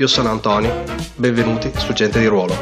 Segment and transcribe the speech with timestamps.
[0.00, 0.72] Io sono Antonio,
[1.18, 2.54] benvenuti su Gente di Ruolo.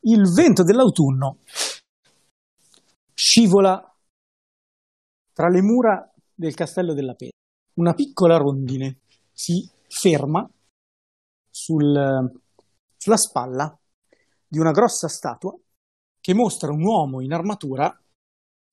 [0.00, 1.38] Il vento dell'autunno
[3.14, 3.96] scivola
[5.32, 7.30] tra le mura del castello della Pena.
[7.76, 8.98] Una piccola rondine
[9.32, 10.46] si ferma
[11.48, 12.30] sul,
[12.98, 13.80] sulla spalla
[14.46, 15.56] di una grossa statua
[16.22, 17.94] che mostra un uomo in armatura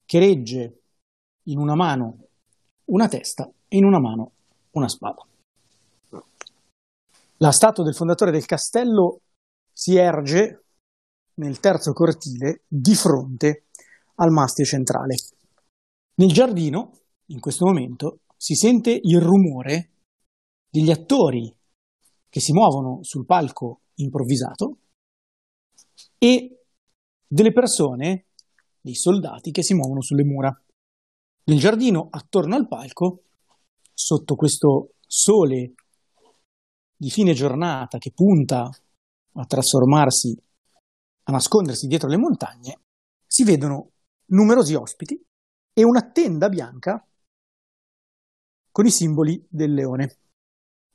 [0.06, 0.82] che regge
[1.48, 2.28] in una mano
[2.86, 4.32] una testa e in una mano
[4.72, 5.26] una spada.
[7.38, 9.22] La statua del fondatore del castello
[9.74, 10.66] si erge
[11.36, 13.66] nel terzo cortile di fronte
[14.16, 15.16] al mastio centrale.
[16.16, 19.92] Nel giardino, in questo momento, si sente il rumore
[20.70, 21.52] degli attori
[22.28, 24.78] che si muovono sul palco improvvisato
[26.18, 26.59] e
[27.32, 28.26] delle persone,
[28.82, 30.52] dei soldati che si muovono sulle mura.
[31.44, 33.24] Nel giardino, attorno al palco,
[33.94, 35.74] sotto questo sole
[36.96, 38.70] di fine giornata che punta
[39.34, 40.36] a trasformarsi,
[41.24, 42.82] a nascondersi dietro le montagne,
[43.26, 43.92] si vedono
[44.32, 45.24] numerosi ospiti
[45.72, 47.06] e una tenda bianca
[48.72, 50.18] con i simboli del leone.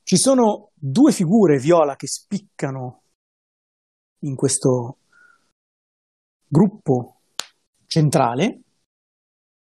[0.03, 3.03] Ci sono due figure viola che spiccano
[4.19, 4.99] in questo
[6.47, 7.21] gruppo
[7.87, 8.61] centrale,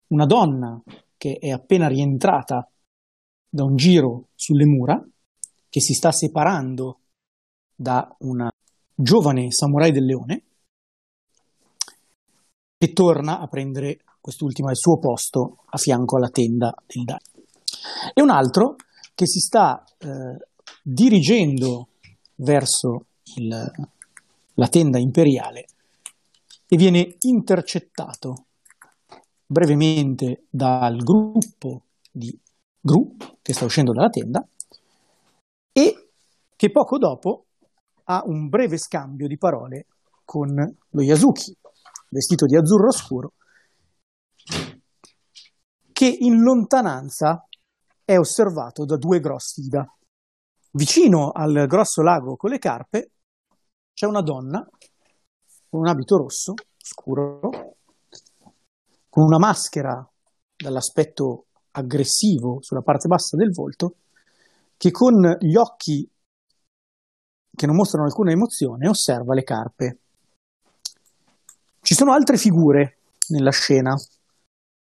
[0.09, 0.81] una donna
[1.17, 2.69] che è appena rientrata
[3.49, 5.03] da un giro sulle mura,
[5.69, 7.00] che si sta separando
[7.75, 8.50] da una
[8.94, 10.43] giovane samurai del leone,
[12.77, 17.19] che torna a prendere quest'ultima il suo posto a fianco alla tenda del Dai.
[18.15, 18.77] E un altro
[19.15, 20.49] che si sta eh,
[20.83, 21.89] dirigendo
[22.37, 23.06] verso
[23.37, 23.49] il,
[24.54, 25.66] la tenda imperiale
[26.72, 28.47] e viene intercettato
[29.44, 32.34] brevemente dal gruppo di
[32.81, 34.43] Gru che sta uscendo dalla tenda
[35.71, 36.09] e
[36.56, 37.44] che poco dopo
[38.05, 39.84] ha un breve scambio di parole
[40.25, 41.55] con lo Yasuki,
[42.09, 43.33] vestito di azzurro scuro,
[45.93, 47.47] che in lontananza
[48.03, 49.87] è osservato da due grossi Ida.
[50.71, 53.10] Vicino al grosso lago con le carpe
[53.93, 54.66] c'è una donna
[55.72, 57.49] con un abito rosso, scuro,
[59.09, 60.06] con una maschera
[60.55, 63.94] dall'aspetto aggressivo sulla parte bassa del volto,
[64.77, 66.06] che con gli occhi
[67.55, 69.99] che non mostrano alcuna emozione osserva le carpe.
[71.81, 73.94] Ci sono altre figure nella scena,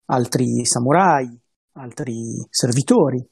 [0.07, 1.39] altri samurai,
[1.77, 3.25] altri servitori.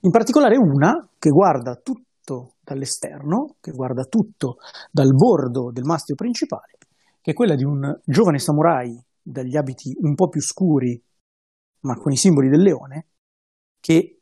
[0.00, 4.56] In particolare una che guarda tutto dall'esterno, che guarda tutto
[4.90, 6.78] dal bordo del mastio principale,
[7.20, 11.00] che è quella di un giovane samurai dagli abiti un po' più scuri,
[11.80, 13.06] ma con i simboli del leone,
[13.80, 14.20] che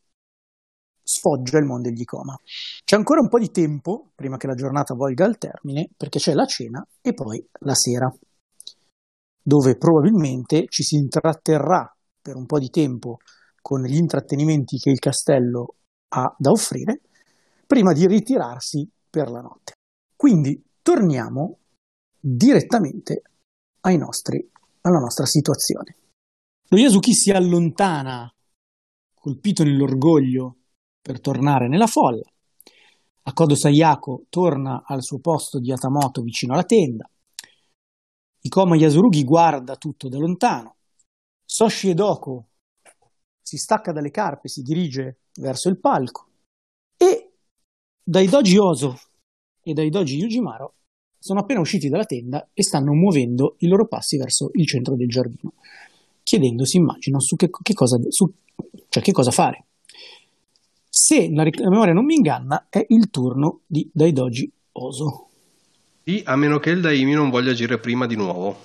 [1.02, 2.36] sfoggia il mondo degli coma.
[2.84, 6.34] C'è ancora un po' di tempo prima che la giornata volga al termine, perché c'è
[6.34, 8.12] la cena e poi la sera,
[9.42, 13.18] dove probabilmente ci si intratterrà per un po' di tempo
[13.60, 15.76] con gli intrattenimenti che il castello
[16.14, 17.00] ha da offrire
[17.72, 19.72] prima di ritirarsi per la notte.
[20.14, 21.60] Quindi torniamo
[22.20, 23.22] direttamente
[23.96, 24.46] nostri,
[24.82, 25.96] alla nostra situazione.
[26.68, 28.30] Lo Yasuki si allontana,
[29.14, 30.56] colpito nell'orgoglio,
[31.00, 32.30] per tornare nella folla.
[33.22, 37.08] Akodo Sayako torna al suo posto di Atamoto vicino alla tenda.
[38.42, 40.76] Ikoma Yasurugi guarda tutto da lontano.
[41.42, 42.48] Soshi Edoko
[43.40, 46.31] si stacca dalle carpe e si dirige verso il palco.
[48.04, 48.98] Dai doji Oso
[49.62, 50.74] e dai doji Yujimaro
[51.22, 55.08] sono appena usciti dalla tenda e stanno muovendo i loro passi verso il centro del
[55.08, 55.52] giardino,
[56.24, 58.28] chiedendosi, immagino, su che, che, cosa, su,
[58.88, 59.66] cioè che cosa fare.
[60.88, 65.28] Se la, la, memoria non mi inganna, è il turno di Daidoji Oso.
[66.02, 68.56] Sì, a meno che il Daimyo non voglia agire prima di nuovo.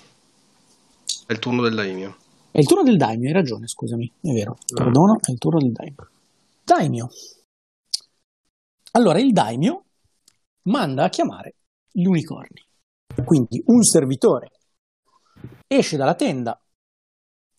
[1.26, 2.16] È il turno del Daimyo.
[2.50, 4.58] È il turno del Daimyo, hai ragione, scusami, è vero.
[4.74, 6.08] Perdono, è il turno del Daimyo.
[6.64, 7.08] Daimyo,
[8.92, 9.84] allora il daimyo
[10.62, 11.56] manda a chiamare
[11.90, 12.64] gli unicorni.
[13.24, 14.50] Quindi un servitore
[15.66, 16.58] Esce dalla tenda,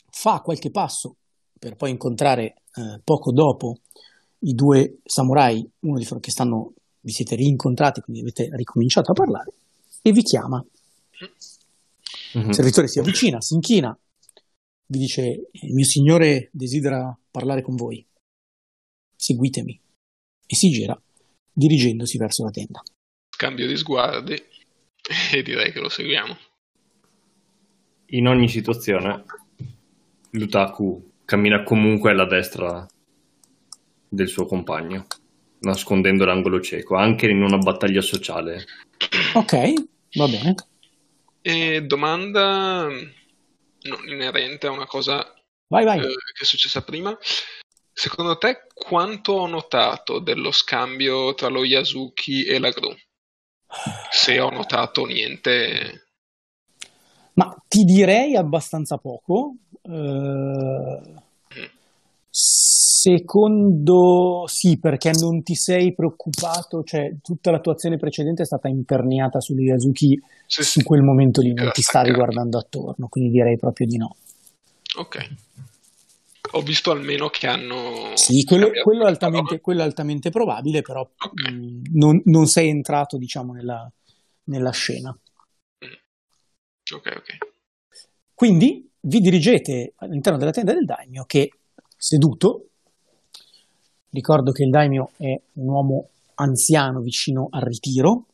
[0.09, 1.17] fa qualche passo
[1.59, 3.81] per poi incontrare eh, poco dopo
[4.39, 9.13] i due samurai, uno di loro che stanno, vi siete rincontrati, quindi avete ricominciato a
[9.13, 9.53] parlare,
[10.01, 10.65] e vi chiama.
[12.37, 12.47] Mm-hmm.
[12.47, 13.97] Il servitore si avvicina, si inchina,
[14.87, 18.03] vi dice, mio signore desidera parlare con voi,
[19.15, 19.79] seguitemi,
[20.47, 20.99] e si gira
[21.59, 22.81] dirigendosi verso la tenda.
[23.29, 24.41] Scambio di sguardi
[25.31, 26.38] e direi che lo seguiamo.
[28.11, 29.25] In ogni situazione,
[30.31, 32.88] Lutaku cammina comunque alla destra
[34.07, 35.06] del suo compagno,
[35.59, 38.65] nascondendo l'angolo cieco, anche in una battaglia sociale.
[39.33, 39.73] Ok,
[40.15, 40.55] va bene.
[41.41, 45.33] E domanda non inerente a una cosa
[45.67, 46.00] vai, vai.
[46.00, 47.15] Eh, che è successa prima.
[48.00, 52.96] Secondo te quanto ho notato dello scambio tra lo Yasuki e la Gru?
[54.10, 56.06] Se ho notato niente.
[57.34, 59.56] Ma ti direi abbastanza poco.
[59.81, 61.22] Uh,
[62.30, 68.69] Secondo sì, perché non ti sei preoccupato, cioè tutta la tua azione precedente è stata
[68.69, 73.57] imperniata su Yazuki sì, su quel momento lì, non ti stavi guardando attorno, quindi direi
[73.57, 74.16] proprio di no.
[74.98, 75.36] Ok.
[76.51, 78.16] Ho visto almeno che hanno...
[78.16, 81.54] Sì, quello, quello, è, altamente, quello è, altamente, probabile, però okay.
[81.54, 83.92] mh, mm, non, non, sei entrato, diciamo, nella,
[84.46, 85.12] nella scena.
[85.86, 86.96] Mm.
[86.96, 87.38] Ok, ok.
[88.34, 91.51] Quindi vi dirigete all'interno della tenda del daimyo che
[91.96, 92.69] seduto
[94.12, 98.25] Ricordo che il daimyo è un uomo anziano vicino al ritiro,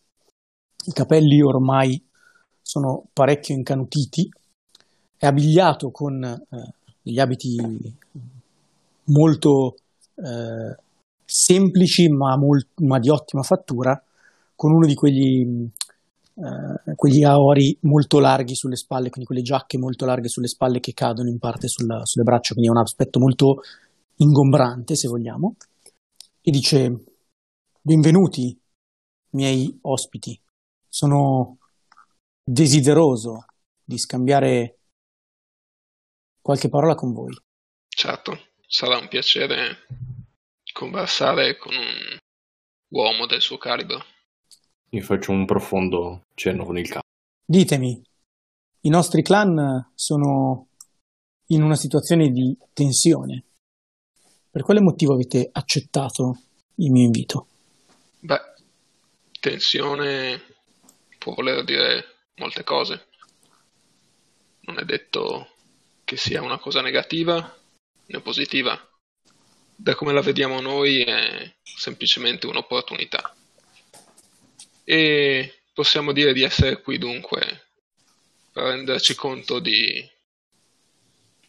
[0.85, 2.01] i capelli ormai
[2.61, 4.31] sono parecchio incanutiti,
[5.17, 6.73] è abbigliato con eh,
[7.05, 7.55] degli abiti
[9.05, 9.75] molto
[10.15, 10.75] eh,
[11.23, 14.01] semplici ma, molt- ma, di ottima fattura,
[14.55, 15.69] con uno di quegli,
[16.33, 20.93] eh, quegli aori molto larghi sulle spalle, quindi quelle giacche molto larghe sulle spalle che
[20.93, 23.61] cadono in parte sulla, sulle braccia, quindi è un aspetto molto
[24.15, 25.55] ingombrante, se vogliamo,
[26.41, 27.03] e dice:
[27.81, 28.57] Benvenuti,
[29.31, 30.39] miei ospiti.
[30.87, 31.57] Sono
[32.43, 33.45] desideroso
[33.83, 34.77] di scambiare
[36.45, 37.35] qualche parola con voi.
[37.87, 39.87] Certo, sarà un piacere
[40.71, 42.17] conversare con un
[42.89, 44.05] uomo del suo calibro.
[44.89, 47.07] Io faccio un profondo cenno con il capo.
[47.43, 47.99] Ditemi,
[48.81, 50.67] i nostri clan sono
[51.47, 53.43] in una situazione di tensione.
[54.51, 56.41] Per quale motivo avete accettato
[56.75, 57.47] il mio invito?
[58.19, 58.41] Beh,
[59.39, 60.39] tensione
[61.17, 62.03] può voler dire
[62.35, 63.07] molte cose.
[64.67, 65.54] Non è detto
[66.05, 67.59] che sia una cosa negativa
[68.05, 68.79] né positiva.
[69.75, 73.35] Da come la vediamo noi è semplicemente un'opportunità.
[74.85, 77.65] E possiamo dire di essere qui dunque
[78.53, 80.09] per renderci conto di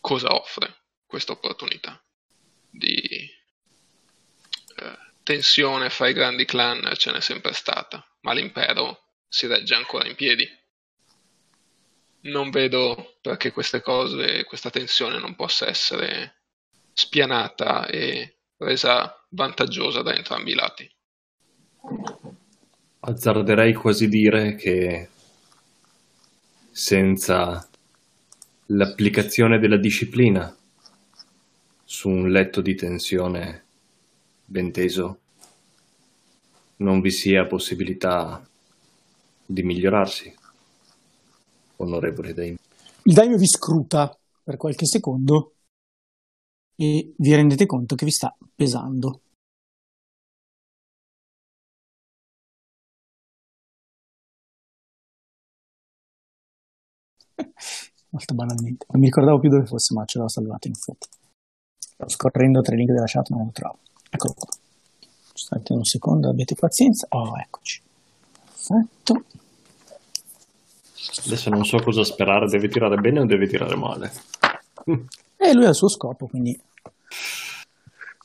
[0.01, 2.03] cosa offre questa opportunità
[2.69, 2.99] di
[4.77, 10.09] eh, tensione fra i grandi clan ce n'è sempre stata, ma l'impero si regge ancora
[10.09, 10.49] in piedi.
[12.27, 16.43] Non vedo perché queste cose, questa tensione non possa essere
[16.93, 20.91] spianata e resa vantaggiosa da entrambi i lati.
[23.01, 25.09] Azzarderei quasi dire che
[26.71, 27.69] senza
[28.67, 30.55] l'applicazione della disciplina
[31.85, 33.65] su un letto di tensione
[34.45, 35.21] ben teso
[36.79, 38.45] non vi sia possibilità
[39.47, 40.35] di migliorarsi,
[41.77, 42.59] onorevole Daimyo.
[43.05, 45.55] Il Daimyo vi scruta per qualche secondo
[46.77, 49.21] e vi rendete conto che vi sta pesando.
[58.11, 58.87] Molto banalmente.
[58.91, 61.09] Non mi ricordavo più dove fosse, ma ce l'ho salvato in effetti.
[61.79, 63.79] Sto scorrendo tre link della chat, non lo trovo.
[64.11, 64.49] Eccolo qua.
[65.33, 67.07] Aspettate un secondo, abbiate pazienza.
[67.11, 67.83] Oh, eccoci.
[68.45, 69.25] Perfetto.
[71.27, 74.13] Adesso non so cosa sperare, deve tirare bene o deve tirare male.
[75.37, 76.59] E lui ha il suo scopo, quindi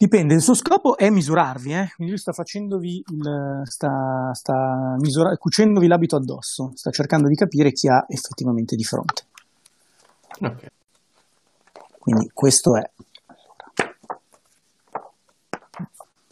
[0.02, 1.92] Dipende, il suo scopo è misurarvi, eh?
[1.96, 7.72] quindi lui sta facendovi il, sta, sta misura, cucendovi l'abito addosso, sta cercando di capire
[7.72, 9.26] chi ha effettivamente di fronte.
[10.40, 10.70] Okay.
[12.00, 12.90] Quindi questo è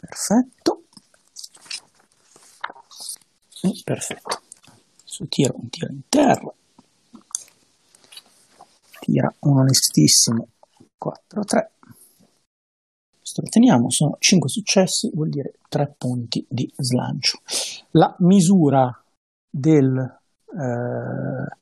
[0.00, 0.82] perfetto
[3.84, 4.42] perfetto
[5.20, 6.54] adesso tiro un tiro interno
[9.00, 10.48] tira un onestissimo
[10.96, 11.70] 4 3
[13.18, 17.38] questo lo teniamo sono 5 successi vuol dire 3 punti di slancio.
[17.92, 18.90] La misura
[19.48, 21.58] del, eh,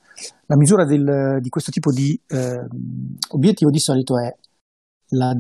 [0.47, 2.67] La misura del, di questo tipo di eh,
[3.31, 4.35] obiettivo di solito è
[5.11, 5.37] la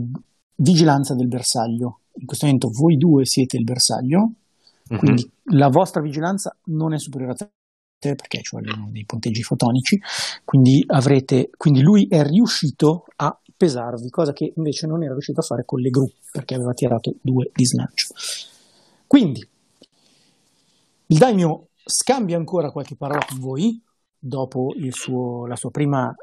[0.57, 2.01] vigilanza del bersaglio.
[2.17, 4.99] In questo momento voi due siete il bersaglio, mm-hmm.
[4.99, 7.51] quindi la vostra vigilanza non è superiore a 3
[7.99, 10.01] perché ci vogliono dei punteggi fotonici,
[10.45, 15.43] quindi, avrete, quindi lui è riuscito a pesarvi, cosa che invece non era riuscito a
[15.43, 18.15] fare con le gru perché aveva tirato due di slancio.
[19.07, 19.47] Quindi
[21.07, 23.83] il daimyo scambia ancora qualche parola con voi
[24.19, 26.15] dopo suo, la sua prima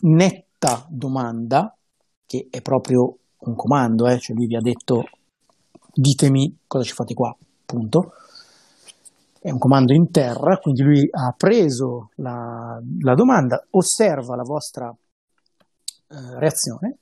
[0.00, 1.74] netta domanda,
[2.26, 4.18] che è proprio un comando, eh?
[4.18, 5.04] cioè lui vi ha detto
[5.92, 8.12] ditemi cosa ci fate qua, punto.
[9.44, 14.88] È un comando in terra, quindi lui ha preso la, la domanda, osserva la vostra
[14.88, 17.00] eh, reazione,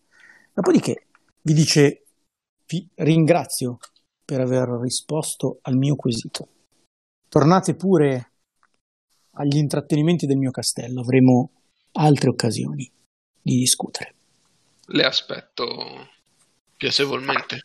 [0.53, 1.07] dopodiché
[1.43, 2.03] vi dice
[2.67, 3.79] vi ringrazio
[4.25, 6.49] per aver risposto al mio quesito.
[7.29, 8.33] Tornate pure
[9.35, 11.51] agli intrattenimenti del mio castello, avremo
[11.93, 12.91] altre occasioni
[13.41, 14.15] di discutere.
[14.87, 15.65] Le aspetto
[16.77, 17.61] piacevolmente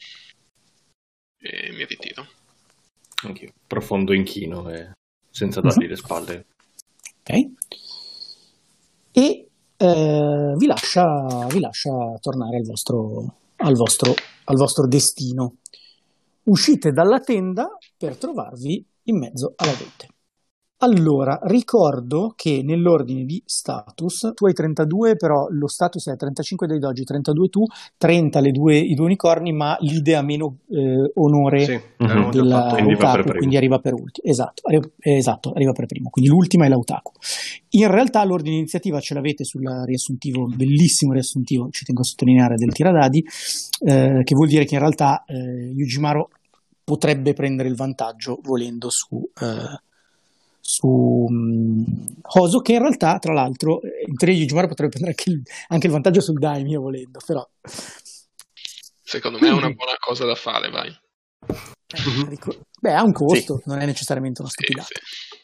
[1.39, 2.36] e mi ritiro.
[3.23, 4.91] Anch'io, profondo inchino e
[5.29, 5.89] senza dargli uh-huh.
[5.89, 6.45] le spalle.
[7.19, 7.51] Ok.
[9.11, 14.13] E eh, vi, lascia, vi, lascia, tornare al vostro, al, vostro,
[14.45, 15.57] al vostro destino.
[16.43, 20.07] Uscite dalla tenda per trovarvi in mezzo alla rete.
[20.79, 26.77] Allora, ricordo che nell'ordine di status tu hai 32, però lo status è 35 dei
[26.77, 27.63] doji, 32 tu,
[27.97, 32.29] 30 due, i due unicorni, ma l'idea meno eh, onore sì, uh-huh.
[32.29, 34.29] della Utaku, quindi arriva per ultimo.
[34.29, 37.11] Esatto, arriva, esatto, arriva per primo, quindi l'ultima è l'Autaku.
[37.69, 42.53] In realtà l'ordine di iniziativa ce l'avete sul riassuntivo, bellissimo riassuntivo, ci tengo a sottolineare,
[42.53, 43.25] del tiradadi,
[43.83, 46.29] eh, che vuol dire che in realtà eh, Yujimaro
[46.83, 49.19] potrebbe prendere il vantaggio volendo su...
[49.41, 49.85] Eh,
[50.69, 51.85] su um,
[52.23, 55.93] Hoso che in realtà tra l'altro in teoria Yujimaro potrebbe prendere anche il, anche il
[55.93, 57.47] vantaggio sul Daimyo volendo però.
[59.01, 60.89] Secondo me è una buona cosa da fare vai.
[60.89, 63.69] Eh, dico, beh ha un costo sì.
[63.69, 64.89] non è necessariamente una stupidata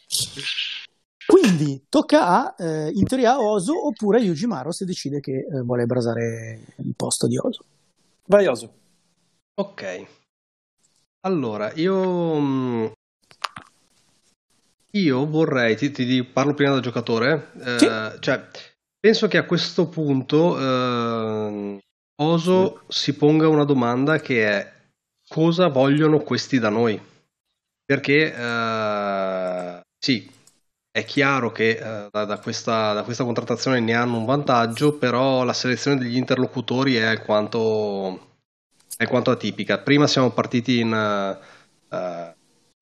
[0.08, 0.42] sì, sì.
[1.26, 5.62] quindi tocca a eh, in teoria a Oso oppure a Yujimaro se decide che eh,
[5.62, 7.64] vuole brasare il posto di Oso
[8.26, 8.74] vai Oso
[9.54, 10.06] ok.
[11.22, 12.92] Allora io
[14.96, 17.88] io vorrei, ti, ti parlo prima da giocatore, eh, sì.
[18.20, 18.48] cioè,
[19.00, 21.80] penso che a questo punto eh,
[22.22, 24.72] Oso si ponga una domanda che è
[25.28, 27.02] cosa vogliono questi da noi?
[27.84, 30.30] Perché eh, sì,
[30.92, 35.44] è chiaro che eh, da, da, questa, da, questa, contrattazione ne hanno un vantaggio, però
[35.44, 38.36] la selezione degli interlocutori è alquanto,
[38.96, 39.80] è alquanto atipica.
[39.80, 41.40] Prima siamo partiti in...
[41.90, 42.33] Uh,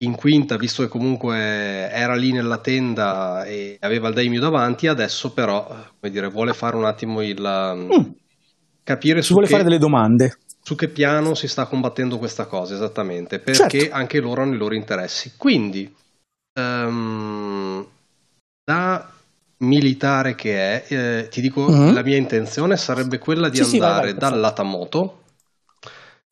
[0.04, 5.32] in quinta, visto che comunque era lì nella tenda e aveva il daimyo davanti, adesso
[5.32, 7.40] però, come dire, vuole fare un attimo il...
[7.40, 8.12] Mm.
[8.84, 10.38] capire su vuole che, fare delle domande.
[10.64, 13.96] Su che piano si sta combattendo questa cosa, esattamente, perché certo.
[13.96, 15.34] anche loro hanno i loro interessi.
[15.38, 15.94] Quindi,
[16.60, 17.86] um,
[18.64, 19.12] da
[19.58, 21.94] militare che è, eh, ti dico, mm-hmm.
[21.94, 25.24] la mia intenzione sarebbe quella di sì, andare sì, vai, vai, dall'Atamoto.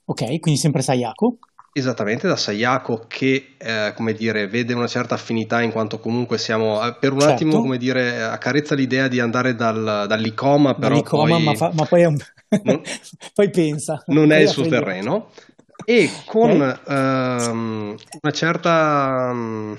[0.06, 1.38] Ok, quindi sempre Sayako.
[1.72, 6.84] Esattamente, da Sayako che, eh, come dire, vede una certa affinità in quanto comunque siamo,
[6.86, 7.36] eh, per un certo.
[7.36, 11.44] attimo, come dire, accarezza l'idea di andare dal, dall'Icoma, però dall'Icoma, poi...
[11.44, 12.18] Ma, fa, ma poi, un...
[12.64, 12.82] non,
[13.34, 14.04] poi, pensa.
[14.08, 15.30] Non è il suo terreno.
[15.86, 17.50] E con okay.
[17.50, 19.78] um, una certa um,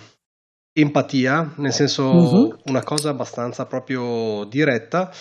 [0.72, 2.56] empatia, nel senso uh-huh.
[2.64, 5.12] una cosa abbastanza proprio diretta,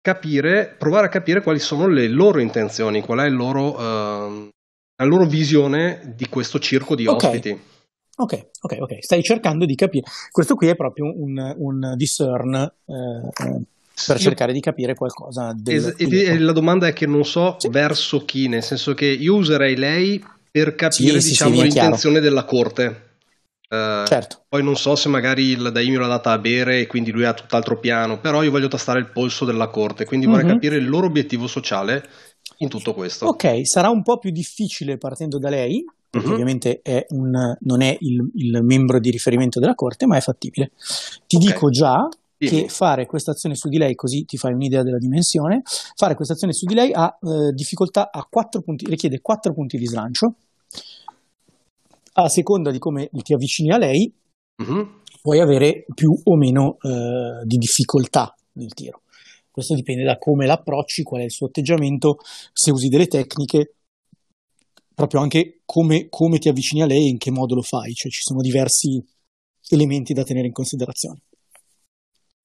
[0.00, 3.76] capire, provare a capire quali sono le loro intenzioni, qual è il loro...
[3.78, 4.48] Uh,
[4.96, 7.28] la loro visione di questo circo di okay.
[7.28, 7.60] ospiti.
[8.18, 8.96] Ok, ok, ok.
[9.00, 10.06] Stai cercando di capire.
[10.30, 13.62] Questo qui è proprio un, un discern eh,
[14.06, 15.52] per cercare di capire qualcosa.
[15.54, 17.68] Del, es- la domanda è che non so sì.
[17.68, 22.44] verso chi, nel senso che io userei lei per capire sì, diciamo, sì, l'intenzione della
[22.44, 23.04] corte.
[23.68, 24.44] Uh, certo.
[24.48, 27.34] Poi non so se magari il Daimyo l'ha data a bere e quindi lui ha
[27.34, 30.54] tutt'altro piano, però io voglio tastare il polso della corte, quindi vorrei mm-hmm.
[30.54, 32.08] capire il loro obiettivo sociale
[32.58, 33.26] in tutto questo.
[33.26, 36.32] Ok, sarà un po' più difficile partendo da lei, perché uh-huh.
[36.32, 40.72] ovviamente è un, non è il, il, membro di riferimento della corte, ma è fattibile.
[41.26, 41.48] Ti okay.
[41.48, 42.62] dico già Dimmi.
[42.62, 45.62] che fare questa azione su di lei, così ti fai un'idea della dimensione,
[45.94, 49.76] fare questa azione su di lei ha eh, difficoltà a 4 punti, richiede 4 punti
[49.76, 50.34] di slancio.
[52.18, 54.10] A seconda di come ti avvicini a lei,
[54.56, 54.88] uh-huh.
[55.20, 59.02] puoi avere più o meno eh, di difficoltà nel tiro.
[59.56, 62.18] Questo dipende da come l'approcci, qual è il suo atteggiamento,
[62.52, 63.76] se usi delle tecniche,
[64.94, 68.10] proprio anche come, come ti avvicini a lei e in che modo lo fai, cioè
[68.10, 69.02] ci sono diversi
[69.70, 71.22] elementi da tenere in considerazione.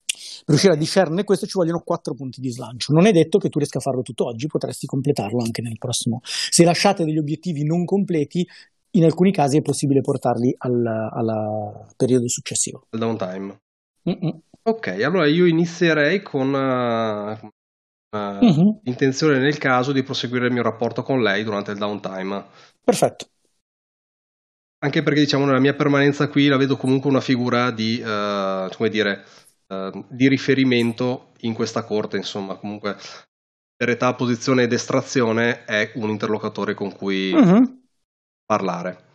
[0.07, 2.93] Per riuscire a discernere questo ci vogliono quattro punti di slancio.
[2.93, 6.21] Non è detto che tu riesca a farlo tutto oggi, potresti completarlo anche nel prossimo.
[6.23, 8.47] Se lasciate degli obiettivi non completi,
[8.91, 12.87] in alcuni casi è possibile portarli al, al periodo successivo.
[12.91, 13.59] Al downtime.
[14.09, 14.41] Mm-mm.
[14.63, 17.31] Ok, allora io inizierei con uh,
[18.15, 18.79] uh, Mhm.
[18.83, 22.45] l'intenzione nel caso di proseguire il mio rapporto con lei durante il downtime.
[22.83, 23.25] Perfetto.
[24.83, 28.89] Anche perché diciamo nella mia permanenza qui la vedo comunque una figura di, eh, come
[28.89, 29.23] dire,
[29.67, 32.97] eh, di riferimento in questa corte, insomma, comunque
[33.75, 37.81] per età, posizione ed estrazione è un interlocutore con cui Mhm.
[38.45, 39.09] parlare.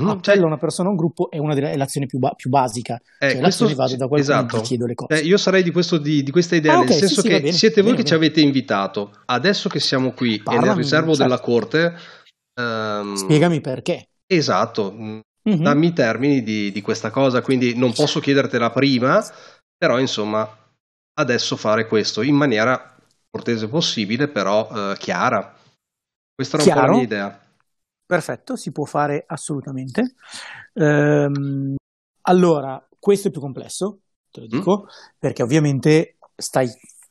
[0.00, 2.18] Mhm, Appello cioè, a una persona o un gruppo è una delle è l'azione più,
[2.18, 3.00] ba- più basica.
[3.18, 4.60] eh, cioè, questo- vado da qualcuno esatto.
[4.60, 5.20] chiedo le cose.
[5.20, 7.40] Eh, io sarei di, questo, di, di questa idea, Ah, nel sì, senso sì, che
[7.40, 8.26] bene, siete va voi bene, che ci bene.
[8.26, 9.10] avete invitato.
[9.26, 11.22] Adesso che siamo qui e nel Parlami, riservo certo.
[11.22, 11.94] della corte,
[12.60, 14.08] ehm, Spiegami perché.
[14.26, 15.22] esatto, Mhm.
[15.62, 19.24] dammi i termini di, di questa cosa, quindi non posso chiedertela prima,
[19.76, 20.48] però insomma
[21.18, 22.96] adesso fare questo in maniera
[23.30, 25.54] cortese possibile, però eh, chiara.
[26.34, 26.90] Questa era un po' Chiaro.
[26.90, 27.40] la mia idea.
[28.06, 30.14] Perfetto, si può fare assolutamente.
[30.74, 31.74] Ehm,
[32.22, 33.98] allora, questo è più complesso,
[34.30, 34.86] te lo dico,
[35.18, 36.68] perché ovviamente stai,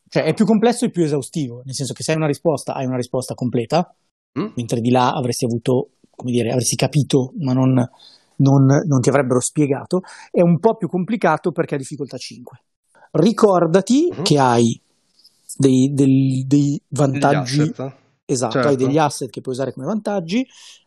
[0.07, 2.85] cioè è più complesso e più esaustivo, nel senso che se hai una risposta, hai
[2.85, 3.93] una risposta completa,
[4.37, 4.47] Mm?
[4.55, 7.73] mentre di là avresti avuto, come dire, avresti capito, ma non,
[8.37, 10.01] non- non ti avrebbero spiegato.
[10.29, 12.59] È un po' più complicato perché ha difficoltà 5.
[13.11, 14.23] Ricordati Mhm.
[14.23, 14.81] che hai
[15.57, 17.73] dei, dei Gli vantaggi.
[18.27, 18.67] Esatto, Certo.
[18.69, 20.45] hai degli asset che puoi usare come vantaggi.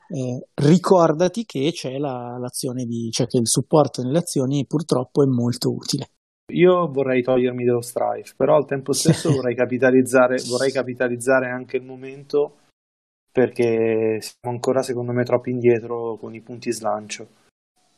[0.08, 5.26] Eh, ricordati che c'è la- l'azione di, cioè che il supporto nelle azioni purtroppo è
[5.26, 6.10] molto utile.
[6.52, 11.84] Io vorrei togliermi dello strife, però al tempo stesso vorrei capitalizzare, vorrei capitalizzare anche il
[11.84, 12.56] momento
[13.30, 17.28] perché siamo ancora secondo me troppo indietro con i punti slancio.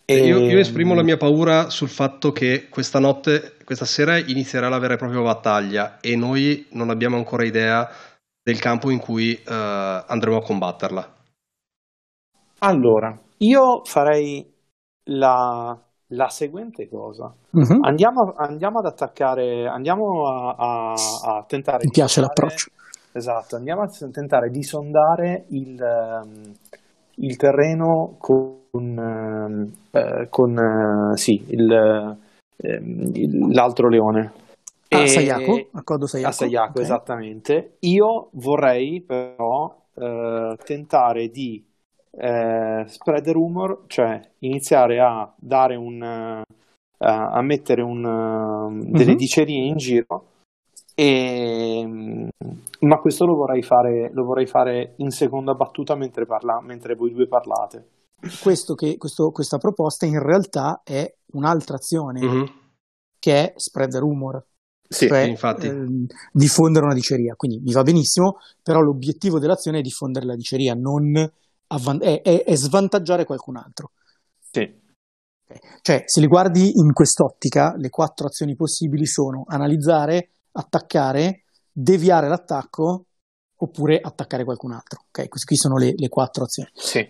[0.05, 4.19] Eh, Io, io E- esprimo la mia paura sul fatto che questa notte, questa sera
[4.19, 7.89] inizierà la vera e propria battaglia e noi non abbiamo ancora idea
[8.43, 11.15] del campo in cui eh, andremo a combatterla.
[12.61, 14.47] Allora, io farei
[15.05, 15.77] la,
[16.09, 17.33] la seguente cosa.
[17.51, 17.83] Mhm.
[17.83, 20.93] Andiamo, andiamo ad attaccare, andiamo a, a-
[21.37, 22.71] a tentare Mi piace sondare- l'approccio.
[23.13, 26.55] Esatto, andiamo a tentare di sondare il, ehm,
[27.17, 30.57] il terreno con, ehm, eh, con
[31.13, 32.17] eh, sì, il,
[32.63, 34.33] il- l'altro leone.
[34.91, 36.29] Ah, E- Sayako, accordo Sayako.
[36.29, 36.81] a Sayako, ok.
[36.81, 37.77] esattamente.
[37.81, 41.65] Io vorrei però eh, tentare di
[42.13, 46.43] eh, spread rumor, cioè iniziare a dare un eh,
[47.03, 49.17] a, mettere un, eh, delle Mhm.
[49.17, 50.25] dicerie in giro.
[50.95, 52.29] E,
[52.81, 57.13] ma questo lo vorrei fare, lo vorrei fare in seconda battuta mentre, parla, mentre voi
[57.15, 57.89] due parlate.
[58.43, 62.51] Questo che- questo- questa proposta in realtà è un'altra azione Mhm.
[63.19, 64.45] che è spread rumor,
[64.87, 65.69] Sì, cioè infatti.
[65.69, 67.35] ehm, diffondere una diceria.
[67.35, 71.31] Quindi mi va benissimo, però l'obiettivo dell'azione è diffondere la diceria, non
[71.73, 73.93] avvan- è- è- è svantaggiare qualcun altro.
[74.52, 74.78] sì.
[75.83, 83.06] Cioè, se li guardi in quest'ottica, le quattro azioni possibili sono analizzare, attaccare, deviare l'attacco
[83.63, 85.05] oppure attaccare qualcun altro.
[85.09, 86.71] Ok, queste qui sono le, le quattro azioni.
[86.75, 87.07] sì.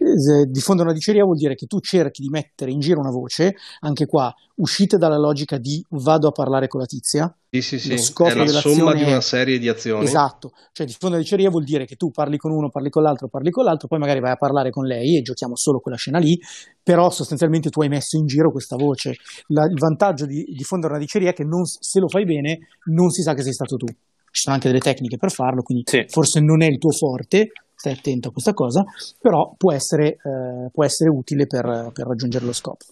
[0.48, 4.06] Diffondere una diceria vuol dire che tu cerchi di mettere in giro una voce, anche
[4.06, 7.34] qua uscite dalla logica di vado a parlare con la tizia.
[7.50, 7.90] Sì, sì, sì.
[7.90, 10.04] Lo scopo È la somma di una serie di azioni.
[10.04, 13.28] Esatto, cioè diffondere la diceria vuol dire che tu parli con uno, parli con l'altro,
[13.28, 16.18] parli con l'altro, poi magari vai a parlare con lei e giochiamo solo quella scena
[16.18, 16.38] lì,
[16.82, 19.14] però sostanzialmente tu hai messo in giro questa voce.
[19.48, 23.10] La- il vantaggio di diffondere una diceria è che non se lo fai bene non
[23.10, 23.86] si sa che sei stato tu.
[24.30, 26.04] Ci sono anche delle tecniche per farlo, quindi Sì.
[26.08, 28.84] forse non è il tuo forte, stai attento a questa cosa,
[29.18, 32.84] però può essere, eh, può essere utile per, per raggiungere lo scopo.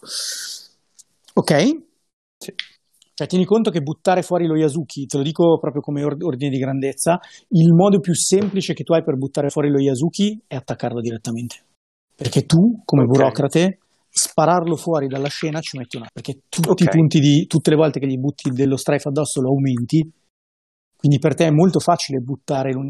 [1.33, 1.77] Ok?
[2.37, 2.53] Sì.
[3.13, 6.49] Cioè, tieni conto che buttare fuori lo Yasuki, te lo dico proprio come or- ordine
[6.49, 10.55] di grandezza, il modo più semplice che tu hai per buttare fuori lo Yasuki è
[10.55, 11.57] attaccarlo direttamente.
[12.15, 13.09] Perché tu, come Ok.
[13.09, 16.07] burocrate, spararlo fuori dalla scena ci metti una.
[16.11, 16.81] Perché tutti Ok.
[16.81, 17.45] i punti di.
[17.45, 20.09] tutte le volte che gli butti dello strife addosso lo aumenti.
[20.99, 22.83] Quindi per te è molto facile buttare lo,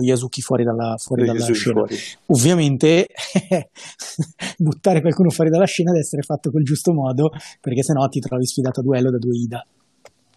[0.00, 1.72] Yasuki fuori dalla, fuori dalla scena.
[1.80, 1.96] fuori.
[2.26, 3.08] Ovviamente
[4.56, 8.46] buttare qualcuno fuori dalla scena deve essere fatto col giusto modo, perché sennò ti trovi
[8.46, 9.66] sfidato a duello da due Ida.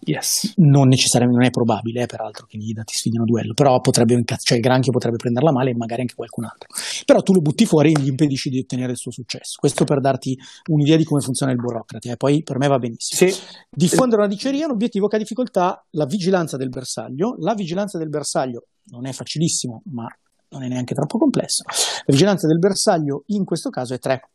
[0.06, 0.52] Yes.
[0.56, 3.80] Non necessariamente, non è probabile, eh, peraltro, che gli Ida ti sfidino a duello, però
[3.80, 6.68] potrebbe, cioè il granchio potrebbe prenderla male e magari anche qualcun altro.
[7.04, 9.56] Però tu lo butti fuori e gli impedisci di ottenere il suo successo.
[9.58, 10.36] Questo per darti
[10.70, 12.16] un'idea di come funziona il burocrate, eh.
[12.16, 13.30] poi per me va benissimo.
[13.30, 13.40] Sì,
[13.70, 17.36] Diffondere una diceria è un obiettivo che ha difficoltà la vigilanza del bersaglio.
[17.38, 20.06] La vigilanza del bersaglio non è facilissimo, ma
[20.50, 21.62] non è neanche troppo complesso.
[21.66, 24.28] La vigilanza del bersaglio in questo caso è 3.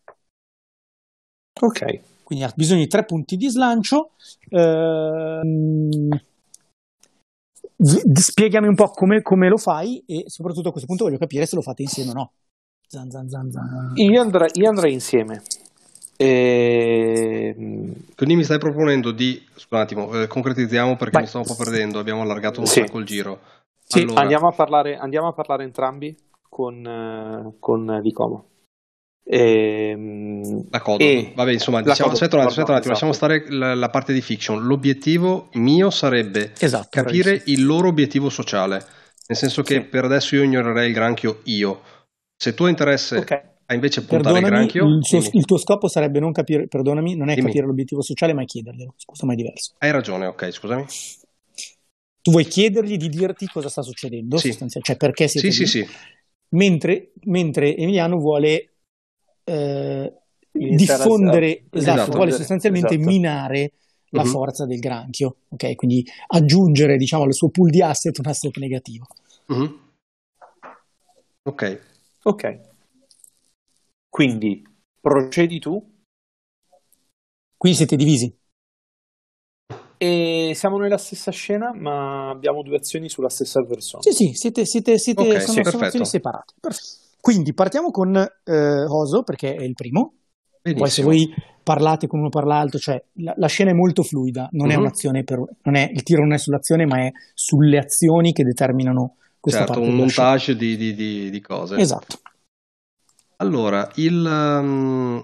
[1.61, 2.01] ok.
[2.29, 4.11] Quindi ha bisogno di tre punti di slancio.
[4.49, 6.09] Ehm,
[8.13, 11.55] spiegami un po' come, come lo fai e soprattutto a questo punto voglio capire se
[11.55, 12.31] lo fate insieme o no.
[12.87, 13.93] Zan, zan, zan, zan.
[13.95, 15.41] Io andrei, io andrei insieme.
[16.17, 17.55] E...
[18.15, 19.43] Quindi mi stai proponendo di.
[19.55, 21.21] Scusa un attimo, eh, concretizziamo perché Vai.
[21.23, 21.97] mi sto un po' perdendo.
[21.97, 22.81] Abbiamo allargato un Sì.
[22.81, 23.39] sacco il giro.
[23.83, 26.15] Sì, Allora, Andiamo, a parlare, andiamo a parlare entrambi
[26.47, 28.48] con, eh, con Vicomo.
[29.31, 29.95] E,
[30.71, 31.03] La codo.
[31.03, 33.11] e- Vabbè, insomma, diciamo, aspetta un attimo, aspetta un attimo, esatto.
[33.11, 34.65] lasciamo stare la, la parte di fiction.
[34.65, 36.87] L'obiettivo mio sarebbe Esatto.
[36.89, 37.57] capire bravissimo.
[37.57, 38.83] il loro obiettivo sociale.
[39.27, 39.81] Nel senso che Sì.
[39.81, 41.81] per adesso io ignorerei il granchio io.
[42.35, 43.41] Se tu hai interesse Ok.
[43.67, 47.29] a invece puntare il granchio, il, suo- il tuo scopo sarebbe non capire, perdonami, non
[47.29, 47.47] è Dimmi.
[47.47, 48.95] capire l'obiettivo sociale, ma è chiederglielo.
[48.97, 49.75] Scusa, ma è diverso.
[49.77, 50.85] hai ragione, ok, scusami.
[52.21, 54.47] Tu vuoi chiedergli di dirti cosa sta succedendo, Sì.
[54.47, 55.93] sostanzialmente, cioè perché siete Sì, sì, lì, sì.
[56.55, 58.71] mentre, mentre Emiliano vuole
[59.49, 60.13] eh,
[60.51, 62.11] diffondere, a- esatto, esatto.
[62.15, 63.09] vuole sostanzialmente Esatto.
[63.09, 63.71] minare
[64.11, 64.29] la Mhm.
[64.29, 65.75] forza del granchio, ok?
[65.75, 69.05] Quindi aggiungere, diciamo, al suo pool di asset un asset negativo.
[69.47, 69.87] Mhm.
[71.43, 71.79] Ok,
[72.23, 72.59] Ok.
[74.09, 74.61] Quindi
[74.99, 75.97] procedi tu
[77.57, 78.35] Quindi siete divisi.
[80.01, 84.01] e siamo nella stessa scena, ma abbiamo due azioni sulla stessa persona.
[84.01, 86.53] Sì, sì, siete, siete, siete Ok, sono, sì, sono azioni separate.
[86.59, 87.07] Perfetto.
[87.21, 90.13] Quindi partiamo con eh, Oso, perché è il primo.
[90.61, 91.07] Poi se benissimo.
[91.07, 94.75] voi parlate con uno per l'altro, cioè la, la scena è molto fluida, non è
[94.75, 94.81] Mhm.
[94.81, 99.15] un'azione per, non è, il tiro non è sull'azione, ma è sulle azioni che determinano
[99.39, 101.75] questa Certo, parte un montage di, di- di- di cose.
[101.77, 102.19] Esatto.
[103.37, 105.23] Allora, il, um,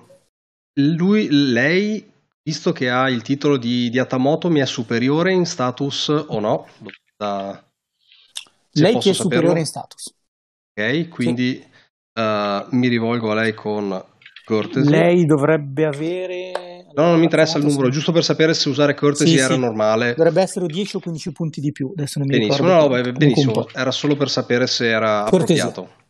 [0.75, 2.09] lui, lei,
[2.43, 6.67] visto che ha il titolo di, di Atamoto, mi è superiore in status o no?
[7.17, 7.61] Da-
[8.71, 9.13] Lei che è saperlo.
[9.13, 10.13] superiore in status.
[10.77, 11.63] Ok, quindi
[12.15, 14.03] uh, mi rivolgo a lei con
[14.43, 14.89] courtesy.
[14.89, 16.51] Lei dovrebbe avere...
[16.95, 19.59] No, non mi interessa il numero, giusto per sapere se usare courtesy Sì, era sì.
[19.59, 20.13] normale.
[20.15, 22.83] Dovrebbe essere 10 o 15 punti di più, adesso non mi Benissimo, ricordo.
[22.83, 25.65] no, Comunque benissimo, era solo per sapere se era Cortesia.
[25.65, 26.03] appropriato.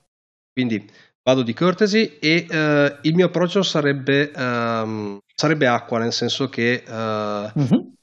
[0.53, 0.85] Quindi
[1.23, 6.83] vado di courtesy e eh, il mio approccio sarebbe, ehm, sarebbe acqua, nel senso che
[6.87, 7.93] eh, Mhm.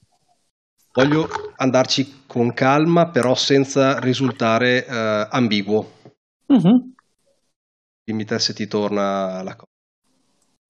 [0.93, 5.93] voglio andarci con calma, però senza risultare eh, ambiguo.
[6.49, 6.92] Mhm.
[8.05, 9.71] Dimmi te se ti torna la cosa.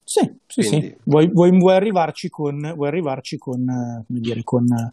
[0.05, 0.97] Sì, sì, Quindi- sì.
[1.05, 3.65] Vuoi, vuoi- vuoi arrivarci con, vuoi arrivarci con,
[4.07, 4.67] come dire, con...
[4.71, 4.93] eh,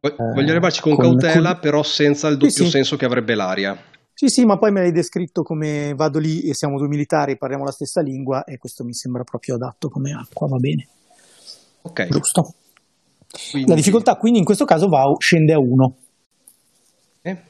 [0.00, 2.70] Voglio voglio arrivarci con, con- cautela, con- però senza il doppio Sì, sì.
[2.70, 3.76] senso che avrebbe l'aria.
[4.14, 7.64] Sì, sì, ma poi me l'hai descritto come vado lì e siamo due militari, parliamo
[7.64, 10.86] la stessa lingua e questo mi sembra proprio adatto come acqua, va bene.
[11.82, 12.06] Ok.
[12.08, 12.54] Giusto.
[13.50, 15.96] quindi- La difficoltà quindi in questo caso va, scende a 1
[17.22, 17.42] eh,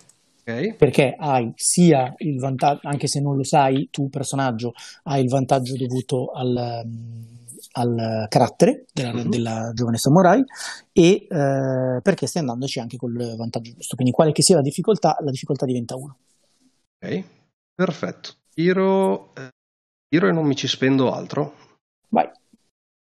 [0.44, 0.74] Ok.
[0.76, 4.72] perché hai sia il vantaggio, anche se non lo sai, tu personaggio
[5.04, 7.22] hai il vantaggio dovuto al, mm,
[7.74, 9.28] al carattere della, Mhm.
[9.30, 10.42] della giovane samurai
[10.92, 13.94] e eh, perché stai andandoci anche col vantaggio giusto.
[13.94, 16.16] Quindi quale che sia la difficoltà, la difficoltà diventa 1.
[17.04, 17.24] Ok,
[17.74, 18.30] perfetto.
[18.52, 19.48] Tiro, eh,
[20.08, 21.54] tiro e non mi ci spendo altro.
[22.08, 22.28] Vai.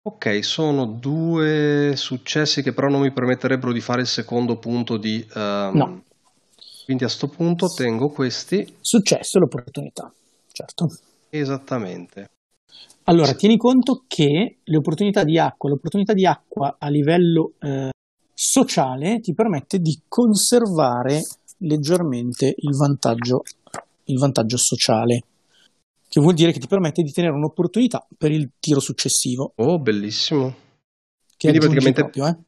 [0.02, 5.24] Ok, sono due successi che però non mi permetterebbero di fare il secondo punto di...
[5.34, 6.02] ehm, No.
[6.88, 10.10] Quindi a sto punto tengo questi Successo l'opportunità,
[10.50, 10.88] certo.
[11.28, 12.30] esattamente.
[13.04, 17.90] Allora, tieni conto che le opportunità di acqua, l'opportunità di acqua a livello eh,
[18.32, 21.20] sociale ti permette di conservare
[21.58, 23.42] leggermente il vantaggio,
[24.04, 25.24] il vantaggio sociale,
[26.08, 30.54] che vuol dire che ti permette di tenere un'opportunità per il tiro successivo, Oh, bellissimo.
[31.36, 32.38] che Quindi praticamente- proprio, eh.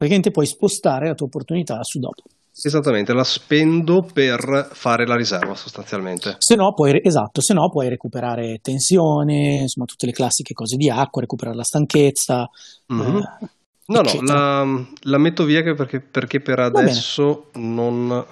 [0.00, 2.22] Praticamente puoi spostare la tua opportunità su dopo.
[2.52, 6.36] Esattamente, la spendo per fare la riserva sostanzialmente.
[6.38, 10.90] Se no, puoi, esatto, se no puoi recuperare tensione, insomma, tutte le classiche cose di
[10.90, 12.48] acqua, recuperare la stanchezza.
[12.86, 13.16] Mhm.
[13.16, 13.48] eh,
[13.90, 14.62] No, no, eccetera.
[14.64, 18.24] la, la metto via perché, perché per adesso non,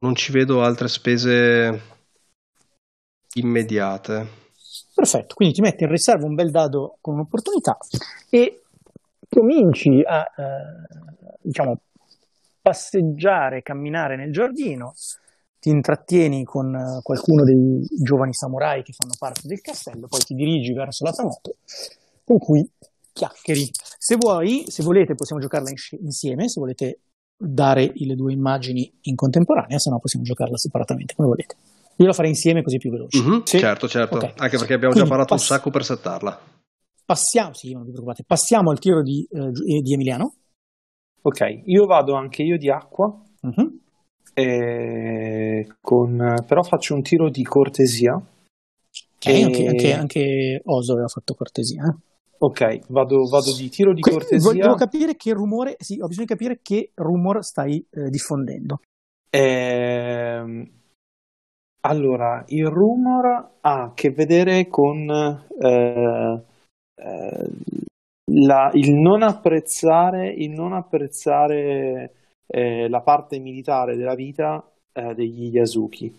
[0.00, 1.82] non ci vedo altre spese
[3.34, 4.44] immediate.
[4.92, 7.78] Perfetto, quindi ti metti in riserva un bel dado con un'opportunità
[8.28, 8.62] e
[9.28, 11.78] cominci a eh, diciamo,
[12.70, 14.94] passeggiare, camminare nel giardino,
[15.60, 20.34] ti intrattieni con eh, qualcuno dei giovani samurai che fanno parte del castello, poi ti
[20.34, 21.56] dirigi verso la tua moto
[22.24, 22.68] con cui
[23.12, 23.70] chiacchieri.
[23.98, 26.98] Se vuoi, se volete, possiamo giocarla in- insieme, se volete
[27.36, 31.54] dare le due immagini in contemporanea, se no possiamo giocarla separatamente, come volete.
[31.98, 33.22] Io la farei insieme così è più veloce.
[33.22, 33.58] Mhm, Sì.
[33.60, 34.32] Certo, certo, Ok.
[34.38, 36.40] anche perché abbiamo Quindi già parlato pass- un sacco per settarla.
[37.04, 40.34] Passiamo, sì, non vi preoccupate, passiamo al tiro di, eh, eh, di Emiliano.
[41.22, 43.12] Ok, io vado anche io di acqua,
[44.34, 48.14] eh, con- però faccio un tiro di cortesia.
[48.14, 51.84] Ok, E- anche, anche- anche Oso aveva fatto cortesia.
[51.84, 51.94] eh.
[52.38, 54.52] Ok, vado, vado di tiro di Que- cortesia.
[54.52, 58.80] Devo capire che rumore, sì, ho bisogno di capire che rumor stai eh, diffondendo.
[59.30, 60.70] Ehm,
[61.80, 63.26] allora, il rumor
[63.60, 66.44] ha a che vedere con eh,
[66.94, 67.50] eh,
[68.32, 72.12] la- il non apprezzare, il non apprezzare
[72.46, 76.12] eh, la parte militare della vita eh, degli Yasuki.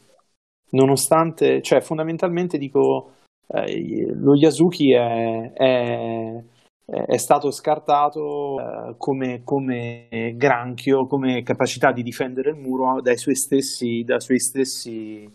[0.72, 3.14] Nonostante, cioè, fondamentalmente dico,
[3.48, 6.44] eh, lo Yasuki è, è-
[6.86, 8.60] è stato scartato
[8.92, 14.40] eh, come, come granchio, come capacità di difendere il muro dai suoi stessi, dai suoi
[14.40, 15.30] stessi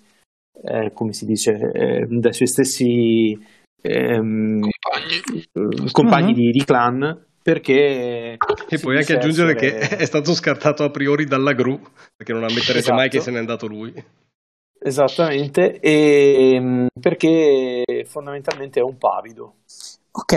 [0.64, 3.38] eh, come si dice, eh, dai suoi stessi
[3.83, 5.21] ehm, Compagni.
[5.53, 10.85] eh, compagni di, di clan perché E puoi anche aggiungere essere- che è stato scartato
[10.85, 11.81] a priori dalla gru,
[12.16, 13.18] perché non ammetterete mai Esatto.
[13.18, 13.92] che se n'è andato lui.
[14.85, 19.57] esattamente e mm, perché fondamentalmente è un pavido
[20.12, 20.33] Ok,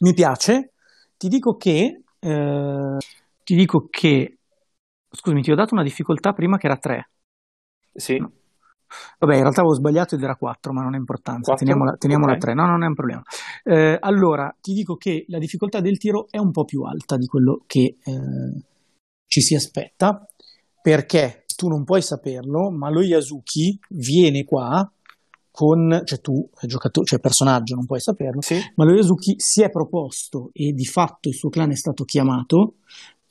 [0.00, 0.72] mi piace.
[1.16, 2.96] Ti dico che, eh,
[3.44, 4.38] ti dico che,
[5.10, 7.10] scusami, ti ho dato una difficoltà prima che era 3.
[7.94, 8.18] sì
[9.18, 11.54] Vabbè, in realtà avevo sbagliato ed era 4, ma non ha importanza.
[11.54, 12.40] Teniamola, teniamola a Ok.
[12.40, 13.22] 3, no, non è un problema.
[13.64, 17.26] Eh, allora, ti dico che la difficoltà del tiro è un po' più alta di
[17.26, 18.62] quello che eh,
[19.26, 20.26] ci si aspetta,
[20.82, 24.90] perché tu non puoi saperlo, ma lo Yasuki viene qua
[25.52, 29.68] con, cioè tu, giocatore, cioè personaggio, non puoi saperlo, sì ma lo Yasuki si è
[29.68, 32.76] proposto e di fatto il suo clan è stato chiamato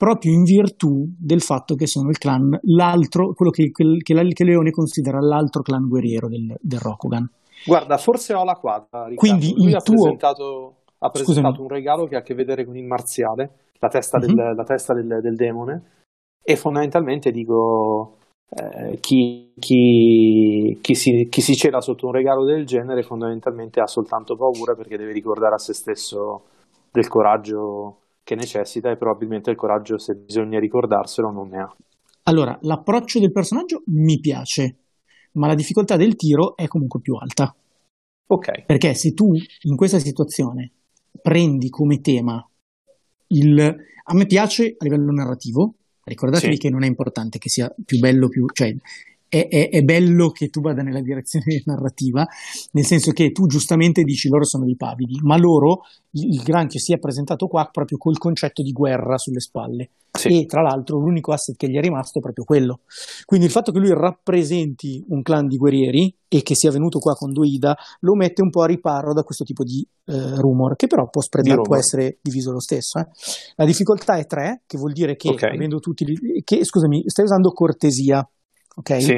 [0.00, 4.70] proprio in virtù del fatto che sono il clan, l'altro, quello che, che, che Leone
[4.70, 7.28] considera l'altro clan guerriero del, del Rokugan.
[7.66, 9.16] guarda forse ho la quadra Riccardo.
[9.16, 11.60] Quindi lui il ha tuo- presentato, ha presentato Scusami.
[11.60, 14.94] un regalo che ha a che vedere con il marziale la testa, del, la testa
[14.94, 15.82] del, del demone
[16.42, 18.16] e fondamentalmente dico
[18.48, 23.86] eh, chi, chi- chi si, chi si cela sotto un regalo del genere fondamentalmente ha
[23.86, 26.44] soltanto paura perché deve ricordare a se stesso
[26.90, 31.76] del coraggio che necessita e probabilmente il coraggio se bisogna ricordarselo non ne ha.
[32.24, 34.76] Allora, l'approccio del personaggio mi piace,
[35.32, 37.54] ma la difficoltà del tiro è comunque più alta.
[38.26, 40.70] Ok, Perché se tu in questa situazione
[41.20, 42.46] prendi come tema
[43.28, 43.60] il...
[44.04, 46.60] A me piace a livello narrativo, ricordatevi Sì.
[46.60, 48.46] che non è importante che sia più bello, più...
[48.52, 48.74] cioè
[49.30, 52.26] è, è- è bello che tu vada nella direzione narrativa,
[52.72, 56.92] nel senso che tu giustamente dici loro sono dei pavidi, ma loro, il, granchio si
[56.92, 59.90] è presentato qua proprio col concetto di guerra sulle spalle.
[60.10, 60.40] sì.
[60.40, 62.80] E tra l'altro l'unico asset che gli è rimasto è proprio quello.
[63.24, 67.14] Quindi il fatto che lui rappresenti un clan di guerrieri e che sia venuto qua
[67.14, 70.74] con due Ida lo mette un po' a riparo da questo tipo di eh, rumor,
[70.74, 72.98] che però può, spreadare- può essere diviso lo stesso.
[72.98, 73.06] eh.
[73.56, 75.42] La difficoltà è 3, che vuol dire che Ok.
[75.44, 76.04] avendo tutti
[76.42, 78.28] che, scusami, stai usando cortesia,
[78.76, 78.90] ok?
[78.96, 79.16] Sì,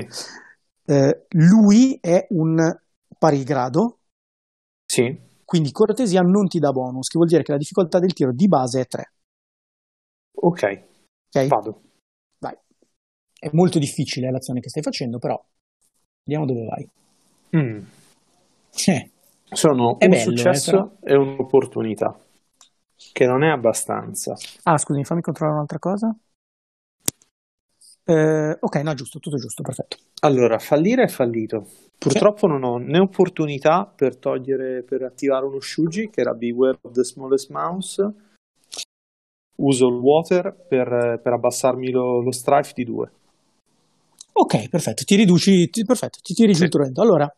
[0.84, 2.56] Eh, lui è un
[3.18, 4.00] pari grado,
[4.88, 8.32] sì, quindi cortesia non ti dà bonus, che vuol dire che la difficoltà del tiro
[8.32, 9.12] di base è 3.
[10.34, 10.62] ok,
[11.34, 11.38] Ok?
[11.48, 11.82] vado.
[12.40, 12.56] Vai.
[13.38, 15.42] È molto difficile l'azione che stai facendo, però
[16.24, 16.90] vediamo dove vai.
[17.54, 17.86] Mm.
[18.88, 19.10] Eh,
[19.52, 22.18] Sono È un bello, eh, successo e un'opportunità,
[23.12, 24.36] che non è abbastanza.
[24.64, 26.16] Ah, scusami, fammi controllare un'altra cosa.
[28.12, 29.96] Eh, ok, no, giusto, tutto giusto, perfetto.
[30.20, 31.66] Allora, fallire è fallito.
[31.98, 36.92] Purtroppo non ho né opportunità per togliere, per attivare uno Shuji, che era Beware of
[36.92, 38.12] the Smallest Mouse.
[39.56, 43.12] Uso il Water per, per abbassarmi lo, lo Strife di 2.
[44.32, 47.02] Ok, perfetto, ti riduci, ti- perfetto, ti tiri giù il torrento.
[47.02, 47.32] Allora,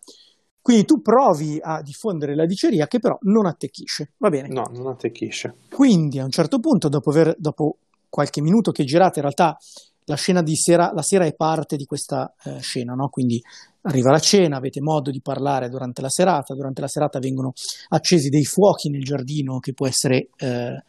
[0.62, 4.48] quindi tu provi a diffondere la diceria che però non attecchisce, va bene?
[4.48, 5.56] No, non attecchisce.
[5.70, 9.58] Quindi a un certo punto, dopo, aver, dopo qualche minuto che girate, in realtà
[10.06, 13.08] la scena di sera, la sera è parte di questa eh, scena, no?
[13.08, 13.40] Quindi
[13.82, 17.52] arriva la cena, avete modo di parlare durante la serata, durante la serata vengono
[17.88, 20.82] accesi dei fuochi nel giardino che può essere, eh,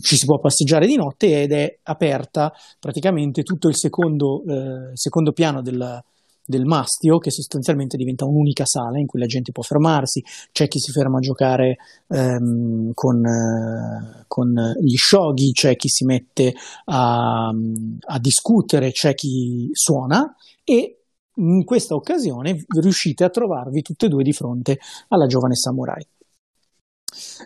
[0.00, 5.32] ci si può passeggiare di notte ed è aperta praticamente tutto il secondo, eh, secondo
[5.32, 6.02] piano del,
[6.48, 10.78] del mastio che sostanzialmente diventa un'unica sala in cui la gente può fermarsi, c'è chi
[10.78, 11.76] si ferma a giocare
[12.08, 16.54] ehm, con, eh, con gli shoghi, c'è chi si mette
[16.86, 20.34] a, a discutere, c'è chi suona
[20.64, 21.02] e
[21.34, 26.04] in questa occasione riuscite a trovarvi tutte e due di fronte alla giovane samurai.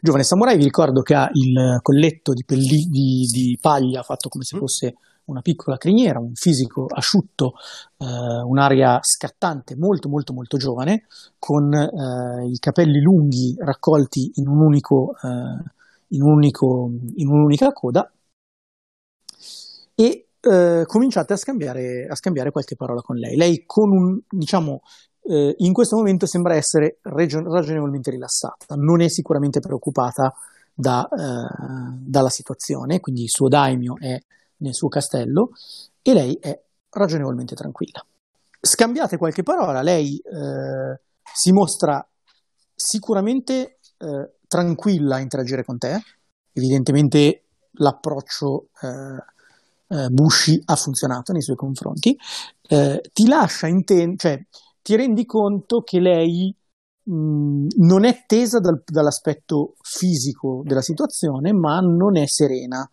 [0.01, 4.45] Giovane samurai, vi ricordo che ha il colletto di, pelli- di- di paglia fatto come
[4.45, 4.95] se fosse
[5.33, 7.55] una piccola criniera, un fisico asciutto,
[7.99, 11.07] eh, un'aria scattante, molto molto molto giovane,
[11.39, 15.71] con eh, i capelli lunghi raccolti in, un unico, eh,
[16.09, 18.11] in, un unico, in un'unica coda
[19.95, 23.37] e eh, cominciate a scambiare, a scambiare qualche parola con lei.
[23.37, 24.83] Lei con un, diciamo,
[25.25, 30.35] eh, in questo momento sembra essere region- ragionevolmente rilassata, non è sicuramente preoccupata
[30.75, 34.19] da, eh, dalla situazione, quindi il suo daimio è
[34.63, 35.51] nel suo castello
[36.01, 36.59] e lei è
[36.91, 38.05] ragionevolmente tranquilla.
[38.61, 41.01] Scambiate qualche parola, lei eh,
[41.35, 42.07] si mostra
[42.75, 46.01] sicuramente eh, tranquilla a interagire con te,
[46.53, 52.17] evidentemente l'approccio eh, eh, Bushi ha funzionato nei suoi confronti,
[52.69, 54.47] eh, ti lascia intendere, cioè
[54.81, 56.55] ti rendi conto che lei
[57.05, 62.89] mh, non è tesa dal, dall'aspetto fisico della situazione, ma non è serena.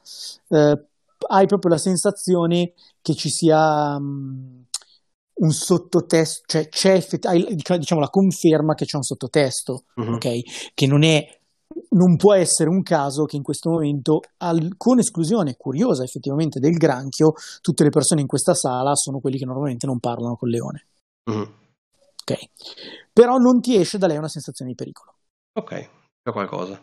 [0.48, 0.89] Eh,
[1.28, 4.66] hai proprio la sensazione che ci sia mh,
[5.42, 10.14] un sottotesto, cioè c'è hai, diciamo la conferma che c'è un sottotesto, uh-huh.
[10.14, 10.74] ok?
[10.74, 11.26] Che non è
[11.92, 16.74] non può essere un caso che in questo momento, al, con esclusione curiosa effettivamente del
[16.74, 20.88] granchio, tutte le persone in questa sala sono quelli che normalmente non parlano col leone.
[21.26, 21.48] Uh-huh.
[22.22, 22.50] Ok,
[23.14, 25.16] però non ti esce da lei una sensazione di pericolo.
[25.54, 25.90] Ok,
[26.24, 26.82] c'è qualcosa.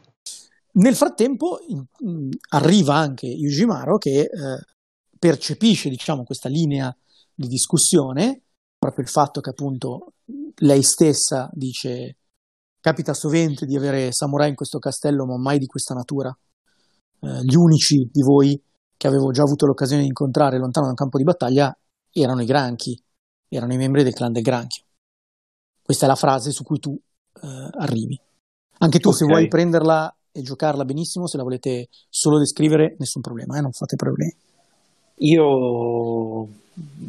[0.76, 4.28] Nel frattempo in, in, arriva anche Yujimaro che eh,
[5.18, 6.94] percepisce diciamo, questa linea
[7.34, 8.42] di discussione,
[8.78, 10.12] proprio il fatto che appunto
[10.56, 12.16] lei stessa dice
[12.80, 16.36] capita sovente di avere samurai in questo castello, ma mai di questa natura.
[17.20, 18.60] Eh, gli unici di voi
[18.96, 21.76] che avevo già avuto l'occasione di incontrare lontano dal campo di battaglia
[22.10, 22.98] erano i granchi,
[23.48, 24.84] erano i membri del clan del granchio.
[25.82, 26.98] Questa è la frase su cui tu
[27.42, 28.18] eh, arrivi.
[28.78, 29.20] Anche tu, okay.
[29.20, 33.60] se vuoi prenderla e giocarla benissimo, se la volete solo descrivere, nessun problema, eh?
[33.62, 34.34] non fate problemi.
[35.20, 36.48] Io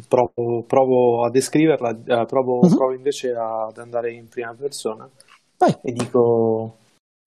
[0.08, 2.74] provo, provo a descriverla, eh, provo, uh-huh.
[2.74, 5.08] provo, invece ad andare in prima persona
[5.58, 5.76] Vai.
[5.82, 6.76] e dico,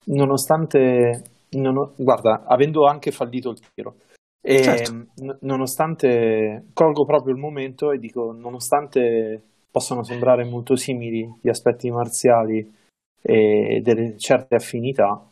[0.05, 3.95] nonostante, non, guarda, avendo anche fallito il tiro,
[4.43, 4.91] e certo.
[4.91, 11.91] n- nonostante colgo proprio il momento e dico, nonostante possano sembrare molto simili gli aspetti
[11.91, 12.79] marziali
[13.21, 15.23] e delle certe affinità,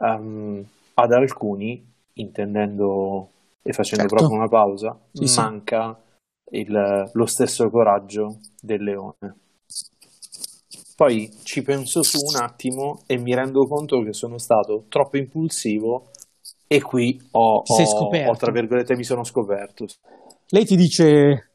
[0.00, 1.84] um, ad alcuni,
[2.14, 3.30] intendendo
[3.62, 4.16] e facendo certo.
[4.16, 6.00] proprio una pausa, sì, manca
[6.50, 9.36] il, lo stesso coraggio del leone.
[10.96, 16.10] Poi ci penso su un attimo e mi rendo conto che sono stato troppo impulsivo
[16.66, 17.82] e qui ho, ho,
[18.26, 19.86] ho tra virgolette, mi sono scoperto.
[20.48, 21.52] Lei ti dice,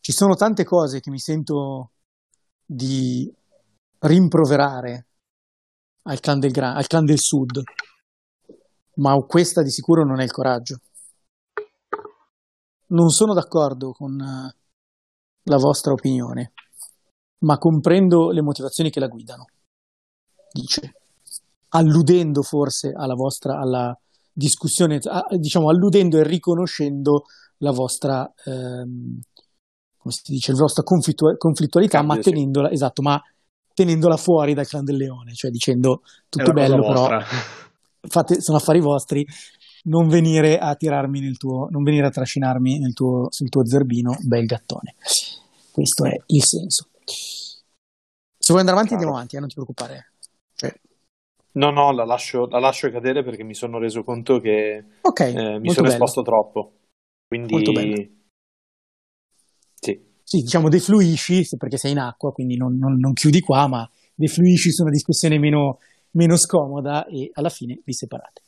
[0.00, 1.90] ci sono tante cose che mi sento
[2.64, 3.32] di
[3.98, 5.06] rimproverare
[6.06, 7.62] al clan del, Gra- al clan del Sud,
[8.96, 10.78] ma questa di sicuro non è il coraggio.
[12.88, 14.50] Non sono d'accordo con uh,
[15.42, 16.52] la vostra opinione,
[17.40, 19.46] ma comprendo le motivazioni che la guidano,
[20.52, 20.94] dice,
[21.70, 23.98] alludendo forse alla vostra alla
[24.32, 27.24] discussione, a, diciamo alludendo e riconoscendo
[27.58, 29.18] la vostra, ehm,
[29.96, 32.74] come si dice, la vostra conflittualità, Cambio, ma tenendola, sì.
[32.74, 33.20] esatto, ma
[33.76, 37.20] tenendola fuori dal clan del leone, cioè dicendo tutto bello, però
[38.08, 39.26] fate, sono affari vostri,
[39.84, 44.16] non venire a tirarmi nel tuo, non venire a trascinarmi nel tuo, sul tuo zerbino,
[44.22, 44.94] bel gattone.
[45.70, 46.88] Questo è il senso.
[47.04, 50.12] Se vuoi andare avanti, andiamo avanti, eh, non ti preoccupare.
[50.54, 50.72] Cioè...
[51.52, 55.58] No, no, la lascio, la lascio, cadere perché mi sono reso conto che okay, eh,
[55.58, 55.88] mi sono bello.
[55.88, 56.72] esposto troppo.
[57.28, 58.14] Quindi.
[60.28, 64.72] Sì diciamo defluisci perché sei in acqua, quindi non, non, non chiudi qua, ma defluisci
[64.72, 65.78] su una discussione meno,
[66.12, 68.42] meno scomoda e alla fine vi separate.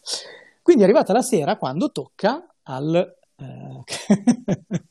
[0.61, 3.17] Quindi è arrivata la sera quando tocca al...
[3.37, 3.85] Eh,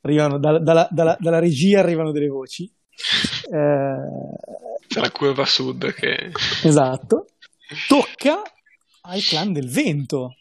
[0.00, 2.64] arrivano dalla, dalla, dalla, dalla, regia arrivano delle voci.
[2.64, 3.96] Eh,
[4.86, 6.32] C'è la curva sud che...
[6.64, 7.26] Esatto.
[7.86, 8.40] Tocca
[9.02, 10.34] al clan del vento.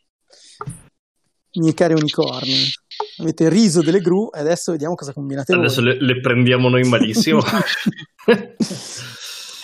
[1.55, 2.63] Miei cari unicorni.
[3.19, 7.39] Avete riso delle gru e adesso vediamo cosa combinate adesso le, le, prendiamo noi malissimo.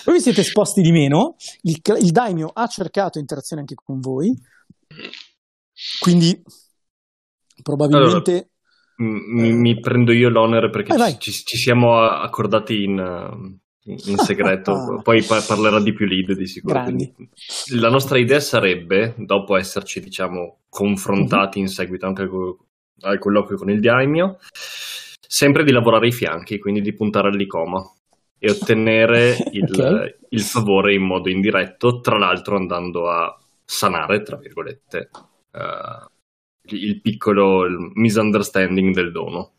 [0.05, 4.33] voi vi siete esposti di meno, il, il daimyo ha cercato interazione anche con voi,
[5.99, 6.41] quindi
[7.61, 8.31] probabilmente...
[8.31, 8.47] Allora,
[8.95, 11.19] mi, mi, prendo io l'onere perché vai, vai.
[11.19, 15.01] Ci, ci, siamo accordati in, in segreto, ah.
[15.01, 16.85] poi pa- parlerà di più lead di sicuro.
[17.71, 21.65] La nostra idea sarebbe, dopo esserci diciamo confrontati uh-huh.
[21.65, 22.55] in seguito anche con
[23.03, 27.83] al colloquio con il daimyo, sempre di lavorare ai fianchi, quindi di puntare all'icoma
[28.37, 30.15] e ottenere il, okay.
[30.29, 35.09] il favore in modo indiretto, tra l'altro andando a sanare, tra virgolette,
[35.51, 39.51] uh, il piccolo misunderstanding del dono.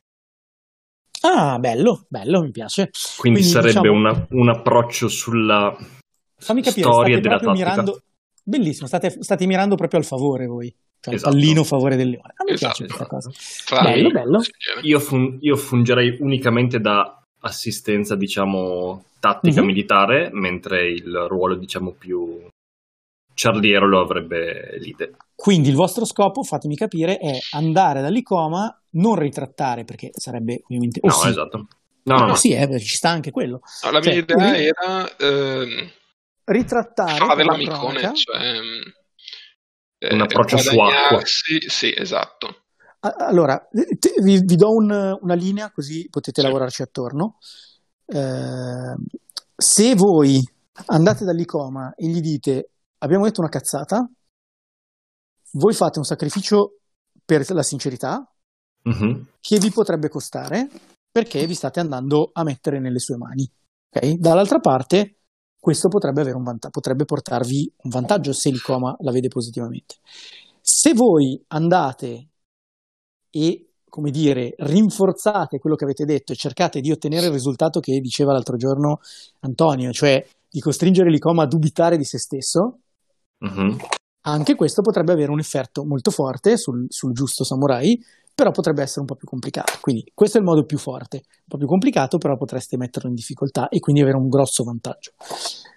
[1.22, 2.90] Ah, bello, bello, mi piace.
[3.16, 3.98] Quindi, Quindi sarebbe diciamo...
[3.98, 5.74] una, un approccio sulla
[6.36, 7.52] Fammi capire, storia della tattica.
[7.52, 8.02] Mirando...
[8.46, 11.34] Bellissimo, state, state mirando proprio al favore voi cioè esatto.
[11.34, 12.32] il pallino a favore del leone.
[12.36, 12.84] A me esatto.
[12.84, 13.30] piace questa cosa.
[13.66, 14.40] Tra bello, bello.
[14.82, 19.66] Io, fun- io, fungerei unicamente da assistenza, diciamo, tattica Mhm.
[19.66, 22.46] militare, mentre il ruolo, diciamo, più
[23.34, 25.16] ciarliero lo avrebbe Lide.
[25.34, 31.00] Quindi il vostro scopo, fatemi capire, è andare dall'Icoma, non ritrattare, perché sarebbe ovviamente...
[31.02, 31.28] o No, sì.
[31.28, 31.66] esatto.
[32.04, 32.34] No, no, no.
[32.34, 33.60] Sì, eh, ci sta anche quello.
[33.82, 35.90] No, la mia Cioè, idea ri- era ehm,
[36.44, 38.80] Ritrattare la l'amicone, cioè mm,
[40.12, 40.84] Un eh, approccio su acqua.
[40.90, 42.64] guadagnarsi- Sì, esatto.
[43.00, 43.58] Allora,
[43.98, 46.46] te- vi, vi do un- una linea così potete Sì.
[46.46, 47.38] lavorarci attorno.
[48.06, 48.94] Eh,
[49.56, 50.42] se voi
[50.86, 54.06] andate dall'Icoma e gli dite abbiamo detto una cazzata,
[55.52, 56.78] voi fate un sacrificio
[57.24, 58.26] per la sincerità
[58.82, 59.28] Mhm.
[59.40, 60.68] che vi potrebbe costare
[61.10, 63.50] perché vi state andando a mettere nelle sue mani.
[63.90, 64.14] ok?
[64.14, 65.20] Dall'altra parte,
[65.64, 69.94] questo potrebbe, avere un vanta- potrebbe portarvi un vantaggio se l'Icoma la vede positivamente.
[70.60, 72.28] Se voi andate
[73.30, 77.98] e, come dire, rinforzate quello che avete detto e cercate di ottenere il risultato che
[78.00, 79.00] diceva l'altro giorno
[79.40, 82.80] Antonio, cioè di costringere l'Icoma a dubitare di se stesso,
[83.38, 83.78] Mhm.
[84.26, 87.98] anche questo potrebbe avere un effetto molto forte sul, sul giusto samurai,
[88.34, 89.74] però potrebbe essere un po' più complicato.
[89.80, 93.14] Quindi questo è il modo più forte, un po' più complicato, però potreste metterlo in
[93.14, 95.12] difficoltà e quindi avere un grosso vantaggio.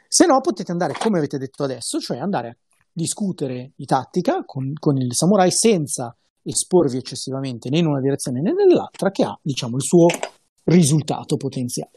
[0.07, 2.55] Se no, potete andare come avete detto adesso, cioè andare a
[2.91, 8.53] discutere di tattica con, con il samurai senza esporvi eccessivamente né in una direzione né
[8.53, 10.07] nell'altra, che ha, diciamo, il suo
[10.63, 11.91] risultato potenziale.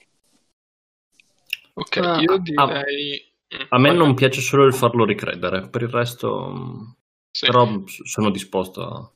[1.74, 3.22] Ok, Ah, io direi...
[3.54, 6.96] mm, A me non piace solo il farlo ricredere, per il resto,
[7.30, 7.46] Sì.
[7.46, 9.10] però sono disposto a...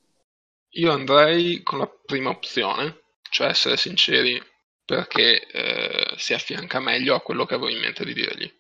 [0.77, 4.41] Io andrei con la prima opzione, cioè essere sinceri,
[4.85, 8.51] perché eh, si affianca meglio a quello che avevo in mente di dirgli.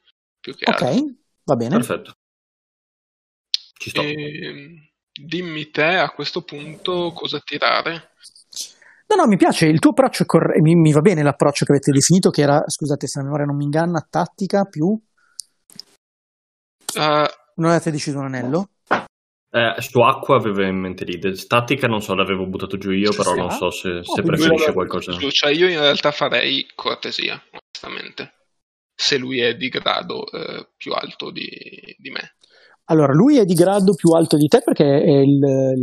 [0.41, 1.05] Più che Ok, altro.
[1.45, 1.77] va bene.
[1.77, 2.13] Perfetto.
[3.77, 4.01] Ci sto.
[4.03, 4.77] Ehm,
[5.13, 8.13] dimmi te a questo punto cosa tirare.
[9.07, 11.73] No, no, mi piace il tuo approccio, è corre- mi, mi va bene l'approccio che
[11.73, 14.99] avete definito, che era, scusate se la memoria non mi inganna, tattica più...
[16.95, 18.71] Eh, Non avete deciso un anello?
[19.55, 21.33] Eh, su acqua avevo in mente l'idea.
[21.37, 24.73] Statica non so, l'avevo buttato giù io, Ci però non so se, se quindi preferisce
[24.73, 25.13] qualcosa.
[25.13, 28.33] giù, Cioè io in realtà farei cortesia, onestamente.
[28.97, 31.49] Se lui è di grado eh, più alto di,
[31.99, 32.35] di me.
[32.87, 35.79] Allora, lui è di grado più alto di te perché è il-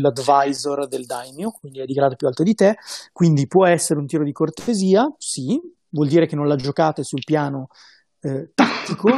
[0.00, 2.76] l'advisor del daimyo, quindi è di grado più alto di te,
[3.12, 5.60] quindi può essere un tiro di cortesia, sì,
[5.90, 7.68] vuol dire che non la giocate sul piano
[8.20, 9.10] eh, tattico,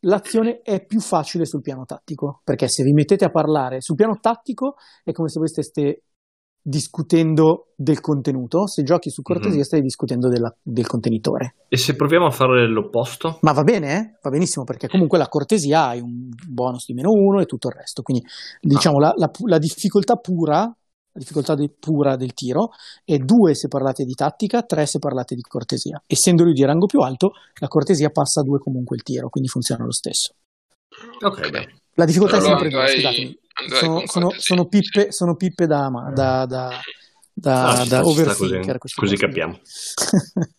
[0.00, 4.18] l'azione è più facile sul piano tattico, perché se vi mettete a parlare sul piano
[4.20, 4.74] tattico
[5.04, 6.02] è come se voi steste
[6.62, 9.62] discutendo del contenuto, se giochi su cortesia Mhm.
[9.64, 11.54] stai discutendo della- del contenitore.
[11.68, 13.38] E se proviamo a fare l'opposto?
[13.40, 14.18] Ma va bene, eh?
[14.22, 17.74] va benissimo perché comunque la cortesia hai un bonus di meno uno e tutto il
[17.74, 18.02] resto.
[18.02, 18.24] Quindi
[18.60, 20.70] diciamo la, la pu- la difficoltà pura,
[21.12, 22.70] la difficoltà di- pura del tiro
[23.04, 26.00] è due se parlate di tattica, tre se parlate di cortesia.
[26.06, 29.48] Essendo lui di rango più alto, la cortesia passa a due comunque il tiro, quindi
[29.48, 30.34] funziona lo stesso.
[31.22, 31.50] Ok.
[31.94, 33.38] La difficoltà Allora è sempre due, andrei- scusatemi.
[33.78, 35.10] Sono, sono- sono pippe, sì.
[35.10, 36.80] sono pippe da, ama- da, da,
[37.32, 38.78] da, Ah, da ci sta overthinker.
[38.78, 39.58] così, così capiamo.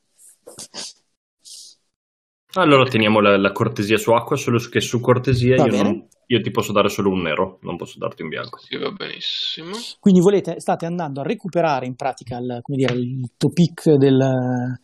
[2.55, 5.83] Allora teniamo la, la cortesia su acqua, solo che su cortesia Va io, bene.
[5.83, 8.57] non- io ti posso dare solo un nero, non posso darti un bianco.
[8.59, 9.71] Sì, va benissimo.
[9.99, 14.79] Quindi volete, state andando a recuperare in pratica il, come dire, il topic del,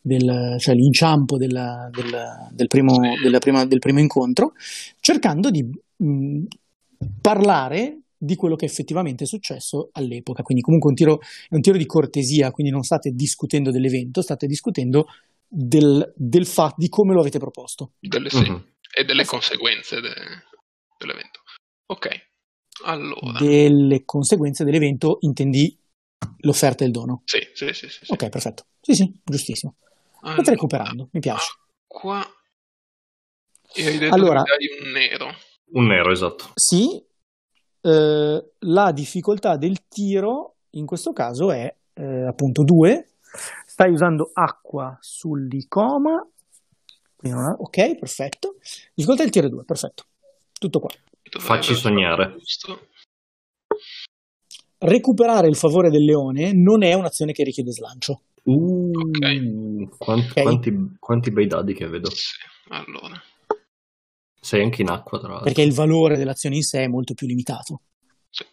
[0.00, 2.10] del- cioè l'inciampo della- del,
[2.50, 3.22] del primo, Sì.
[3.22, 4.52] della prima- del primo incontro,
[5.00, 5.64] cercando di
[5.96, 6.42] mh,
[7.20, 10.42] parlare di quello che effettivamente è successo all'epoca.
[10.42, 14.46] Quindi comunque un tiro, è un tiro di cortesia, quindi non state discutendo dell'evento, state
[14.46, 15.06] discutendo
[15.48, 17.92] del, del fatto di come lo avete proposto.
[17.98, 18.64] Delle, sì, Mhm.
[18.94, 20.10] e delle conseguenze de-
[21.04, 21.40] dell'evento.
[21.86, 22.08] Ok,
[22.84, 23.38] allora.
[23.38, 25.78] Delle conseguenze dell'evento intendi
[26.38, 27.22] l'offerta e il dono.
[27.24, 28.12] Sì, sì, sì, sì, sì.
[28.12, 28.66] Ok, perfetto.
[28.80, 29.76] Sì, sì, giustissimo.
[30.16, 31.50] State Allora, recuperando, mi piace.
[31.86, 32.24] Qua...
[33.74, 35.34] E hai detto Allora- che un nero.
[35.72, 36.50] Un nero, esatto.
[36.54, 37.02] Sì,
[37.80, 43.14] eh, la difficoltà del tiro in questo caso è eh, appunto 2.
[43.66, 46.26] Stai usando acqua sull'icoma.
[47.16, 48.56] Quindi non ha- ok, perfetto.
[48.94, 50.04] Difficoltà del tiro è 2, perfetto.
[50.62, 50.90] Tutto qua.
[51.40, 52.36] Facci sognare.
[54.78, 58.22] Recuperare il favore del leone non è un'azione che richiede slancio.
[58.44, 59.96] Uh, Ok.
[59.98, 60.42] quanti, Ok.
[60.42, 62.10] quanti, quanti bei dadi che vedo.
[62.14, 62.36] Sì,
[62.68, 63.20] allora.
[64.40, 65.46] Sei anche in acqua, tra l'altro.
[65.46, 67.80] perché il valore dell'azione in sé è molto più limitato.
[68.30, 68.44] Sì.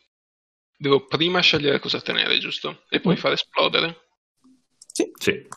[0.76, 2.86] Devo prima scegliere cosa tenere, giusto?
[2.90, 3.18] E poi Mm.
[3.18, 3.98] far esplodere.
[4.92, 5.48] Sì, Sì.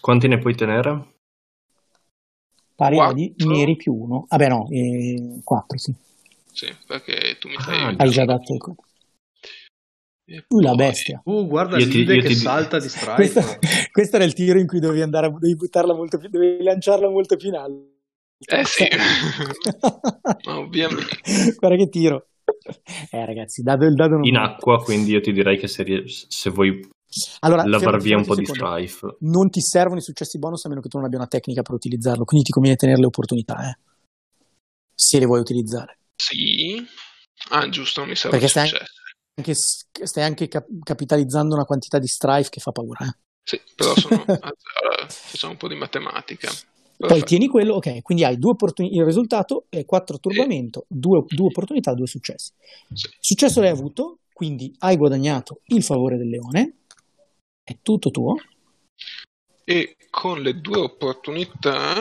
[0.00, 1.15] Quanti ne puoi tenere?
[2.76, 3.48] Pari a di Quattro.
[3.56, 4.26] neri più 1.
[4.28, 4.66] Vabbè no,
[5.42, 5.94] 4 sì.
[6.52, 7.94] Sì, perché tu mi Ah, stai...
[7.98, 8.60] Hai già dato il
[10.28, 11.20] E Uh, la bestia.
[11.24, 13.14] Uh, guarda Io ti- io che ti- salta di strike.
[13.14, 13.40] Questo,
[13.92, 17.08] questo era il tiro in cui dovevi andare, a- dovevi buttarla molto più, dovevi lanciarla
[17.08, 17.94] molto più in alto.
[18.38, 18.86] Eh sì,
[20.48, 21.20] ovviamente.
[21.58, 22.26] Guarda che tiro.
[23.10, 26.50] Eh ragazzi, dado il dado non In acqua, quindi io ti direi che se, se
[26.50, 26.86] vuoi
[27.40, 28.76] Allora, lavar via un po' fermati di secondo.
[28.76, 29.16] strife.
[29.20, 31.74] Non ti servono i successi bonus a meno che tu non abbia una tecnica per
[31.74, 33.78] utilizzarlo, quindi ti conviene tenere le opportunità, eh.
[34.94, 35.98] Se le vuoi utilizzare.
[36.16, 36.84] Sì.
[37.50, 38.70] Ah, giusto, non mi serve Perché stai-.
[39.38, 43.16] Anche, stai anche cap- capitalizzando una quantità di strife che fa paura, eh.
[43.42, 44.24] Sì, però sono...
[45.08, 46.48] facciamo un po' di matematica.
[46.48, 47.26] Poi Perfetto.
[47.26, 51.92] tieni quello, ok, quindi hai due opportunità, il risultato è 4 turbamento, due, due opportunità,
[51.92, 52.52] due successi.
[52.92, 53.08] Sì.
[53.20, 56.85] Successo l'hai avuto, quindi hai guadagnato il favore del leone,
[57.66, 58.36] è tutto tuo.
[59.64, 61.94] E con le due opportunità,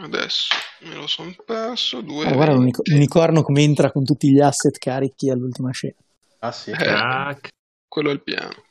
[0.00, 2.24] adesso me lo sono perso, due...
[2.24, 5.96] Ah, guarda l'unicorno come entra con tutti gli asset carichi all'ultima scena.
[6.38, 6.70] Ah sì.
[6.70, 7.40] Eh,
[7.86, 8.64] quello è il piano.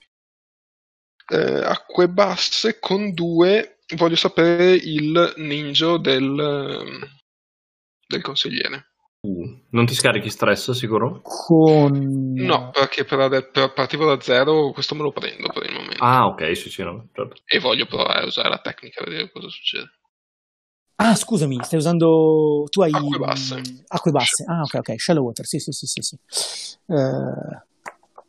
[1.30, 7.08] Eh, acque basse con due, voglio sapere il ninja del,
[8.08, 8.94] del consigliere.
[9.20, 11.22] Uh, non ti scarichi stress, sicuro?
[11.22, 12.34] Con...
[12.34, 15.77] No, perché per, per partivo da zero questo me lo prendo per il momento.
[16.00, 17.42] Ah, ok, sì, sì, no, certo.
[17.46, 19.90] E voglio provare a usare la tecnica vedere cosa succede.
[20.96, 22.64] Ah, scusami, stai usando...
[22.70, 22.92] Tu hai...
[22.92, 23.62] Acque basse.
[23.88, 24.44] Acque basse.
[24.48, 25.00] Ah, ok, ok.
[25.00, 26.02] Shallow water, sì, sì, sì, sì.
[26.02, 26.18] sì.
[26.88, 27.62] Eh,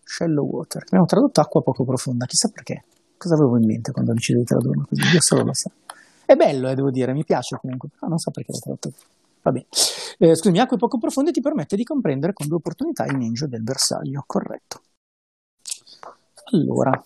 [0.04, 0.82] shallow water.
[0.86, 2.84] Abbiamo tradotto acqua poco profonda, chissà perché.
[3.16, 5.02] Cosa avevo in mente quando ho deciso di tradurlo così?
[5.14, 5.70] Io solo lo so.
[6.26, 8.92] È bello, eh, devo dire, mi piace comunque, però non so perché l'ho tradotto.
[9.40, 9.66] Va bene.
[10.18, 13.62] Eh, scusami, acque poco profonde ti permette di comprendere con due opportunità il ninja del
[13.62, 14.82] bersaglio, corretto.
[16.52, 17.02] Allora,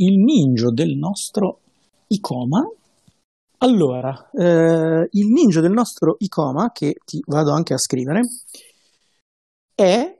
[0.00, 1.60] il ninja del nostro
[2.08, 2.60] Icoma
[3.62, 8.20] allora, eh, il ninja del nostro Icoma, che ti vado anche a scrivere,
[9.74, 10.18] è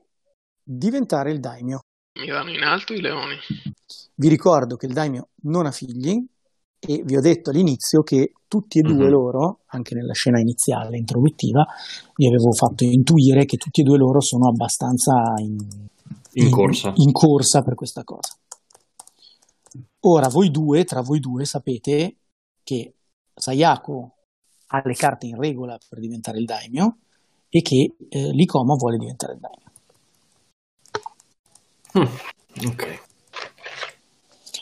[0.63, 1.79] diventare il daimyo.
[2.21, 3.37] Mirano in alto i leoni.
[4.15, 6.23] Vi ricordo che il daimyo non ha figli
[6.79, 9.11] e vi ho detto all'inizio che tutti e due Mhm.
[9.11, 11.65] loro, anche nella scena iniziale introduttiva,
[12.17, 15.57] vi avevo fatto intuire che tutti e due loro sono abbastanza in,
[16.33, 16.93] In corsa.
[16.97, 18.37] in corsa per questa cosa.
[20.01, 22.17] Ora, voi due, tra voi due, sapete
[22.63, 22.95] che
[23.35, 24.15] Sayako
[24.69, 26.99] ha le carte in regola per diventare il daimyo
[27.49, 29.69] e che eh, l'Ikoma vuole diventare il daimyo.
[31.99, 33.09] Mm, ok.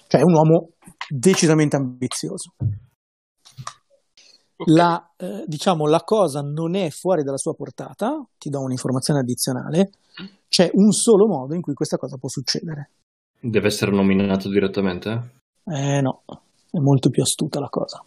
[0.09, 0.71] Cioè è un uomo
[1.09, 2.55] decisamente ambizioso.
[4.57, 4.69] Ok.
[4.71, 9.93] La, eh, diciamo, la cosa non è fuori dalla sua portata, ti do un'informazione addizionale,
[10.49, 12.91] c'è un solo modo in cui questa cosa può succedere.
[13.41, 15.37] Deve essere nominato direttamente?
[15.65, 16.23] Eh no,
[16.71, 18.03] è molto più astuta la cosa.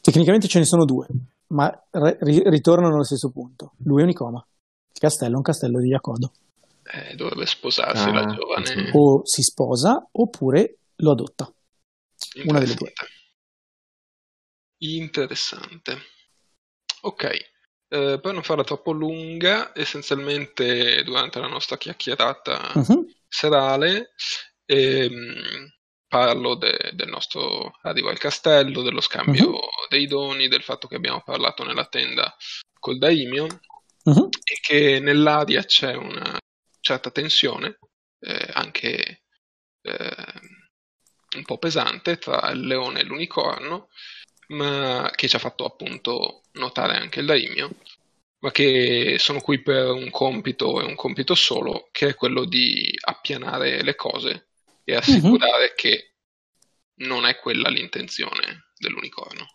[0.00, 1.06] Tecnicamente ce ne sono due,
[1.48, 3.72] ma ri- ritornano allo stesso punto.
[3.84, 4.46] Lui è un Icoma,
[4.92, 6.32] il castello è un castello di Yakodo.
[6.92, 8.90] Eh, dovrebbe sposarsi Ah, la giovane.
[8.92, 11.50] O si sposa oppure lo adotta.
[12.44, 12.92] una delle due.
[14.78, 15.96] Interessante.
[17.02, 23.06] Ok, eh, per non farla troppo lunga, essenzialmente durante la nostra chiacchierata Mhm.
[23.28, 24.10] serale
[24.70, 25.72] ehm,
[26.06, 29.58] parlo de- del nostro arrivo al castello, dello scambio Mhm.
[29.88, 32.34] dei doni, del fatto che abbiamo parlato nella tenda
[32.78, 33.46] col Daimio
[34.04, 34.28] Mhm.
[34.44, 36.38] e che nell'aria c'è una
[36.80, 37.78] certa tensione,
[38.20, 39.22] eh, anche
[39.82, 40.40] eh,
[41.36, 43.88] un po' pesante, tra il leone e l'unicorno,
[44.48, 47.70] ma che ci ha fatto appunto notare anche il Daimio,
[48.40, 52.90] ma che sono qui per un compito e un compito solo, che è quello di
[53.00, 54.49] appianare le cose
[54.84, 56.14] e assicurare che
[57.00, 59.46] non è quella l'intenzione dell'unicorno.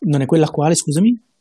[0.00, 1.32] Non è quella quale, scusami?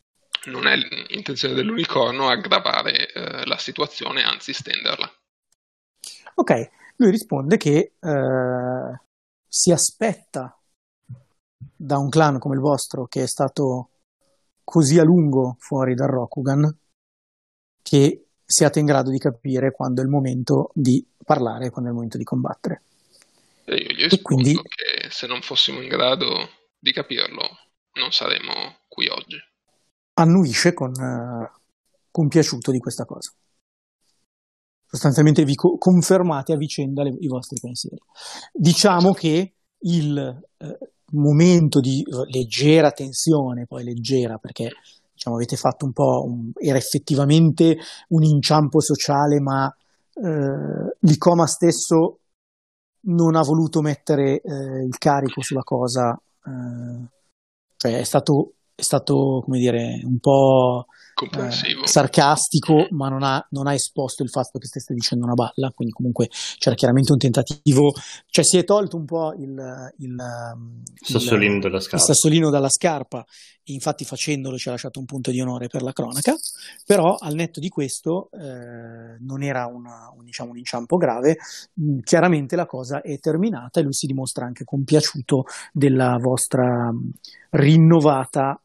[0.46, 5.12] Non è l'intenzione dell'unicorno aggravare eh, la situazione, anzi stenderla.
[6.36, 9.02] Ok, lui risponde che eh,
[9.48, 10.58] si aspetta
[11.76, 13.90] da un clan come il vostro, che è stato
[14.64, 16.78] così a lungo fuori dal Rokugan,
[17.82, 21.96] che siate in grado di capire quando è il momento di parlare quando è il
[21.96, 22.82] momento di combattere.
[23.66, 27.42] E io gli E rispondo quindi- che se non fossimo in grado di capirlo,
[27.94, 28.54] non saremmo
[28.88, 29.38] qui oggi.
[30.16, 31.52] Annuisce con eh,
[32.12, 33.32] compiaciuto di questa cosa.
[34.86, 37.98] Sostanzialmente vi co- confermate a vicenda le- i vostri pensieri.
[38.52, 39.54] Diciamo che
[39.86, 40.78] il eh,
[41.14, 44.70] momento di eh, leggera tensione, poi leggera perché
[45.24, 47.78] diciamo, avete fatto un po', un- era effettivamente
[48.10, 49.74] un inciampo sociale, ma
[50.16, 52.20] eh, l'ICOMA stesso
[53.06, 56.14] non ha voluto mettere eh, il carico sulla cosa,
[56.46, 57.08] eh,
[57.78, 60.88] cioè è stato, è stato, come dire, un po'
[61.30, 61.84] comprensivo.
[61.84, 65.72] eh, sarcastico, ma non ha, non ha esposto il fatto che stesse dicendo una balla,
[65.74, 67.94] quindi comunque c'era chiaramente un tentativo,
[68.28, 70.16] cioè si è tolto un po' il, il,
[70.96, 72.06] Sassolino il- dalla il scarpa.
[72.06, 73.26] sassolino dalla scarpa,
[73.66, 76.36] e infatti facendolo ci ha lasciato un punto di onore per la cronaca,
[76.86, 81.38] però al netto di questo eh, non era una- un, diciamo, un inciampo grave,
[81.80, 87.10] Mm, chiaramente la cosa è terminata e lui si dimostra anche compiaciuto della vostra mm,
[87.52, 88.60] rinnovata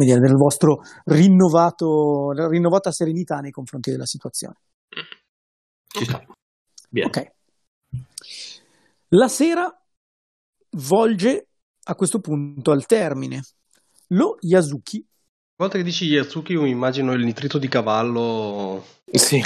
[0.00, 4.56] come dire, del vostro rinnovato, rinnovata serenità nei confronti della situazione.
[5.86, 6.24] Ci sta.
[6.88, 7.06] Bene.
[7.06, 7.32] Ok.
[9.08, 9.70] La sera
[10.70, 11.48] volge
[11.84, 13.42] a questo punto al termine.
[14.12, 18.84] Lo Yasuki Una volta che dici Yatsuki, io mi immagino il nitrito di cavallo.
[19.04, 19.42] Sì.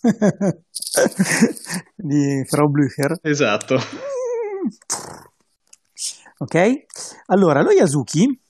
[1.96, 3.18] di Frau Blücher.
[3.22, 3.76] Esatto.
[6.38, 6.84] Ok?
[7.26, 8.40] Allora, lo Yasuki,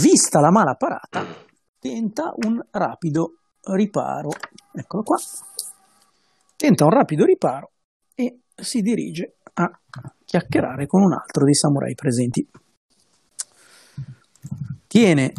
[0.00, 1.24] vista la mala parata,
[1.78, 4.30] tenta un rapido riparo.
[4.72, 5.16] Eccolo qua.
[6.56, 7.72] Tenta un rapido riparo
[8.14, 9.70] e si dirige a
[10.24, 12.48] chiacchierare con un altro dei samurai presenti.
[14.86, 15.32] Tiene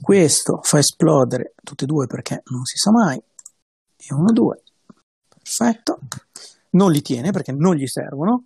[0.00, 3.16] questo, fa esplodere tutte e due perché non si sa mai.
[3.16, 4.62] E uno, due.
[5.28, 5.98] Perfetto.
[6.70, 8.44] Non li tiene perché non gli servono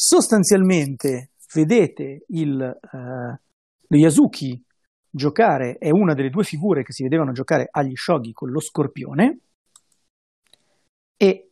[0.00, 3.40] sostanzialmente vedete il, eh,
[3.96, 4.62] Yasuki
[5.10, 9.38] giocare, è una delle due figure che si vedevano giocare agli shogi con lo scorpione
[11.16, 11.50] e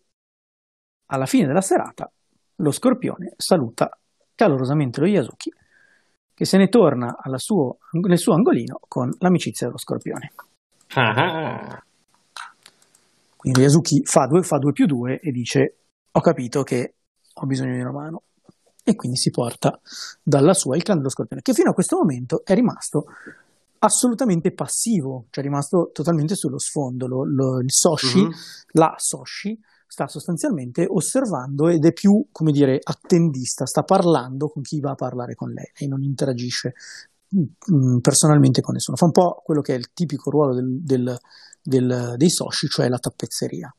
[1.06, 2.10] alla fine della serata
[2.56, 3.98] lo scorpione saluta
[4.34, 5.52] calorosamente lo Yasuki
[6.34, 10.32] che se ne torna alla suo- nel suo angolino con l'amicizia dello scorpione.
[10.94, 11.84] Ah, ah.
[13.34, 15.76] Quindi Yasuki fa 2 fa due più 2 e dice
[16.12, 16.96] ho capito che
[17.32, 18.22] ho bisogno di una mano
[18.88, 19.80] e quindi si porta
[20.22, 23.06] dalla sua il clan dello scorpione che fino a questo momento è rimasto
[23.80, 27.08] assolutamente passivo, cioè è rimasto totalmente sullo sfondo.
[27.08, 28.30] Lo- lo- il Soshi, Mhm.
[28.74, 29.58] la Soshi,
[29.88, 34.94] sta sostanzialmente osservando ed è più, come dire, attendista, sta parlando con chi va a
[34.94, 36.74] parlare con lei, lei non interagisce
[37.34, 38.96] mm, personalmente con nessuno.
[38.96, 41.18] Fa un po' quello che è il tipico ruolo del- del-
[41.60, 43.74] del- dei Soshi, cioè la tappezzeria.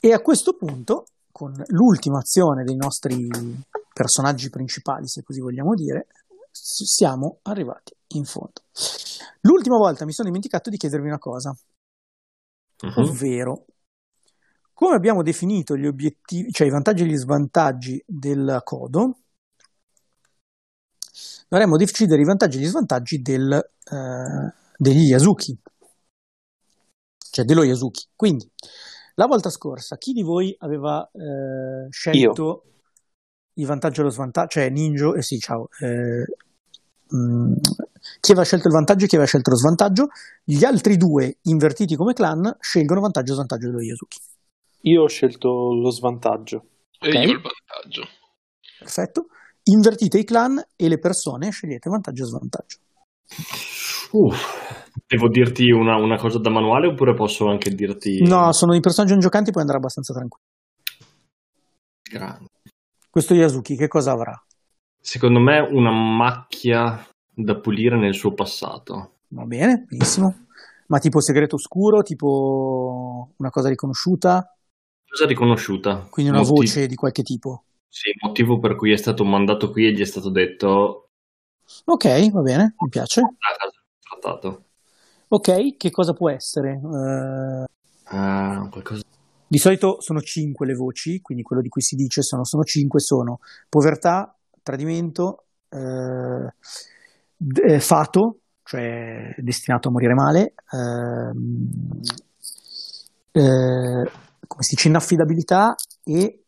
[0.00, 3.28] E a questo punto, con l'ultima azione dei nostri
[3.92, 6.06] personaggi principali, se così vogliamo dire,
[6.52, 8.62] siamo arrivati in fondo.
[9.40, 11.52] L'ultima volta mi sono dimenticato di chiedervi una cosa,
[12.82, 13.02] Mhm.
[13.02, 13.64] ovvero
[14.72, 19.18] come abbiamo definito gli obiettivi, cioè i vantaggi e gli svantaggi del codo,
[21.48, 25.58] dovremmo decidere i vantaggi e gli svantaggi del, eh, degli Yasuki,
[27.30, 28.08] cioè dello Yasuki.
[28.14, 28.48] Quindi,
[29.14, 32.64] la volta scorsa, chi di voi aveva eh, scelto
[33.54, 34.48] il vantaggio e lo svantaggio?
[34.60, 35.68] Cioè, Ninjo, eh sì, ciao.
[35.80, 36.24] eh,
[37.14, 37.52] mm,
[38.20, 40.08] chi aveva scelto il vantaggio e chi aveva scelto lo svantaggio?
[40.42, 44.18] Gli altri due, invertiti come clan, scelgono vantaggio e svantaggio dello Yasuki.
[44.82, 46.66] Io ho scelto lo svantaggio.
[47.00, 47.14] E Ok.
[47.14, 48.06] io il vantaggio.
[48.78, 49.26] Perfetto.
[49.64, 52.76] Invertite i clan e le persone, scegliete vantaggio e svantaggio.
[54.12, 54.83] Uff.
[55.06, 58.22] Devo dirti una, una cosa da manuale oppure posso anche dirti...
[58.22, 60.44] No, sono i personaggi non giocanti, puoi andare abbastanza tranquillo.
[62.02, 62.48] Grande.
[63.10, 64.40] Questo Yasuki che cosa avrà?
[65.00, 69.16] Secondo me una macchia da pulire nel suo passato.
[69.28, 70.46] Va bene, benissimo.
[70.86, 74.54] Ma tipo segreto oscuro, tipo una cosa riconosciuta,
[75.08, 76.06] Cosa riconosciuta?
[76.10, 77.64] quindi una Motiv- voce di qualche tipo.
[77.88, 81.08] Sì, motivo per cui è stato mandato qui e gli è stato detto
[81.84, 83.22] Ok, va bene, mi piace.
[84.00, 84.64] trattato.
[85.34, 86.80] Ok, che cosa può essere?
[86.80, 87.64] Eh,
[88.04, 89.02] Ah, qualcosa...
[89.48, 93.00] di solito sono cinque le voci, quindi quello di cui si dice sono, sono cinque,
[93.00, 94.32] sono povertà,
[94.62, 96.52] tradimento, eh,
[97.36, 101.70] d- eh, fato, cioè destinato a morire male, ehm,
[103.32, 104.10] eh,
[104.46, 105.74] come si dice, inaffidabilità
[106.04, 106.44] e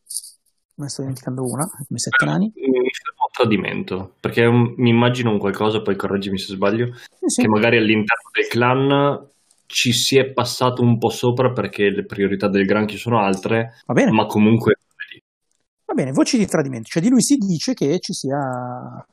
[0.74, 2.52] me ne sto dimenticando una, come sette nani.
[3.36, 6.94] Tradimento, perché un- mi immagino un qualcosa, poi correggimi se sbaglio,
[7.26, 9.28] Sì, che magari all'interno del clan
[9.66, 13.92] ci si è passato un po' sopra perché le priorità del granchio sono altre, Va
[13.92, 14.10] bene.
[14.10, 14.78] ma comunque
[15.84, 19.06] Va bene, voci di tradimento, cioè di lui si dice che ci sia,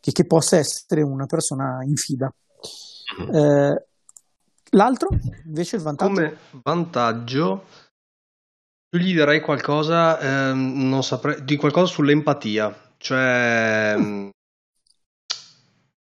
[0.00, 2.32] che, che possa essere una persona infida.
[3.18, 3.34] Mhm.
[3.36, 3.86] Eh,
[4.70, 5.08] l'altro,
[5.44, 6.12] invece, il vantaggio.
[6.14, 7.64] Come vantaggio,
[8.96, 10.18] io gli darei qualcosa,
[10.48, 14.28] ehm, non saprei, di qualcosa sull'empatia, cioè mm,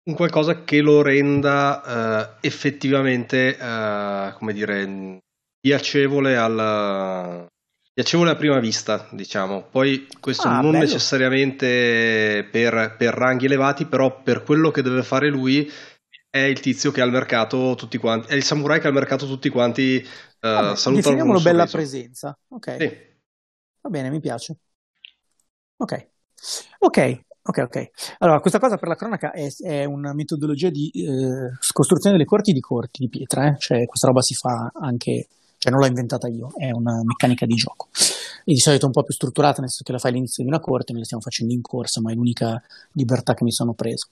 [0.04, 5.18] un qualcosa che lo renda eh, effettivamente, eh, come dire,
[5.60, 7.46] piacevole al,
[7.92, 9.64] piacevole a prima vista, diciamo.
[9.64, 10.78] Poi questo Ah, non bello.
[10.78, 15.70] necessariamente per, per ranghi elevati, però per quello che deve fare lui
[16.30, 18.94] è il tizio che ha al mercato tutti quanti, è il samurai che ha al
[18.94, 20.06] mercato tutti quanti eh,
[20.40, 21.68] Vabbè, salutano con definiamolo un bella sorriso.
[21.68, 22.38] presenza.
[22.48, 22.84] Ok, Sì.
[23.82, 24.58] va bene, mi piace.
[25.78, 25.92] Ok,
[26.78, 27.90] ok, ok, ok.
[28.18, 32.52] Allora, questa cosa per la cronaca è, è una metodologia di eh, costruzione delle corti
[32.52, 33.56] di corti di pietra, eh?
[33.58, 35.28] Cioè questa roba si fa anche,
[35.58, 37.88] cioè non l'ho inventata io, è una meccanica di gioco.
[38.44, 40.60] E di solito un po' più strutturata, nel senso che la fai all'inizio di una
[40.60, 42.62] corte, noi la stiamo facendo in corsa, ma è l'unica
[42.92, 44.08] libertà che mi sono preso.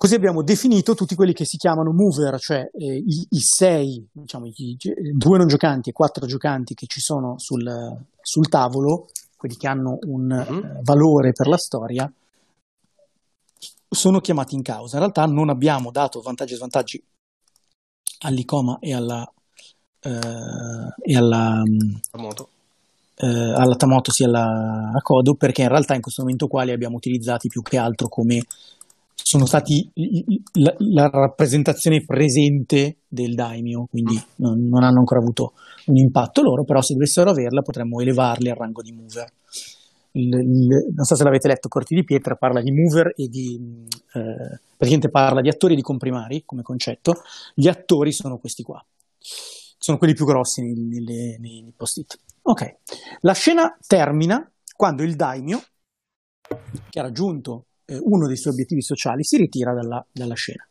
[0.00, 4.46] Così abbiamo definito tutti quelli che si chiamano mover, cioè eh, i, i sei, diciamo,
[4.46, 4.76] i
[5.12, 9.08] due non giocanti e quattro giocanti che ci sono sul, sul tavolo,
[9.40, 10.56] quelli che hanno un Mhm.
[10.58, 12.12] eh, valore per la storia,
[13.88, 14.96] sono chiamati in causa.
[14.96, 17.02] In realtà non abbiamo dato vantaggi e svantaggi
[18.20, 19.32] all'ICOMA e alla,
[20.02, 20.10] eh,
[21.02, 22.48] e alla, mm, La moto.
[23.16, 26.72] eh, alla Tamoto sia alla a Kodo perché in realtà in questo momento qua li
[26.72, 28.44] abbiamo utilizzati più che altro come
[29.14, 29.90] sono stati
[30.54, 35.52] la, la rappresentazione presente del daimyo, quindi non, non hanno ancora avuto
[35.86, 39.32] un impatto loro, però se dovessero averla potremmo elevarli al rango di mover.
[40.12, 43.86] Il- il- non so se l'avete letto, Corti di Pietra parla di mover e di
[44.14, 47.22] eh, praticamente parla di attori e di comprimari come concetto.
[47.54, 48.84] Gli attori sono questi qua,
[49.18, 52.18] sono quelli più grossi nei, nelle- nei- nei post-it.
[52.42, 52.76] Ok,
[53.20, 55.62] la scena termina quando il daimyo,
[56.88, 60.66] che ha raggiunto eh, uno dei suoi obiettivi sociali, si ritira dalla, dalla scena.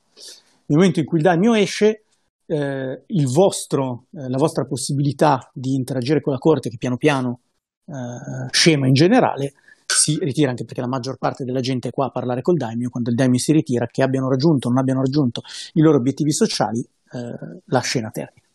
[0.66, 2.04] Nel momento in cui il daimyo esce,
[2.50, 7.42] eh, vostro, eh, la vostra possibilità di interagire con la corte, che piano piano
[7.86, 9.54] eh, scema in generale,
[9.86, 12.90] si ritira anche perché la maggior parte della gente è qua a parlare col daimyo,
[12.90, 15.42] quando il daimyo si ritira, che abbiano raggiunto o non abbiano raggiunto
[15.74, 18.48] i loro obiettivi sociali, eh, la scena termina.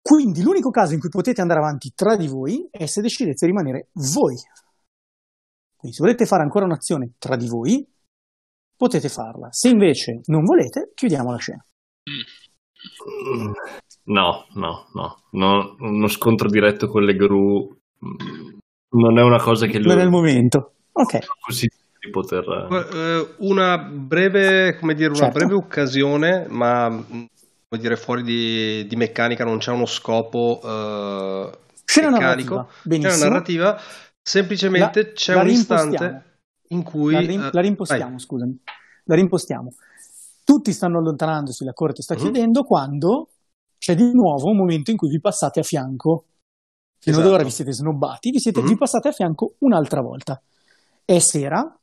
[0.00, 3.52] Quindi l'unico caso in cui potete andare avanti tra di voi è se decidete di
[3.52, 4.36] rimanere voi.
[5.76, 7.86] Quindi se volete fare ancora un'azione tra di voi,
[8.76, 9.48] potete farla.
[9.50, 11.64] Se invece non volete, chiudiamo la scena.
[14.06, 17.74] No, no, no, no, uno scontro diretto con le gru
[18.04, 18.58] mm,
[18.96, 20.72] non è una cosa che lui Non è il momento.
[20.92, 21.18] Ok.
[21.40, 22.44] considera di poter...
[22.92, 25.38] Eh, Una breve, come dire, una Certo.
[25.38, 27.26] breve occasione, ma mh,
[27.68, 31.50] come dire, fuori di, di meccanica non c'è uno scopo eh,
[31.84, 32.54] Scena meccanico.
[32.54, 32.66] narrativa.
[32.84, 33.12] Benissimo.
[33.14, 33.80] Scena narrativa,
[34.22, 36.24] semplicemente La- c'è la un istante
[36.68, 37.12] in cui...
[37.14, 38.20] La, rim- eh, la rimpostiamo, vai.
[38.20, 38.62] scusami.
[39.06, 39.72] La rimpostiamo.
[40.44, 42.20] Tutti stanno allontanandosi, la corte sta Mhm.
[42.20, 43.28] chiudendo, quando
[43.78, 46.26] c'è di nuovo un momento in cui vi passate a fianco.
[46.98, 47.34] Fino ad Esatto.
[47.36, 48.66] ora vi siete snobbati, vi, siete, Mhm.
[48.68, 50.40] vi passate a fianco un'altra volta.
[51.04, 51.78] È sera,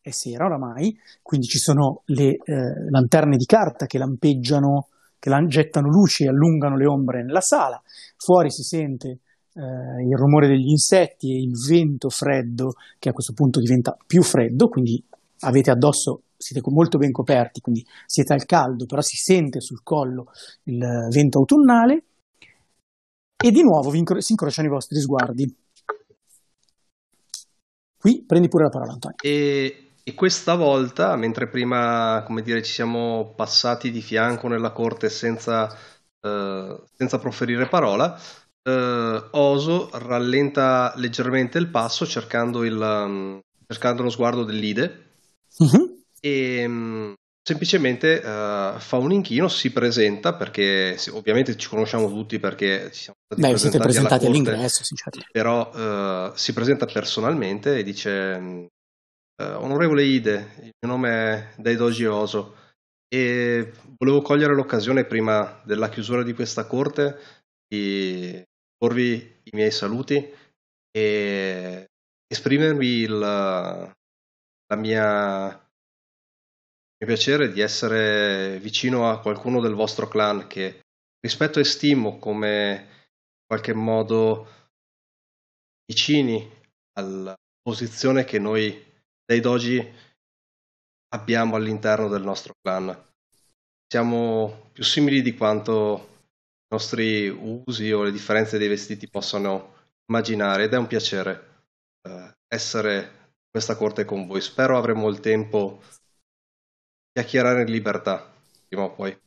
[0.00, 4.88] è sera oramai, quindi ci sono le eh, lanterne di carta che lampeggiano,
[5.18, 7.80] che lan- gettano luci e allungano le ombre nella sala.
[8.16, 9.18] Fuori si sente
[9.52, 14.22] eh, il rumore degli insetti e il vento freddo che a questo punto diventa più
[14.22, 15.02] freddo, quindi
[15.40, 20.32] avete addosso, siete molto ben coperti, quindi siete al caldo, però si sente sul collo
[20.64, 22.04] il vento autunnale
[23.36, 25.54] e di nuovo incro- si incrociano i vostri sguardi.
[27.98, 29.16] Qui prendi pure la parola Antonio.
[29.22, 35.10] E, e questa volta, mentre prima, come dire, ci siamo passati di fianco nella corte
[35.10, 35.70] senza,
[36.20, 38.18] eh, senza proferire parola,
[38.62, 45.08] eh, Oso rallenta leggermente il passo cercando, il, um, cercando lo sguardo dell'Ide
[45.58, 45.89] Mhm.
[46.20, 47.12] E mm,
[47.42, 53.02] semplicemente eh, fa un inchino, si presenta perché sì, ovviamente ci conosciamo tutti perché ci
[53.02, 55.20] siamo stati Beh, siete presentati alla corte, all'ingresso, certo.
[55.32, 58.68] però eh, si presenta personalmente e dice
[59.40, 62.56] eh, onorevole Ide, il mio nome è Daidoji Oso
[63.12, 67.18] e volevo cogliere l'occasione prima della chiusura di questa corte
[67.66, 68.40] di
[68.76, 70.32] porvi i miei saluti
[70.92, 71.86] e
[72.26, 75.69] esprimervi il, la mia
[77.02, 80.82] mio piacere di essere vicino a qualcuno del vostro clan che
[81.20, 84.48] rispetto e stimo come in qualche modo
[85.86, 86.46] vicini
[86.98, 88.84] alla posizione che noi
[89.24, 89.82] dei doji
[91.14, 92.94] abbiamo all'interno del nostro clan.
[93.86, 96.08] Siamo più simili di quanto
[96.70, 99.76] i nostri usi o le differenze dei vestiti possano
[100.06, 101.64] immaginare ed è un piacere
[102.02, 104.42] eh, essere in questa corte con voi.
[104.42, 105.82] Spero avremo il tempo
[107.12, 108.32] chiacchierare in libertà
[108.68, 109.18] prima o poi.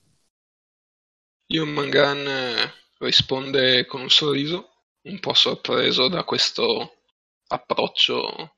[1.47, 7.03] Io Mangan eh, risponde con un sorriso, un po' sorpreso da questo
[7.47, 8.55] approccio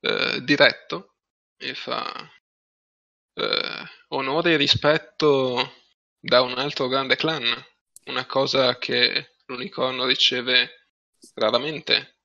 [0.00, 1.14] eh, diretto
[1.56, 2.30] e fa
[3.34, 5.72] eh, onore e rispetto
[6.18, 7.44] da un altro grande clan,
[8.06, 10.88] una cosa che l'unicorno riceve
[11.34, 12.18] raramente.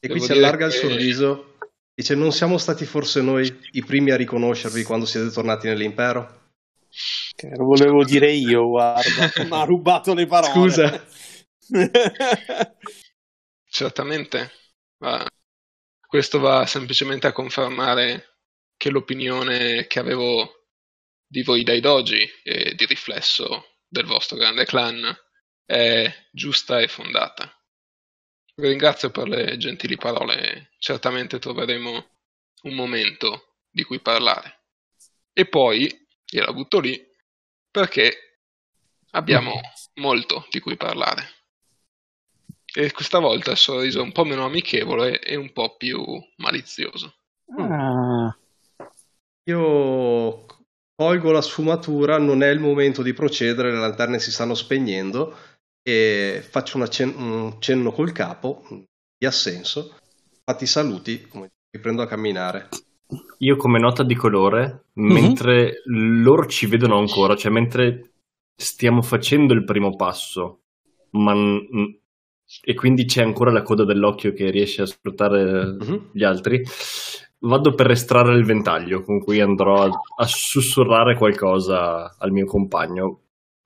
[0.00, 1.57] E qui si allarga il sorriso.
[1.98, 6.52] Dice, non siamo stati forse noi i primi a riconoscervi quando siete tornati nell'impero?
[7.34, 10.52] Che lo volevo dire io, guarda, mi ha rubato le parole.
[10.52, 11.04] Scusa.
[13.68, 14.52] Certamente.
[14.98, 15.26] Ma
[16.06, 18.36] questo va semplicemente a confermare
[18.76, 20.68] che l'opinione che avevo
[21.26, 25.02] di voi dai doji e di riflesso del vostro grande clan
[25.64, 27.57] è giusta e fondata.
[28.60, 32.06] Ringrazio per le gentili parole, certamente troveremo
[32.62, 34.62] un momento di cui parlare.
[35.32, 35.88] E poi
[36.24, 37.00] gliela butto lì
[37.70, 38.40] perché
[39.12, 39.52] abbiamo
[39.94, 41.36] molto di cui parlare.
[42.74, 46.04] E questa volta il sorriso è un po' meno amichevole e un po' più
[46.38, 47.14] malizioso.
[47.56, 48.36] Ah,
[49.44, 50.46] Io
[50.96, 55.57] colgo la sfumatura, non è il momento di procedere, le lanterne si stanno spegnendo
[55.88, 58.62] e faccio cen- un cenno col capo
[59.16, 59.96] di assenso.
[60.44, 62.68] Fatti i saluti, come riprendo a camminare.
[63.38, 68.10] Io come nota di colore, mentre loro ci vedono ancora, cioè mentre
[68.54, 70.60] stiamo facendo il primo passo,
[71.12, 71.98] ma n-
[72.62, 76.10] e quindi c'è ancora la coda dell'occhio che riesce a sfruttare Mhm.
[76.12, 76.62] gli altri,
[77.40, 83.20] vado per estrarre il ventaglio con cui andrò a, a sussurrare qualcosa al mio compagno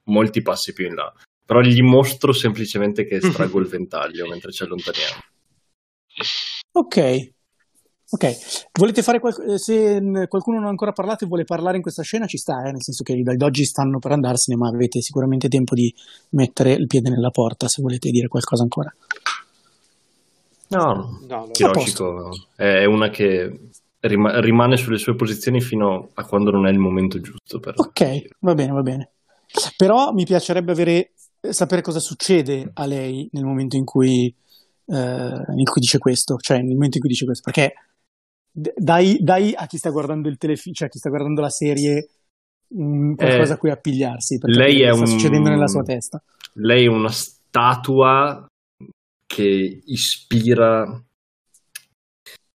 [0.05, 1.13] molti passi più in là.
[1.53, 5.21] Però gli mostro semplicemente che estraggo il ventaglio mentre ci allontaniamo.
[6.73, 7.31] ok.
[8.15, 9.99] Ok, volete fare qual- eh, se
[10.29, 12.83] qualcuno non ha ancora parlato e vuole parlare in questa scena, ci sta, eh, nel
[12.83, 15.93] senso che i doggi stanno per andarsene, ma avete sicuramente tempo di
[16.31, 18.95] mettere il piede nella porta se volete dire qualcosa ancora.
[20.69, 23.61] No, No, no, Hiroshiko è una che
[24.01, 27.61] rima- rimane sulle sue posizioni fino a quando non è il momento giusto.
[27.61, 27.75] Per...
[27.77, 29.11] Ok, va bene, va bene.
[29.77, 31.13] Però mi piacerebbe avere,
[31.51, 34.33] sapere cosa succede a lei nel momento in cui,
[34.87, 34.95] eh,
[35.57, 37.75] in cui dice questo, cioè nel momento in cui dice questo, perché
[38.51, 42.09] dai, dai a chi sta guardando il telefilm, cioè a chi sta guardando la serie,
[42.69, 46.23] mh, qualcosa Eh, a cui appigliarsi, per lei è sta un- succedendo nella sua testa.
[46.55, 48.47] Lei è una statua
[49.27, 51.03] che ispira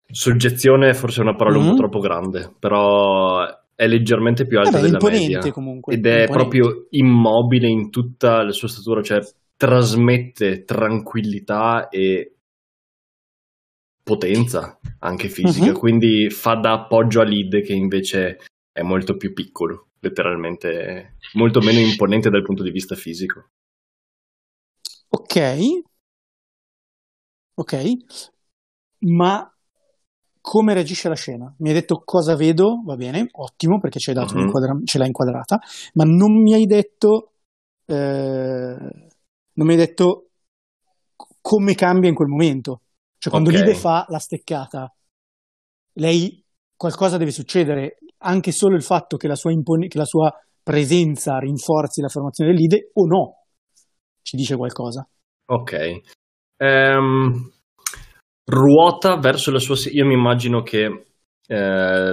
[0.09, 1.71] soggezione, forse è una parola un Mhm.
[1.71, 3.45] po' troppo grande, però
[3.77, 5.53] è leggermente più alta Vabbè, della imponente media.
[5.53, 6.33] comunque, Ed è imponente.
[6.33, 9.21] proprio immobile in tutta la sua statura, cioè
[9.57, 12.33] trasmette tranquillità e
[14.03, 15.79] potenza anche fisica, Mhm.
[15.79, 18.39] quindi fa da appoggio a Lid che invece
[18.73, 23.51] è molto più piccolo, letteralmente molto meno imponente dal punto di vista fisico.
[25.11, 25.37] Ok,
[27.57, 27.73] ok,
[29.01, 29.51] ma
[30.49, 31.53] come reagisce la scena?
[31.59, 34.39] Mi hai detto cosa vedo, va bene, ottimo perché ci hai dato Mhm.
[34.43, 35.59] un'inquadra- ce l'hai inquadrata,
[35.95, 37.33] ma non mi hai detto,
[37.85, 40.29] eh, non mi hai detto
[41.41, 42.83] come cambia in quel momento.
[43.19, 43.57] Cioè quando Ok.
[43.57, 44.95] Lide fa la steccata,
[45.95, 46.45] lei
[46.77, 50.33] qualcosa deve succedere, anche solo il fatto che la sua, impone- che la sua
[50.63, 53.47] presenza rinforzi la formazione del Lide o no,
[54.23, 55.09] ci dice qualcosa.
[55.47, 56.01] Ok.
[56.59, 57.51] Ehm,
[58.47, 59.77] ruota verso la sua...
[59.91, 61.05] Io mi immagino che
[61.47, 62.13] eh,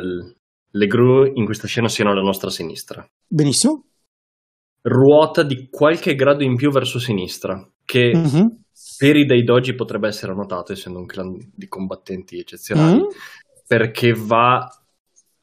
[0.75, 3.05] le gru in questa scena siano alla nostra sinistra.
[3.27, 3.85] Benissimo.
[4.81, 8.63] Ruota di qualche grado in più verso sinistra, che Mhm.
[8.97, 13.07] per i dei doji potrebbe essere notato, essendo un clan di combattenti eccezionali, Mm.
[13.67, 14.67] perché va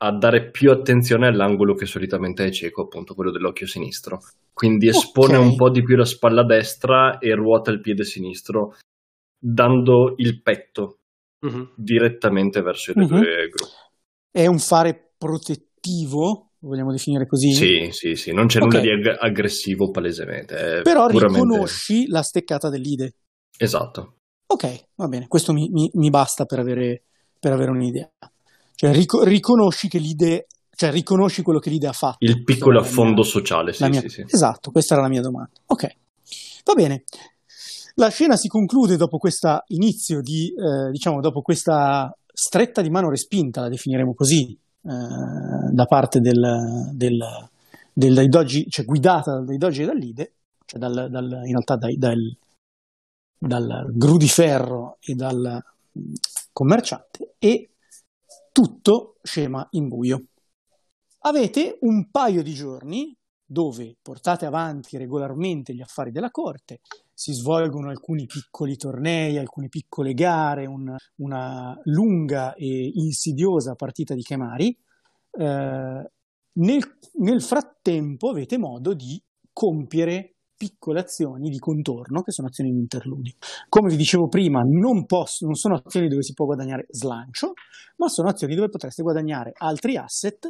[0.02, 4.20] a dare più attenzione all'angolo che solitamente è cieco, appunto quello dell'occhio sinistro.
[4.52, 5.42] Quindi espone Ok.
[5.44, 8.76] un po' di più la spalla destra e ruota il piede sinistro,
[9.42, 10.98] dando il petto
[11.40, 11.72] Mhm.
[11.76, 13.08] direttamente verso le Mhm.
[13.08, 13.72] due gruppi.
[14.30, 17.52] È un fare protettivo, vogliamo definire così?
[17.52, 18.64] Sì, sì, sì, non c'è Ok.
[18.66, 20.78] nulla di ag- aggressivo palesemente.
[20.78, 23.14] è Però puramente- riconosci la steccata dell'ide.
[23.58, 24.16] Esatto.
[24.46, 27.04] Ok, va bene, questo mi, mi- mi basta per avere,
[27.38, 28.10] per avere un'idea.
[28.74, 32.24] Cioè, rico- riconosci che l'ide, cioè riconosci quello che l'ide ha fatto.
[32.24, 34.24] Il piccolo affondo mia- sociale, sì, mia- sì, sì.
[34.26, 35.50] Esatto, questa era la mia domanda.
[35.66, 35.96] Ok,
[36.64, 37.04] va bene.
[37.94, 43.10] La scena si conclude dopo questo inizio di, eh, diciamo, dopo questa stretta di mano
[43.10, 47.18] respinta, la definiremo così, eh, da parte del, del,
[47.92, 50.32] del- dai doji, cioè guidata dai doji e dall'ide,
[50.64, 52.36] cioè dal, dal- in realtà dai- dal,
[53.38, 55.62] dal gru di ferro e dal
[56.52, 57.70] commerciante, e
[58.52, 60.24] tutto scema in buio.
[61.22, 63.14] Avete un paio di giorni
[63.50, 66.78] dove portate avanti regolarmente gli affari della corte,
[67.12, 74.22] si svolgono alcuni piccoli tornei, alcune piccole gare, un- una lunga e insidiosa partita di
[74.22, 74.68] Kemari.
[75.32, 76.10] Eh,
[76.52, 79.20] nel, nel frattempo avete modo di
[79.52, 83.34] compiere piccole azioni di contorno che sono azioni di interludio.
[83.68, 87.54] Come vi dicevo prima, non, posso, non sono azioni dove si può guadagnare slancio,
[87.96, 90.46] ma sono azioni dove potreste guadagnare altri asset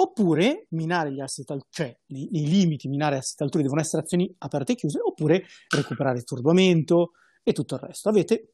[0.00, 4.32] oppure minare gli asset, al- cioè nei, nei limiti minare asset altrui devono essere azioni
[4.38, 5.44] aperte e chiuse, oppure
[5.74, 8.08] recuperare il turbamento e tutto il resto.
[8.08, 8.52] Avete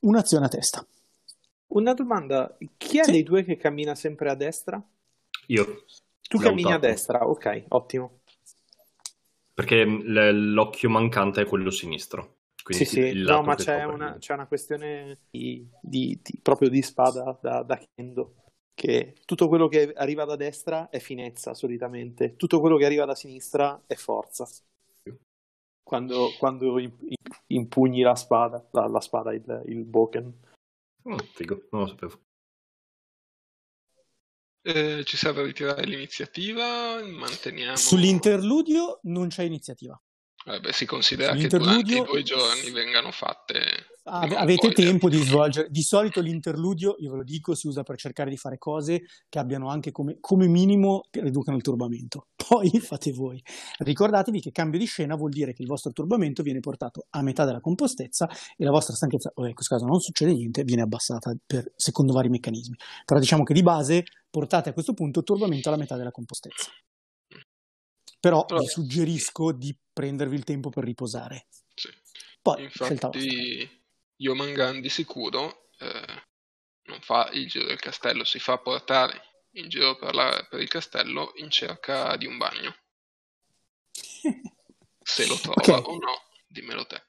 [0.00, 0.86] un'azione a testa.
[1.68, 3.10] Una domanda, chi è Sì.
[3.12, 4.82] dei due che cammina sempre a destra?
[5.48, 5.84] Io.
[6.28, 6.86] Tu L'ho cammini a usato.
[6.86, 8.20] destra, ok, ottimo.
[9.54, 12.36] Perché l- l'occhio mancante è quello sinistro.
[12.62, 16.80] Quindi sì, sì, no, ma c'è una, c'è una questione di, di- di- proprio di
[16.80, 18.41] spada da, da Kendo,
[18.74, 23.14] che tutto quello che arriva da destra è finezza solitamente, tutto quello che arriva da
[23.14, 24.48] sinistra è forza.
[25.82, 27.16] Quando, quando im- im-
[27.48, 30.40] impugni la spada, la, la spada, il, il boken.
[31.02, 32.20] Oh, figo, non lo sapevo.
[34.62, 37.02] Eh, ci serve ritirare l'iniziativa?
[37.04, 37.76] Manteniamo...
[37.76, 40.00] Sull'interludio non c'è iniziativa.
[40.46, 43.91] Eh, beh, si considera che durante i due giorni vengano fatte...
[44.04, 45.68] Avete tempo di svolgere.
[45.70, 49.38] Di solito l'interludio, io ve lo dico, si usa per cercare di fare cose che
[49.38, 52.26] abbiano anche come, come minimo che riducano il turbamento.
[52.48, 53.40] Poi fate voi.
[53.78, 57.44] Ricordatevi che cambio di scena vuol dire che il vostro turbamento viene portato a metà
[57.44, 61.32] della compostezza e la vostra stanchezza, oh, in questo caso non succede niente, viene abbassata
[61.46, 62.74] per, secondo vari meccanismi.
[63.04, 66.70] Però diciamo che di base portate a questo punto il turbamento alla metà della compostezza.
[68.18, 71.46] Però vi suggerisco di prendervi il tempo per riposare.
[71.74, 71.88] Sì.
[72.40, 72.62] Poi.
[72.64, 73.81] Infatti,
[74.22, 76.22] Yomangan di sicuro eh,
[76.84, 79.20] non fa il giro del castello, si fa portare
[79.54, 82.74] in giro per, la- per il castello in cerca di un bagno.
[85.04, 85.88] Se lo trova Ok.
[85.88, 87.02] o no, dimmelo te.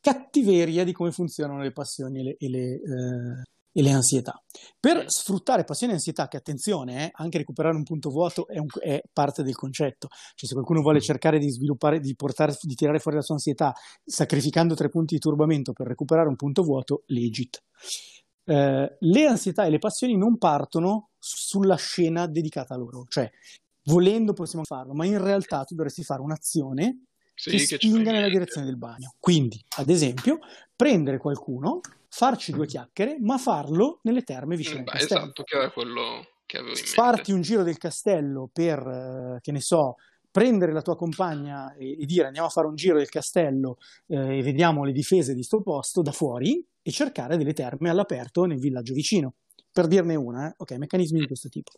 [0.00, 3.42] cattiveria di come funzionano le passioni e le, e le, eh,
[3.78, 4.42] e le ansietà.
[4.80, 8.66] Per sfruttare passioni e ansietà, che attenzione, eh, anche recuperare un punto vuoto è, un-
[8.80, 10.08] è parte del concetto.
[10.34, 13.72] Cioè, se qualcuno vuole cercare di sviluppare, di, portare, di tirare fuori la sua ansietà
[14.04, 17.62] sacrificando tre punti di turbamento per recuperare un punto vuoto, legit.
[18.44, 23.30] Eh, le ansietà e le passioni non partono sulla scena dedicata a loro, cioè
[23.84, 27.04] volendo possiamo farlo, ma in realtà tu dovresti fare un'azione
[27.38, 29.14] Sì, che spinga nella direzione del bagno.
[29.20, 30.38] Quindi, ad esempio,
[30.74, 35.20] prendere qualcuno, farci due chiacchiere, ma farlo nelle terme vicino Mm, al castello.
[35.20, 36.92] esatto, che era quello che avevo in mente.
[36.92, 39.96] Farti un giro del castello per, eh, che ne so,
[40.30, 43.78] prendere la tua compagna e, e dire andiamo a fare un giro del castello
[44.08, 48.44] eh, e vediamo le difese di sto posto da fuori e cercare delle terme all'aperto
[48.44, 49.34] nel villaggio vicino.
[49.70, 50.54] Per dirne una, eh.
[50.56, 51.70] ok, meccanismi di questo tipo.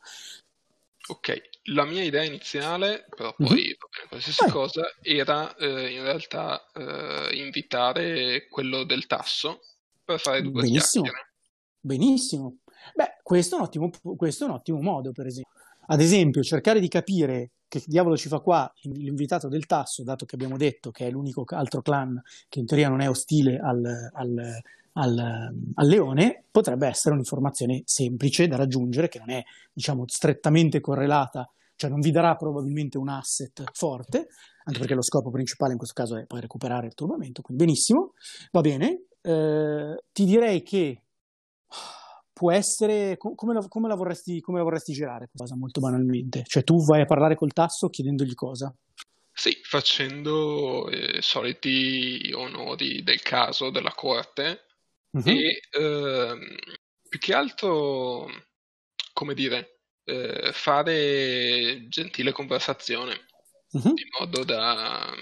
[1.09, 3.77] Ok, la mia idea iniziale, però poi bene,
[4.09, 4.51] qualsiasi Vai.
[4.51, 9.61] cosa, era eh, in realtà eh, invitare quello del tasso
[10.05, 11.05] per fare due Benissimo.
[11.05, 11.33] chiacchiere.
[11.81, 12.59] Benissimo.
[12.95, 15.53] Beh, questo è, un ottimo, questo è un ottimo modo, per esempio.
[15.87, 20.35] Ad esempio, cercare di capire che diavolo ci fa qua l'invitato del tasso, dato che
[20.35, 24.61] abbiamo detto che è l'unico altro clan che in teoria non è ostile al, al-
[25.01, 29.43] al- al leone, potrebbe essere un'informazione semplice da raggiungere, che non è,
[29.73, 34.29] diciamo, strettamente correlata, cioè non vi darà probabilmente un asset forte,
[34.65, 38.13] anche perché lo scopo principale in questo caso è poi recuperare il turbamento, quindi benissimo,
[38.53, 39.05] va bene.
[39.23, 41.03] Eh, ti direi che
[42.33, 45.81] può essere co- come la, come la vorresti, come la vorresti girare questa cosa molto
[45.81, 48.75] banalmente cioè tu vai a parlare col tasso chiedendogli cosa
[49.33, 54.67] Sì, facendo eh, soliti onori del caso, della corte,
[55.13, 55.29] Mhm.
[55.29, 56.57] e ehm,
[57.09, 58.27] più che altro,
[59.13, 63.27] come dire, eh, fare gentile conversazione,
[63.73, 63.89] Mhm.
[63.89, 65.13] in modo da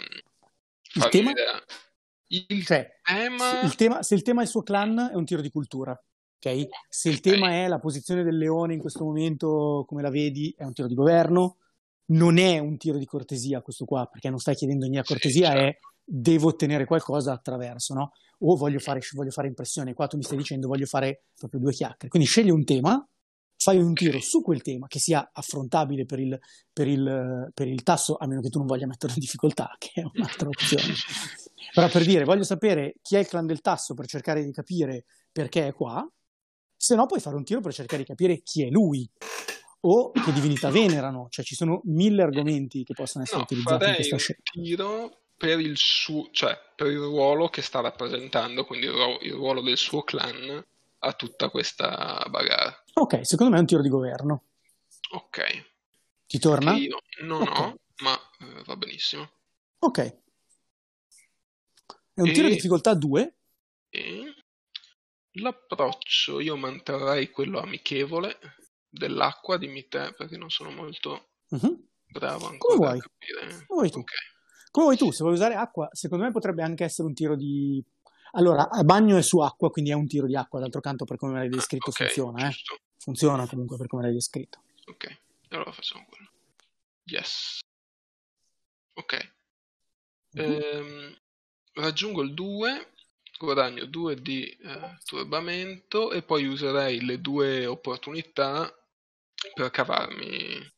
[0.95, 1.33] Il farmi tema?
[2.31, 3.51] Il Cioè, tema...
[3.61, 5.93] se il, tema, se il tema è il suo clan è un tiro di cultura
[6.41, 10.55] ok se il tema è la posizione del leone in questo momento come la vedi
[10.57, 11.57] è un tiro di governo
[12.13, 15.13] non è un tiro di cortesia questo qua perché non stai chiedendo niente a Sì,
[15.15, 15.89] cortesia è certo.
[16.11, 18.13] Devo ottenere qualcosa attraverso no?
[18.39, 21.73] o voglio fare, voglio fare impressione qua tu mi stai dicendo voglio fare proprio due
[21.73, 23.07] chiacchiere quindi scegli un tema
[23.59, 26.39] fai un tiro su quel tema che sia affrontabile per il,
[26.73, 29.91] per il, per il tasso, a meno che tu non voglia metterlo in difficoltà, che
[29.95, 30.95] è un'altra opzione.
[31.75, 35.05] Però per dire, voglio sapere chi è il clan del tasso per cercare di capire
[35.31, 36.09] perché è qua,
[36.77, 39.09] se no puoi fare un tiro per cercare di capire chi è lui
[39.81, 43.95] o che divinità venerano, cioè ci sono mille argomenti che possono essere No, utilizzati in
[43.95, 44.51] questa scelta.
[44.53, 49.33] tiro per il suo, cioè per il ruolo che sta rappresentando, quindi il, ru- il
[49.33, 50.63] ruolo del suo clan
[50.99, 52.83] a tutta questa bagarre.
[52.95, 54.43] Ok, secondo me è un tiro di governo.
[55.13, 55.67] Ok.
[56.27, 56.75] Ti torna?
[56.75, 57.59] Che io non Ok.
[57.59, 59.31] ho, ma eh, va benissimo.
[59.79, 59.99] Ok.
[62.15, 63.37] È un tiro E- di difficoltà 2.
[63.91, 64.35] E
[65.35, 68.39] l'approccio io manterrei quello amichevole
[68.89, 71.89] dell'acqua, dimmi te, perché non sono molto Mhm.
[72.09, 72.99] bravo Come ancora a vuoi.
[73.01, 73.47] capire.
[73.47, 73.99] Come vuoi tu.
[74.01, 74.11] Ok.
[74.71, 77.83] Come vuoi tu, se vuoi usare acqua, secondo me potrebbe anche essere un tiro di...
[78.33, 81.17] Allora, a bagno è su acqua, quindi è un tiro di acqua, d'altro canto per
[81.17, 82.53] come l'hai descritto Ok, funziona, eh.
[82.99, 84.61] Funziona comunque per come l'hai descritto.
[84.87, 85.19] Ok,
[85.51, 86.29] allora facciamo quello.
[87.05, 87.61] Yes.
[88.95, 89.33] Ok.
[90.33, 90.43] Mhm.
[90.43, 91.17] Ehm,
[91.75, 92.89] raggiungo il 2,
[93.39, 98.71] guadagno 2 di eh, turbamento e poi userei le due opportunità
[99.55, 100.71] per cavarmi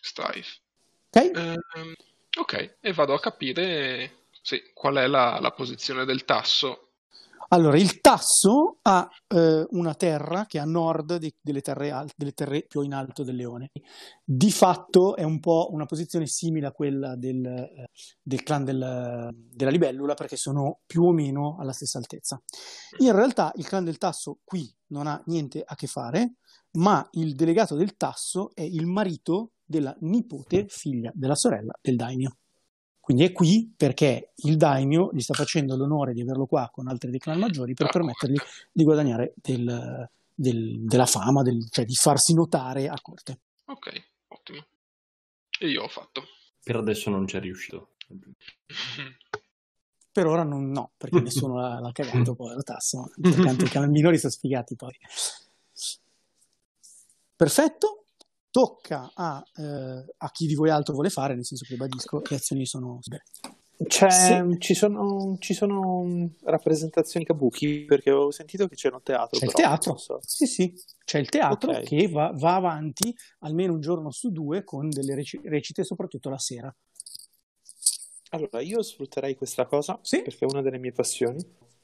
[0.00, 0.60] Strife.
[1.10, 1.30] Ok?
[1.34, 1.94] Ehm,
[2.38, 6.84] ok, e vado a capire sì, qual è la, la posizione del tasso.
[7.50, 12.10] Allora, il tasso ha eh, una terra che è a nord di- delle, terre al-
[12.14, 13.70] delle terre più in alto del leone.
[14.22, 17.88] Di fatto è un po' una posizione simile a quella del, eh,
[18.20, 22.38] del clan del- della libellula perché sono più o meno alla stessa altezza.
[22.98, 26.34] In realtà il clan del tasso qui non ha niente a che fare,
[26.72, 32.36] ma il delegato del tasso è il marito della nipote figlia della sorella del daimyo.
[33.00, 37.10] Quindi è qui perché il daimyo gli sta facendo l'onore di averlo qua con altri
[37.10, 38.36] dei clan maggiori per permettergli
[38.72, 43.40] di guadagnare del- del- della fama, del- cioè di farsi notare a corte.
[43.66, 44.66] Ok, ottimo.
[45.60, 46.22] E io ho fatto.
[46.62, 47.92] Per adesso non c'è riuscito.
[50.10, 53.04] Per ora non, no, perché nessuno l'ha, l'ha cagato poi la tassa.
[53.20, 54.92] Tanto i clan minori sono sfigati poi.
[57.36, 58.04] Perfetto.
[58.50, 62.36] Tocca a, eh, a chi di voi altro vuole fare, nel senso che ribadisco, le
[62.36, 62.98] azioni sono...
[63.06, 64.58] beh, C'è- Sì.
[64.58, 69.38] ci, sono, ci sono rappresentazioni kabuki perché ho sentito che c'è un teatro.
[69.38, 69.90] C'è il però teatro.
[69.92, 70.18] non so.
[70.22, 70.74] Sì, sì,
[71.04, 71.82] c'è il teatro Ok.
[71.84, 76.38] che va, va avanti almeno un giorno su due con delle reci- recite, soprattutto la
[76.38, 76.74] sera.
[78.30, 80.22] Allora, io sfrutterei questa cosa Sì.
[80.22, 81.38] perché è una delle mie passioni.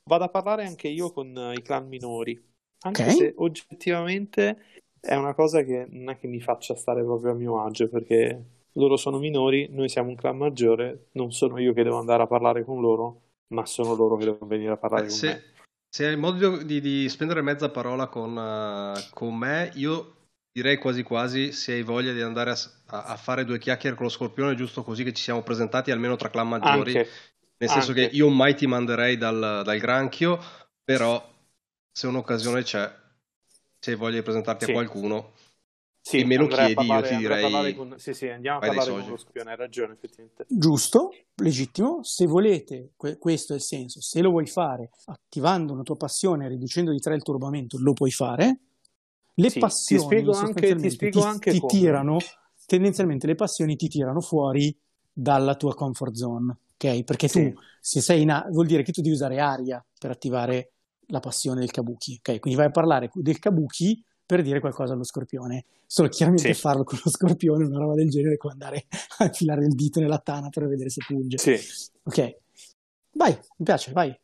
[0.07, 2.39] Vado a parlare anche io con eh, i clan minori,
[2.81, 3.11] anche Ok.
[3.13, 7.63] se oggettivamente è una cosa che non è che mi faccia stare proprio a mio
[7.65, 11.99] agio perché loro sono minori, noi siamo un clan maggiore, non sono io che devo
[11.99, 15.21] andare a parlare con loro, ma sono loro che devono venire a parlare Beh, con
[15.21, 15.43] se, me.
[15.89, 21.03] se hai modo di, di spendere mezza parola con, eh, con me, io direi quasi
[21.03, 24.85] quasi se hai voglia di andare a- a fare due chiacchiere con lo scorpione, giusto
[24.85, 26.97] così che ci siamo presentati almeno tra clan maggiori.
[26.97, 27.09] Anche,
[27.57, 27.93] Nel senso anche.
[27.93, 30.39] che io mai ti manderei dal, dal granchio,
[30.85, 31.23] però
[31.91, 32.93] se un'occasione c'è,
[33.93, 34.71] se di presentarti Sì.
[34.71, 35.33] a qualcuno,
[36.01, 38.59] Sì, e me lo chiedi, io parlare- ti andrei a direi con- Sì, sì, andiamo
[38.59, 40.45] a parlare con lo scorpione, hai ragione, effettivamente.
[40.49, 45.83] Giusto, legittimo, se volete, que- questo è il senso, se lo vuoi fare attivando una
[45.83, 48.59] tua passione riducendo di tre il turbamento, lo puoi fare.
[49.35, 52.19] Le Sì, ti passioni spiego anche- ti spiego ti, anche ti tirano,
[52.67, 54.77] tendenzialmente le passioni ti tirano fuori
[55.13, 57.03] dalla tua comfort zone, ok?
[57.05, 57.55] Perché tu, Sì.
[57.81, 60.74] se sei in a- vuol dire che tu devi usare aria per attivare
[61.09, 62.41] la passione del kabuki, ok?
[62.41, 65.65] Quindi vai a parlare del kabuki per dire qualcosa allo scorpione.
[65.87, 66.61] Solo chiaramente Sì.
[66.61, 68.87] farlo con lo scorpione, una roba del genere, come andare
[69.19, 71.39] a infilare il dito nella tana per vedere se punge.
[71.39, 71.57] Sì.
[72.05, 72.37] Ok,
[73.13, 74.19] vai, mi piace, vai.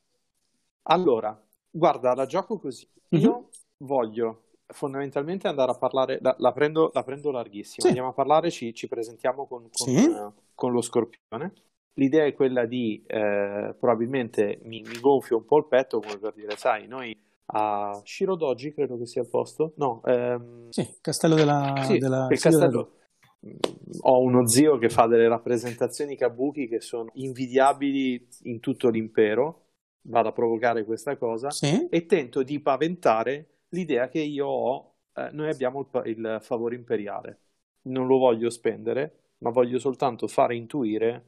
[0.85, 1.39] Allora,
[1.71, 2.89] guarda, la gioco così.
[3.11, 3.21] Mhm.
[3.21, 7.87] Io voglio fondamentalmente andare a parlare, la, la prendo, la prendo larghissima, Sì.
[7.89, 10.09] andiamo a parlare, ci, ci presentiamo con, con, Sì.
[10.55, 11.53] con lo scorpione.
[11.95, 16.33] L'idea è quella di, eh, probabilmente mi, mi gonfio un po' il petto, come per
[16.35, 17.17] dire, sai, noi
[17.53, 21.85] a Shirodoji credo che sia il posto, no, ehm, Sì, castello della...
[21.85, 22.93] sì, della il castello.
[23.47, 23.57] Mm,
[24.03, 29.65] Ho uno zio che fa delle rappresentazioni kabuki che sono invidiabili in tutto l'impero.
[30.03, 34.95] Vado a provocare questa cosa Sì, e tento di paventare l'idea che io ho.
[35.15, 37.39] eh, noi abbiamo il, il favore imperiale.
[37.83, 41.25] Non lo voglio spendere, ma voglio soltanto fare intuire,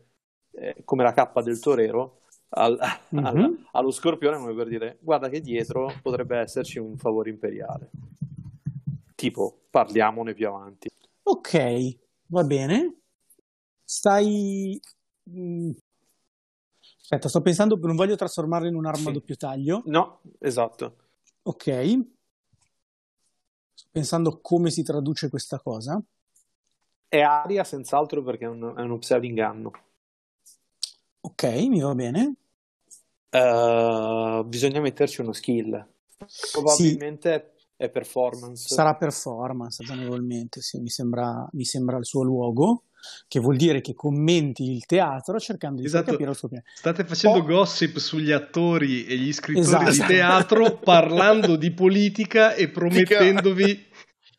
[0.53, 2.21] eh, come la cappa del torero,
[2.51, 2.79] al-
[3.11, 3.25] Mhm.
[3.25, 7.91] al- allo scorpione, come per dire: guarda che dietro potrebbe esserci un favore imperiale.
[9.15, 10.89] Tipo, parliamone più avanti.
[11.23, 12.97] ok, va bene.
[13.85, 14.81] Stai...
[15.31, 15.71] mm,
[17.03, 19.09] Aspetta, sto pensando, non voglio trasformarlo in un'arma Sì.
[19.09, 19.83] a doppio taglio.
[19.87, 20.97] No, esatto.
[21.43, 21.99] Ok.
[23.75, 26.03] Sto pensando come si traduce questa cosa.
[27.09, 29.71] È aria senz'altro perché è, un, è uno pseudo-inganno.
[31.25, 32.35] Ok, mi va bene.
[33.31, 35.87] Eh, bisogna metterci uno skill.
[36.53, 38.69] Probabilmente è performance.
[38.75, 42.85] Sarà performance, ragionevolmente, sì, mi sembra, mi sembra il suo luogo,
[43.27, 46.11] che vuol dire che commenti il teatro cercando di Esatto.
[46.13, 46.65] capire il suo piano.
[46.75, 47.45] State facendo Oh.
[47.45, 49.91] gossip sugli attori e gli scrittori Esatto.
[49.91, 53.87] di teatro parlando di politica e promettendovi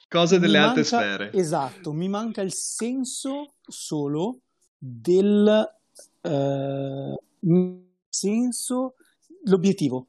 [0.08, 1.32] cose delle Mi alte manca- sfere.
[1.34, 4.40] Esatto, mi manca il senso solo
[4.78, 5.66] del
[6.24, 7.16] eh,
[8.10, 8.96] senso,
[9.46, 10.08] l'obiettivo.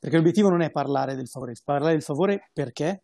[0.00, 3.02] Perché l'obiettivo non è parlare del favore, parlare del favore perché?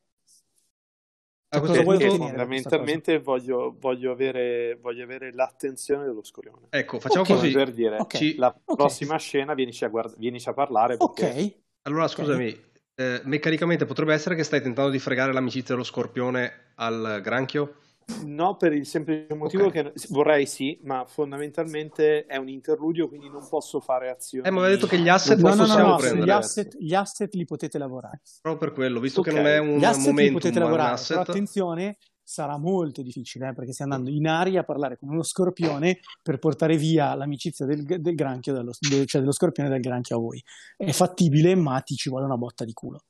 [1.48, 2.08] A Cosa ottenere?
[2.10, 6.66] fondamentalmente voglio, voglio, avere, voglio avere l'attenzione dello scorione.
[6.70, 7.28] Ecco, facciamo Ok.
[7.34, 7.50] così.
[7.52, 8.16] per dire, Ok.
[8.16, 8.76] Ci- la Ok.
[8.76, 12.58] prossima scena vienici a, guard- vienici a parlare perché Ok, Allora, scusami,
[12.94, 17.76] eh, meccanicamente potrebbe essere che stai tentando di fregare l'amicizia dello scorpione al granchio?
[18.24, 19.72] No, per il semplice motivo Ok.
[19.72, 24.46] che vorrei sì, ma fondamentalmente è un interludio, quindi non posso fare azioni.
[24.46, 26.24] Eh, ma aveva detto che gli asset no, non no, no, possiamo no, prendere.
[26.24, 28.20] gli asset, gli asset li potete lavorare.
[28.40, 29.28] Proprio per quello, visto Ok.
[29.28, 31.16] che non è un Gli asset li momentum, potete ma un lavorare, asset.
[31.18, 35.22] però attenzione, sarà molto difficile, eh, perché stai andando in aria a parlare con uno
[35.24, 40.16] scorpione per portare via l'amicizia del, del granchio, dallo, de- cioè dello scorpione dal granchio
[40.16, 40.42] a voi.
[40.76, 43.00] È fattibile, ma ti ci vuole una botta di culo.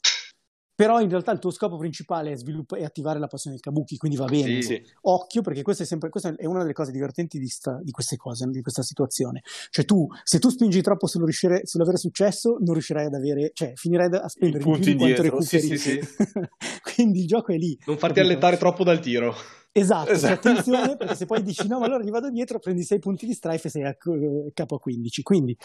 [0.77, 3.97] Però in realtà il tuo scopo principale è, sviluppa- è attivare la passione del kabuki,
[3.97, 4.61] quindi va bene.
[4.61, 4.75] Sì.
[4.75, 4.83] Sì.
[5.03, 8.17] Occhio, perché questa è, sempre, questa è una delle cose divertenti di, sta- di queste
[8.17, 9.41] cose, di questa situazione.
[9.71, 14.09] Cioè tu, se tu spingi troppo riuscire- sull'avere successo, non riuscirai ad avere, cioè finirai
[14.13, 15.79] a spendere più di quanto recuperi.
[15.79, 15.99] sì,
[16.95, 17.75] quindi il gioco è lì.
[17.87, 18.21] Non farti capito?
[18.21, 19.35] allentare troppo dal tiro.
[19.73, 20.49] Esatto, cioè, Esatto.
[20.49, 23.33] attenzione perché se poi dici no, ma allora gli vado dietro, prendi 6 punti di
[23.33, 25.23] strife e sei a co- capo a 15.
[25.23, 25.57] Quindi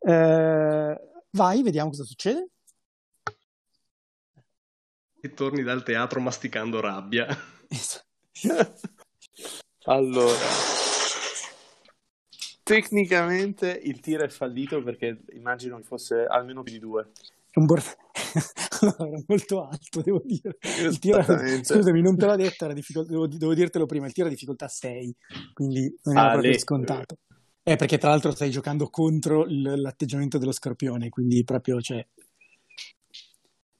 [0.00, 1.00] eh,
[1.30, 2.48] vai, vediamo cosa succede.
[5.28, 7.26] E torni dal teatro masticando rabbia.
[9.84, 10.46] Allora,
[12.62, 17.10] tecnicamente il tiro è fallito perché immagino che fosse almeno più di due.
[17.50, 17.96] È un bor-
[18.80, 20.58] allora, era molto alto, devo dire.
[20.82, 21.22] Il tiro
[21.62, 24.68] scusami, non te l'ho detto, era difficol- devo, devo dirtelo prima, il tiro è difficoltà
[24.68, 25.14] 6,
[25.54, 26.58] quindi non era Ah, proprio lì.
[26.58, 27.18] scontato.
[27.62, 32.06] Eh, perché tra l'altro stai giocando contro l- l'atteggiamento dello scorpione, quindi proprio cioè...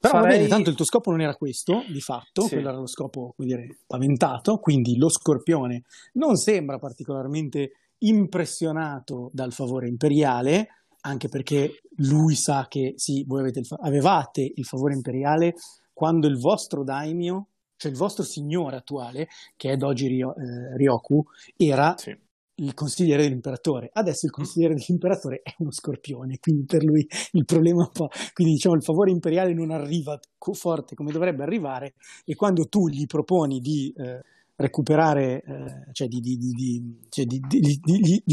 [0.00, 2.50] Però va Farei- bene, tanto il tuo scopo non era questo, di fatto, Sì.
[2.54, 5.82] quello era lo scopo, come dire, paventato, quindi lo scorpione
[6.14, 10.68] non sembra particolarmente impressionato dal favore imperiale,
[11.00, 15.54] anche perché lui sa che sì, voi avete il fa- avevate il favore imperiale
[15.92, 21.24] quando il vostro daimyo, cioè il vostro signore attuale, che è Doji Ryo- eh, Ryoku,
[21.56, 22.16] era Sì.
[22.59, 23.90] Il consigliere dell'imperatore.
[23.93, 28.09] Adesso il consigliere dell'imperatore è uno scorpione, quindi per lui il problema un po'.
[28.32, 30.18] Quindi diciamo il favore imperiale non arriva
[30.52, 31.94] forte come dovrebbe arrivare
[32.24, 34.22] e quando tu gli proponi di eh,
[34.56, 37.40] recuperare, eh, cioè, di, di- di- cioè di-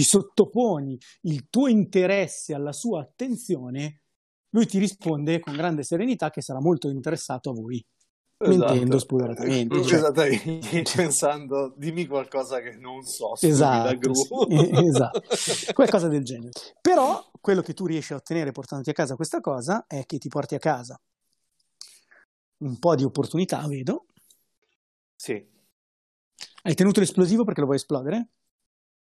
[0.04, 4.02] sottoponi il tuo interesse alla sua attenzione,
[4.50, 7.86] lui ti risponde con grande serenità che sarà molto interessato a voi.
[8.38, 9.98] Mentendo spudoratamente, cioè.
[9.98, 14.12] Esattamente, pensando, dimmi qualcosa che non so, Esatto,
[14.50, 15.74] esatto.
[15.74, 16.52] qualcosa del genere.
[16.82, 20.28] Però quello che tu riesci a ottenere portandoti a casa questa cosa è che ti
[20.28, 21.00] porti a casa
[22.58, 24.06] un po' di opportunità, vedo.
[25.16, 25.46] Sì.
[26.64, 28.30] Hai tenuto l'esplosivo perché lo vuoi esplodere?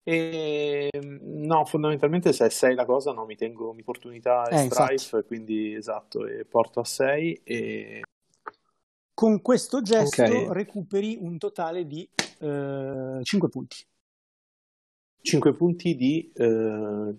[0.03, 4.55] E, no, fondamentalmente se è 6 la cosa, no, mi tengo mi porto unità e
[4.57, 4.97] Eh, infatti.
[4.97, 8.01] strife, quindi esatto, e porto a 6 e
[9.19, 10.51] Con questo gesto Ok.
[10.53, 12.09] recuperi un totale di
[12.39, 13.85] 5 punti.
[15.23, 16.31] 5 punti di...
[16.33, 17.15] eh,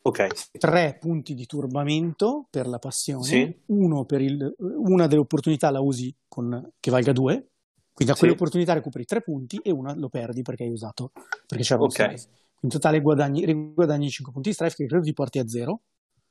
[0.00, 0.48] Ok, sì.
[0.58, 3.54] 3 punti di turbamento per la passione, Sì.
[3.66, 7.50] uno per il, una delle opportunità la usi con, che valga 2,
[7.92, 8.20] quindi a Sì.
[8.20, 11.12] quelle opportunità recuperi 3 punti e una lo perdi perché hai usato,
[11.46, 11.92] perché c'era un Ok.
[11.92, 12.28] strife.
[12.62, 15.82] In totale guadagni, guadagni 5 punti di strife che credo ti porti a 0,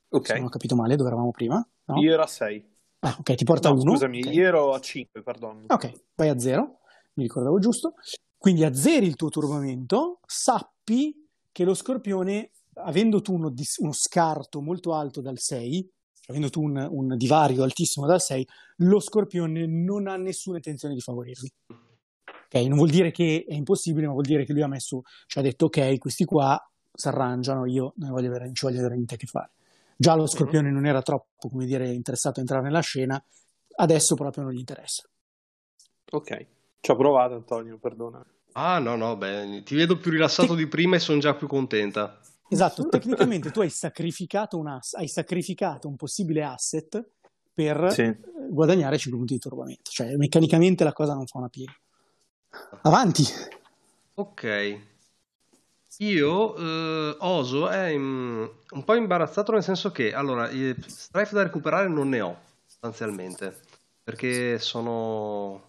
[0.09, 0.25] Ok.
[0.25, 1.63] se non ho capito male dove eravamo prima.
[1.85, 2.01] No?
[2.01, 2.68] Io ero a 6.
[3.01, 3.91] Ah, ok, ti porta a No, 1.
[3.91, 5.63] scusami, io ero a 5, perdono.
[5.67, 6.79] Ok, vai a 0,
[7.13, 7.93] mi ricordavo giusto.
[8.37, 11.13] Quindi azzeri il tuo turbamento, sappi
[11.51, 15.89] che lo scorpione, avendo tu uno, uno scarto molto alto dal 6,
[16.27, 18.47] avendo tu un, un divario altissimo dal 6,
[18.77, 21.51] lo scorpione non ha nessuna intenzione di favorirvi.
[22.51, 25.37] Ok, non vuol dire che è impossibile, ma vuol dire che lui ha messo, ci
[25.39, 26.59] ha detto ok, questi qua
[26.91, 29.51] si arrangiano, io non voglio avere, non ci voglio avere niente a che fare.
[30.01, 33.21] Già lo scorpione non era troppo, come dire, interessato a entrare nella scena,
[33.75, 35.03] adesso proprio non gli interessa.
[36.11, 36.45] Ok,
[36.79, 38.25] ci ho provato Antonio, perdona.
[38.53, 42.17] Ah, no, no, beh, ti vedo più rilassato di prima e sono già più contenta.
[42.47, 47.05] Esatto, tecnicamente tu hai sacrificato un, ass- hai sacrificato un possibile asset
[47.53, 48.03] per Sì.
[48.03, 48.19] eh,
[48.49, 49.91] guadagnare 5 punti di turbamento.
[49.91, 51.73] Cioè, meccanicamente la cosa non fa una piega.
[52.83, 53.23] Avanti.
[54.13, 54.79] Ok.
[56.01, 61.87] Io, eh, Oso è in- un po' imbarazzato nel senso che, allora, strife da recuperare
[61.89, 63.59] non ne ho, sostanzialmente,
[64.01, 65.61] perché sono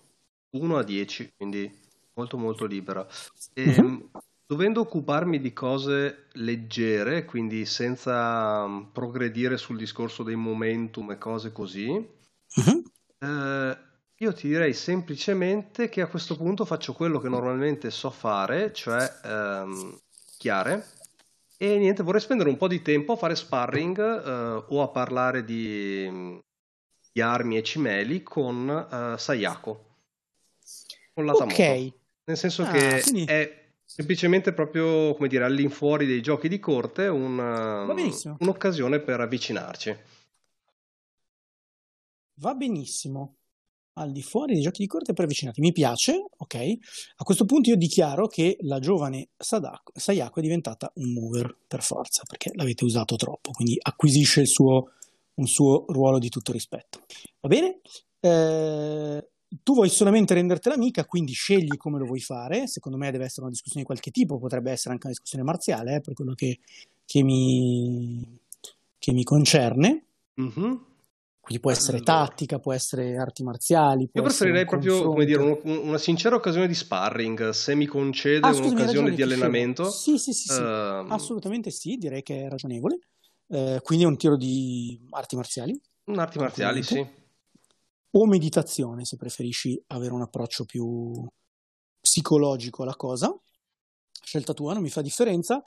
[0.51, 1.69] 1 a 10, quindi
[2.15, 3.07] molto molto libera.
[3.53, 4.09] E, Mhm.
[4.51, 11.53] Dovendo occuparmi di cose leggere, quindi senza mm, progredire sul discorso dei momentum e cose
[11.53, 12.05] così,
[12.57, 12.83] Mhm.
[13.21, 13.79] eh,
[14.17, 19.21] io ti direi semplicemente che a questo punto faccio quello che normalmente so fare, cioè
[19.23, 19.97] ehm,
[20.41, 20.87] chiare.
[21.59, 25.45] E niente, vorrei spendere un po' di tempo a fare sparring eh, o a parlare
[25.45, 26.41] di,
[27.13, 29.85] di armi e cimeli con eh, Sayako.
[31.13, 31.51] Follata Ok.
[31.59, 31.99] moto.
[32.25, 37.09] Nel senso Ah, che quindi- è semplicemente proprio, come dire, all'infuori dei giochi di corte
[37.09, 38.37] una- benissimo.
[38.41, 39.97] un'occasione per avvicinarci.
[42.37, 43.37] Va benissimo.
[44.01, 45.61] Al di fuori dei giochi di corte per avvicinati.
[45.61, 46.55] Mi piace, ok.
[47.17, 51.83] A questo punto io dichiaro che la giovane Sadako, Sayako è diventata un mover per
[51.83, 54.93] forza, perché l'avete usato troppo, quindi acquisisce suo,
[55.35, 57.01] un suo ruolo di tutto rispetto.
[57.41, 57.81] Va bene?
[58.21, 59.29] Eh,
[59.63, 62.69] tu vuoi solamente rendertela amica, quindi scegli come lo vuoi fare.
[62.69, 65.97] Secondo me deve essere una discussione di qualche tipo, potrebbe essere anche una discussione marziale,
[65.97, 66.59] eh, per quello che,
[67.05, 68.25] che mi,
[68.99, 70.05] che mi concerne.
[70.37, 70.89] Mhm.
[71.41, 72.27] Quindi può essere Allora.
[72.27, 74.09] tattica, può essere arti marziali.
[74.13, 78.47] Io preferirei un proprio, come dire, uno- una sincera occasione di sparring, se mi concede
[78.47, 79.85] Ah, scusami, un'occasione di allenamento.
[79.91, 80.61] Sì, sì, sì, sì.
[80.61, 82.99] ehm, Assolutamente sì, direi che è ragionevole.
[83.49, 85.81] Eh, quindi è un tiro di arti marziali
[86.15, 87.05] arti marziali, sì.
[88.13, 91.27] o meditazione, se preferisci avere un approccio più
[92.01, 93.33] psicologico alla cosa.
[94.23, 95.61] Scelta tua, non mi fa differenza.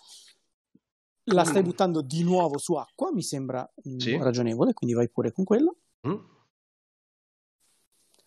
[1.27, 1.65] La stai Mm.
[1.65, 4.17] buttando di nuovo su acqua, mi sembra mm, Sì.
[4.17, 5.77] ragionevole, quindi vai pure con quello.
[6.07, 6.15] Mm.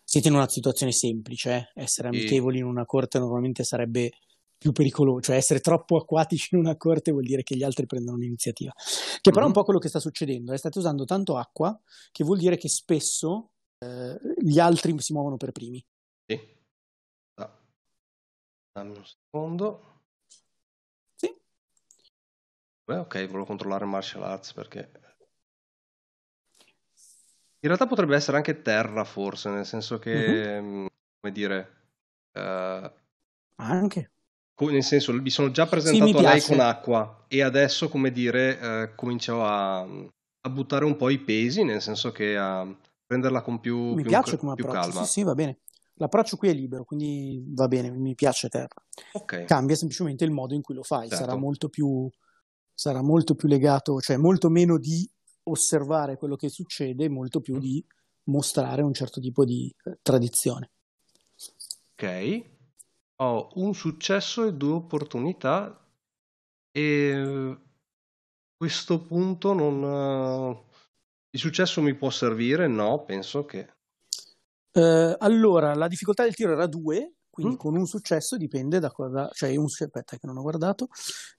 [0.02, 1.80] Siete in una situazione semplice, eh?
[1.82, 4.12] essere amichevoli in una corte normalmente sarebbe
[4.56, 8.16] più pericoloso, cioè essere troppo acquatici in una corte vuol dire che gli altri prendono
[8.16, 8.72] l'iniziativa,
[9.20, 9.52] che però è un Mhm.
[9.52, 10.56] po' quello che sta succedendo, eh?
[10.58, 11.78] state usando tanto acqua
[12.12, 15.84] che vuol dire che spesso eh, gli altri si muovono per primi.
[16.24, 16.40] Sì.
[17.34, 17.60] Ah.
[18.72, 19.95] Dammi un secondo.
[22.86, 22.92] Sì.
[22.92, 24.90] Beh, ok, volevo controllare martial arts perché...
[27.60, 30.86] In realtà potrebbe essere anche terra, forse, nel senso che, mh,
[31.20, 31.68] come dire,
[32.32, 32.92] eh,
[33.56, 34.10] Anche.
[34.60, 38.94] nel senso, mi sono già presentato a lei con acqua e adesso, come dire, eh,
[38.94, 42.64] comincio a, a buttare un po' i pesi, nel senso che a
[43.04, 45.02] prenderla con più, Mi più- piace come più calma.
[45.02, 45.58] sì sì va bene.
[45.94, 48.68] L'approccio qui è libero, quindi va bene, mi piace terra.
[49.14, 51.24] Ok, Cambia semplicemente il modo in cui lo fai, Certo.
[51.24, 52.08] sarà molto più
[52.76, 55.08] sarà molto più legato, cioè molto meno di
[55.44, 57.84] osservare quello che succede, molto più di
[58.24, 60.70] mostrare un certo tipo di eh, tradizione.
[61.94, 62.44] ok.
[63.20, 65.82] Ho un successo e due opportunità
[66.70, 67.58] e a
[68.54, 69.82] questo punto non...
[69.82, 70.64] eh,
[71.30, 72.66] Il successo mi può servire?
[72.66, 73.72] No, penso che...
[74.72, 77.58] Eh, allora, la difficoltà del tiro era 2, quindi Mm.
[77.58, 80.88] con un successo dipende da cosa, cioè un aspetta che non ho guardato,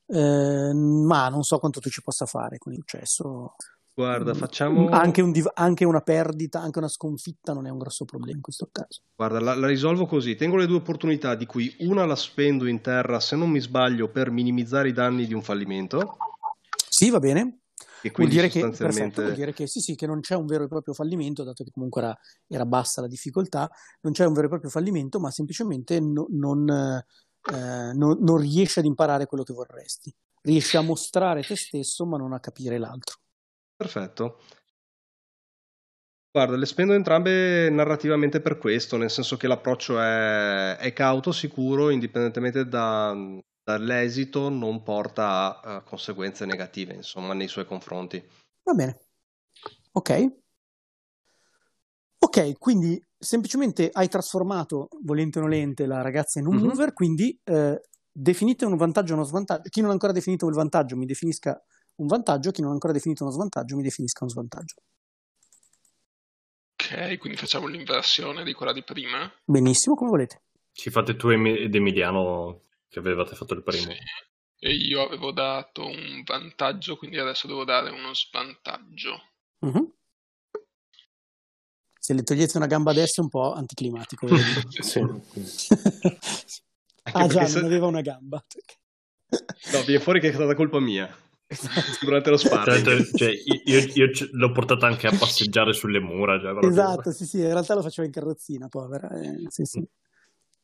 [0.05, 3.55] eh, ma non so quanto tu ci possa fare con il successo.
[3.95, 4.89] Guarda, Mm, facciamo...
[4.89, 8.41] Anche, un div- anche una perdita, anche una sconfitta non è un grosso problema in
[8.43, 9.01] questo caso.
[9.15, 10.35] Guarda, la, la risolvo così.
[10.35, 14.11] Tengo le due opportunità, di cui una la spendo in terra, se non mi sbaglio,
[14.11, 16.15] per minimizzare i danni di un fallimento.
[16.87, 17.61] Sì, va bene.
[18.01, 19.03] E Vuol quindi dire, che, sostanzialmente...
[19.05, 21.63] perfetto, vuol dire che sì, sì, che non c'è un vero e proprio fallimento, dato
[21.63, 22.17] che comunque era,
[22.47, 23.69] era bassa la difficoltà,
[24.01, 28.79] non c'è un vero e proprio fallimento, ma semplicemente no- non, eh, non- non riesci
[28.79, 30.13] ad imparare quello che vorresti.
[30.41, 33.17] Riesci a mostrare te stesso, ma non a capire l'altro.
[33.75, 34.39] Perfetto.
[36.31, 41.89] Guarda, le spendo entrambe narrativamente per questo, nel senso che l'approccio è, è cauto, sicuro,
[41.89, 43.15] indipendentemente da-
[43.77, 48.23] dall'esito, non porta a, a conseguenze negative, insomma, nei suoi confronti.
[48.63, 48.97] Va bene.
[49.91, 50.35] Ok.
[52.19, 56.63] Ok, quindi semplicemente hai trasformato, volente o nolente, la ragazza in un Mhm.
[56.63, 59.69] mover, quindi eh, definite un vantaggio e uno svantaggio.
[59.69, 61.61] Chi non ha ancora definito il vantaggio mi definisca
[61.95, 64.75] un vantaggio, chi non ha ancora definito uno svantaggio mi definisca uno svantaggio.
[66.79, 69.29] Ok, quindi facciamo l'inversione di quella di prima.
[69.43, 70.43] Benissimo, come volete.
[70.71, 73.91] Ci fate tu ed Emiliano che avevate fatto il primo.
[73.91, 73.97] Sì.
[74.59, 79.21] E io avevo dato un vantaggio, quindi adesso devo dare uno svantaggio.
[79.59, 79.93] Mhm.
[81.99, 84.27] Se le togliete una gamba a destra è un po' anticlimatico.
[84.81, 85.01] Sì.
[87.13, 88.43] Ah già, se- non aveva una gamba.
[89.71, 91.07] No, viene fuori che è stata colpa mia
[92.03, 93.15] durante lo sparring.
[93.15, 93.31] cioè,
[93.63, 96.37] io, io l'ho portata anche a passeggiare sulle mura.
[96.37, 99.09] Cioè, Esatto, sì, sì, in realtà lo faceva in carrozzina, povera.
[99.21, 99.87] eh, sì, sì.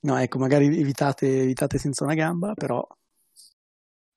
[0.05, 2.85] No, ecco, magari evitate, evitate senza una gamba, però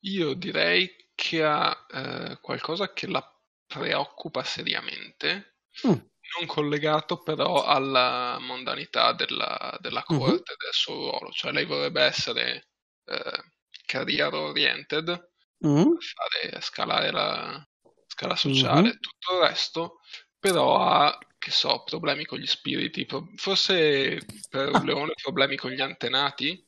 [0.05, 3.23] Io direi che ha eh, qualcosa che la
[3.67, 6.07] preoccupa seriamente, Mm.
[6.39, 11.31] non collegato però alla mondanità della, della corte e del suo ruolo.
[11.31, 12.69] Cioè lei vorrebbe essere
[13.05, 13.43] eh,
[13.87, 15.31] career oriented,
[15.65, 15.97] Mm.
[16.15, 17.67] fare scalare la
[18.07, 18.99] scala sociale e Mhm.
[19.01, 20.01] tutto il resto,
[20.39, 24.19] però ha, che so, problemi con gli spiriti, pro- forse
[24.49, 24.83] per Ah.
[24.83, 26.65] Leone problemi con gli antenati,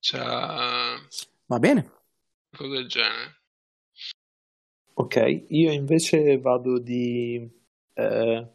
[0.00, 0.20] cioè
[1.46, 1.90] va bene.
[2.56, 3.36] cose del genere.
[4.94, 7.48] Ok, io invece vado di...
[7.94, 8.48] eh,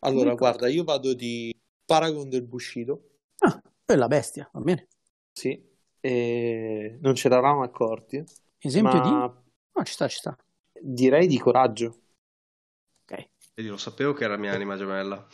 [0.00, 0.36] Allora, Ecco.
[0.38, 1.52] guarda, io vado di
[1.84, 3.18] Paragon del Bushido.
[3.40, 4.86] Ah, E la bestia, va bene.
[5.32, 5.60] Sì,
[6.00, 8.22] e non ce l'eravamo accorti.
[8.60, 9.10] Esempio ma di...
[9.10, 10.36] No, ci sta, ci sta.
[10.80, 12.02] direi di coraggio.
[13.58, 15.26] Vedi, lo sapevo che era mia anima gemella.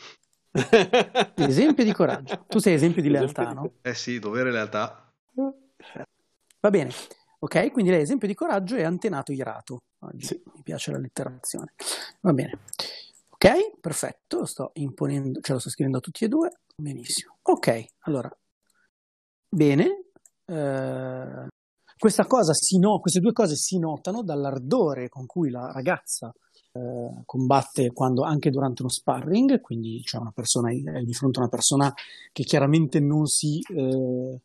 [1.35, 2.43] Esempio di coraggio.
[2.47, 3.73] Tu sei esempio di Esempio lealtà, di- no?
[3.83, 5.13] Eh sì, dovere e lealtà.
[6.59, 6.89] Va bene.
[7.37, 9.83] Ok, quindi lei esempio di coraggio è antenato irato.
[9.99, 10.41] Oggi Sì.
[10.55, 11.73] mi piace la letterazione.
[12.21, 12.57] Va bene.
[13.29, 16.51] Ok, perfetto, lo sto imponendo, ce lo sto scrivendo a tutti e due.
[16.75, 17.37] Benissimo.
[17.43, 18.35] Ok, allora.
[19.49, 20.05] Bene.
[20.45, 21.47] Eh,
[21.95, 26.33] questa cosa si no- queste due cose si notano dall'ardore con cui la ragazza
[26.75, 31.43] eh, combatte quando, anche durante uno sparring, quindi c'è una persona, è di fronte a
[31.43, 31.93] una persona
[32.33, 34.39] che chiaramente non si, eh,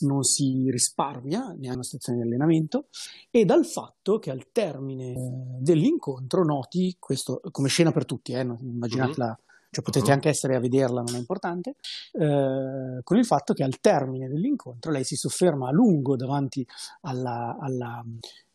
[0.00, 2.88] non si risparmia neanche una situazione di allenamento
[3.30, 5.16] e dal fatto che al termine eh,
[5.60, 9.38] dell'incontro noti questo come scena per tutti, eh, non- immaginatela,
[9.72, 10.12] cioè potete Mhm.
[10.12, 11.76] anche essere a vederla, non è importante,
[12.12, 16.64] eh, con il fatto che al termine dell'incontro lei si sofferma a lungo davanti
[17.02, 18.04] alla, alla-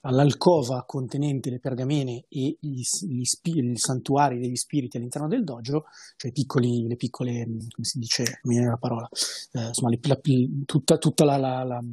[0.02, 5.86] all'alcova contenente le pergamene e gli, gli spi- i santuari degli spiriti all'interno del dojo,
[6.18, 9.10] cioè piccoli, le piccole, come si dice, non mi viene la parola,
[9.54, 10.20] eh, insomma, le- la-
[10.66, 11.84] tutta, tutta la, la- la-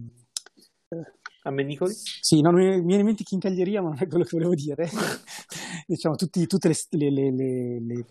[1.47, 1.93] Ammenicoli?
[1.95, 4.87] sì, non mi mi viene in mente chincaglieria, ma non è quello che volevo dire.
[5.87, 8.07] diciamo, tutti, tutte le- le- le-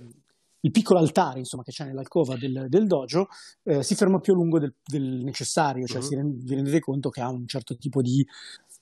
[0.66, 3.28] il piccolo altare, insomma, che c'è nell'alcova del, del dojo,
[3.64, 6.08] eh, si ferma più a lungo del, del necessario, cioè Mhm.
[6.08, 8.26] si ren- vi rendete conto che ha un certo tipo di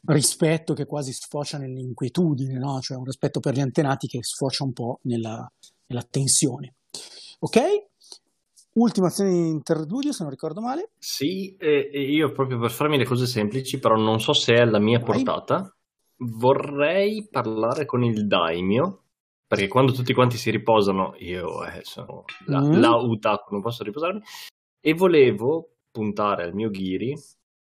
[0.06, 2.80] rispetto che quasi sfocia nell'inquietudine, no?
[2.82, 5.52] Cioè un rispetto per gli antenati che sfocia un po' nella,
[5.88, 6.76] nella tensione.
[7.40, 7.60] Ok?
[8.74, 10.92] Ultima azione di interludio, se non ricordo male.
[11.00, 14.60] Sì, e, e io proprio per farmi le cose semplici, però non so se è
[14.60, 15.24] alla mia Vai.
[15.24, 15.76] portata,
[16.18, 19.01] vorrei parlare con il daimyo,
[19.52, 22.80] perché quando tutti quanti si riposano, io eh, sono la, Mm.
[22.80, 24.22] la Utaku, non posso riposarmi,
[24.80, 27.14] e volevo puntare al mio Ghiri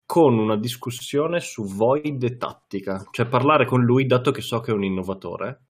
[0.06, 4.74] con una discussione su Void tattica, cioè parlare con lui, dato che so che è
[4.74, 5.68] un innovatore.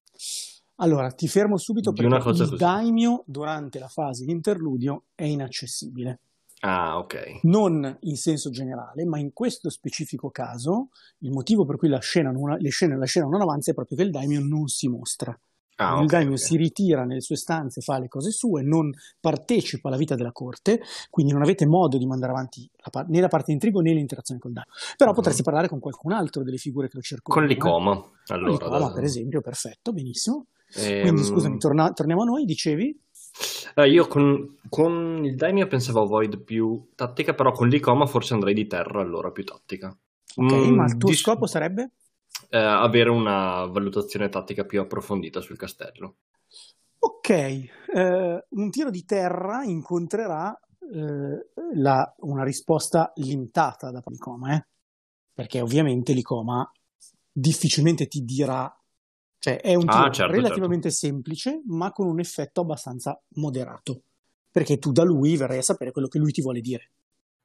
[0.80, 2.64] Allora, ti fermo subito perché una cosa il così.
[2.64, 6.18] daimyo durante la fase di interludio è inaccessibile.
[6.62, 7.42] Ah, ok.
[7.42, 10.88] non in senso generale, ma in questo specifico caso
[11.18, 13.96] il motivo per cui la scena non, le scene, la scena non avanza è proprio
[13.96, 15.38] che il daimyo non si mostra.
[15.80, 16.38] Ah, il ok, daimyo ok.
[16.40, 20.80] si ritira nelle sue stanze, fa le cose sue, non partecipa alla vita della corte,
[21.08, 24.40] quindi non avete modo di mandare avanti la né la parte di intrigo né l'interazione
[24.40, 24.72] col daimyo.
[24.96, 25.16] Però Mhm.
[25.16, 27.46] potresti parlare con qualcun altro delle figure che lo circondano.
[27.46, 27.54] Con eh.
[27.56, 28.52] l'icoma, Con allora.
[28.52, 30.46] l'icoma, da- per esempio, perfetto, benissimo.
[30.74, 33.00] Ehm, Quindi scusami, torna- torniamo a noi, dicevi?
[33.76, 38.34] Eh, io con, con il Daimyo pensavo a Void più tattica, però con l'Icoma forse
[38.34, 39.96] andrei di terra allora più tattica.
[40.36, 41.90] Ok, Mm, ma il tuo dis- scopo sarebbe?
[42.48, 46.16] Eh, avere una valutazione tattica più approfondita sul castello.
[47.00, 50.58] Ok, eh, un tiro di terra incontrerà
[50.90, 54.66] eh, la- una risposta limitata da l'Icoma, eh?
[55.32, 56.68] perché ovviamente l'Icoma
[57.30, 58.74] difficilmente ti dirà,
[59.38, 64.02] cioè è un tiro Ah, certo, relativamente semplice, ma con un effetto abbastanza moderato,
[64.50, 66.90] perché tu da lui verrai a sapere quello che lui ti vuole dire.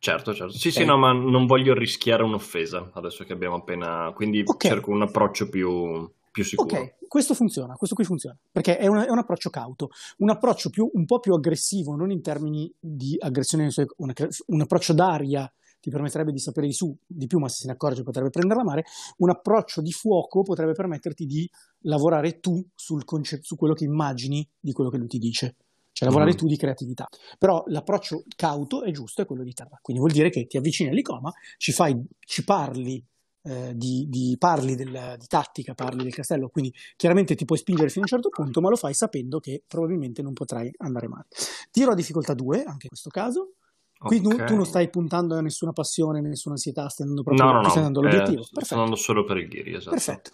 [0.03, 0.51] Certo, certo.
[0.57, 0.73] Sì, Ok.
[0.73, 4.11] sì, no, ma non voglio rischiare un'offesa adesso che abbiamo appena...
[4.13, 4.67] Quindi Ok.
[4.67, 6.77] cerco un approccio più, più sicuro.
[6.77, 10.69] Ok, questo funziona, questo qui funziona, perché è, un- è un approccio cauto, un approccio
[10.69, 14.13] più, un po' più aggressivo, non in termini di aggressione, una-
[14.47, 15.49] un approccio d'aria
[15.79, 18.61] ti permetterebbe di sapere di su di più, ma se se ne accorge potrebbe prenderla
[18.61, 18.83] a mare,
[19.19, 21.49] un approccio di fuoco potrebbe permetterti di
[21.83, 25.55] lavorare tu sul conce- su quello che immagini di quello che lui ti dice.
[26.03, 26.37] Cioè lavorare Mhm.
[26.37, 27.07] tu di creatività.
[27.37, 29.79] Però l'approccio cauto è giusto, è quello di terra.
[29.81, 33.03] Quindi vuol dire che ti avvicini all'icoma, ci, fai, ci parli
[33.45, 37.89] eh, di, di- parli del- di tattica, parli del castello, quindi chiaramente ti puoi spingere
[37.89, 41.25] fino a un certo punto, ma lo fai sapendo che probabilmente non potrai andare male.
[41.69, 43.55] Tiro a difficoltà 2, anche in questo caso.
[43.97, 47.61] Qui tu- tu, non stai puntando a nessuna passione, nessuna ansietà, stai andando proprio No,
[47.61, 48.43] no, stai andando eh, all'obiettivo.
[48.43, 48.75] sto Perfetto.
[48.81, 49.89] andando solo per il Ghiri, esatto.
[49.95, 50.31] Perfetto.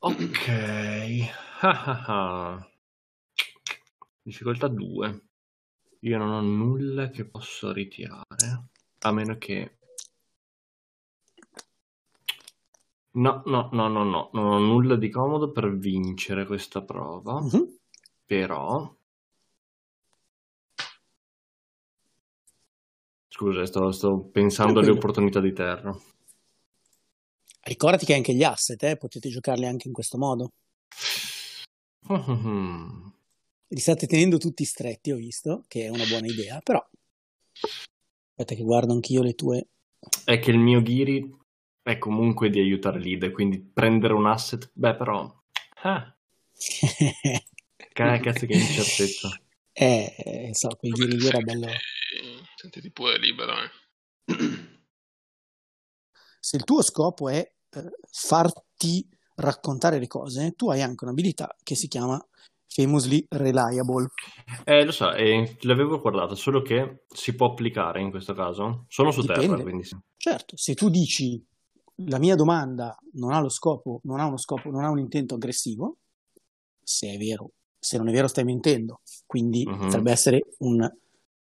[0.00, 0.48] Ok.
[4.22, 5.22] Difficoltà 2.
[6.00, 8.68] Io non ho nulla che posso ritirare.
[9.00, 9.78] A meno che...
[13.14, 14.30] No, no, no, no, no.
[14.32, 17.40] Non ho nulla di comodo per vincere questa prova.
[17.40, 17.78] Mhm.
[18.24, 18.96] Però...
[23.28, 25.96] Scusa, sto, sto pensando alle opportunità di terra.
[27.62, 30.52] Ricordati che anche gli asset eh, potete giocarli anche in questo modo.
[33.72, 36.86] Li state tenendo tutti stretti, ho visto, che è una buona idea, però
[38.28, 39.68] aspetta che guardo anch'io le tue.
[40.26, 41.34] È che il mio Ghiri
[41.80, 45.24] è comunque di aiutare leader, quindi prendere un asset, beh però...
[45.84, 46.14] Ah,
[47.92, 49.40] ca- cazzo che incertezza.
[49.72, 51.68] eh, eh, so, quel giri lì era bello.
[52.54, 53.70] Sentiti pure libero, eh.
[56.40, 57.38] Se il tuo scopo è
[57.70, 62.22] eh, farti raccontare le cose, tu hai anche un'abilità che si chiama
[62.74, 64.08] famously reliable.
[64.64, 68.84] Eh, lo so, eh, l'avevo guardata, solo che si può applicare in questo caso?
[68.88, 69.46] Solo su Dipende.
[69.48, 69.96] terra, quindi sì.
[70.16, 71.42] Certo, se tu dici
[72.06, 75.34] la mia domanda non ha lo scopo, non ha uno scopo, non ha un intento
[75.34, 75.98] aggressivo,
[76.82, 79.78] se è vero, se non è vero stai mentendo, quindi Mhm.
[79.78, 80.90] potrebbe essere un-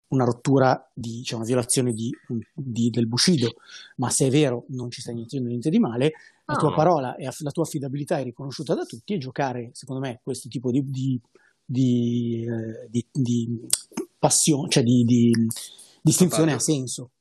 [0.08, 2.12] una rottura di, cioè una violazione di-
[2.54, 3.54] di- del Bushido,
[3.98, 6.12] ma se è vero non ci stai dicendo niente di male,
[6.52, 10.20] la tua parola e la tua affidabilità è riconosciuta da tutti e giocare, secondo me,
[10.24, 11.20] questo tipo di, di,
[11.66, 13.60] di, eh, di- di
[14.18, 15.32] passione, cioè di, di
[16.02, 17.12] distinzione ha senso.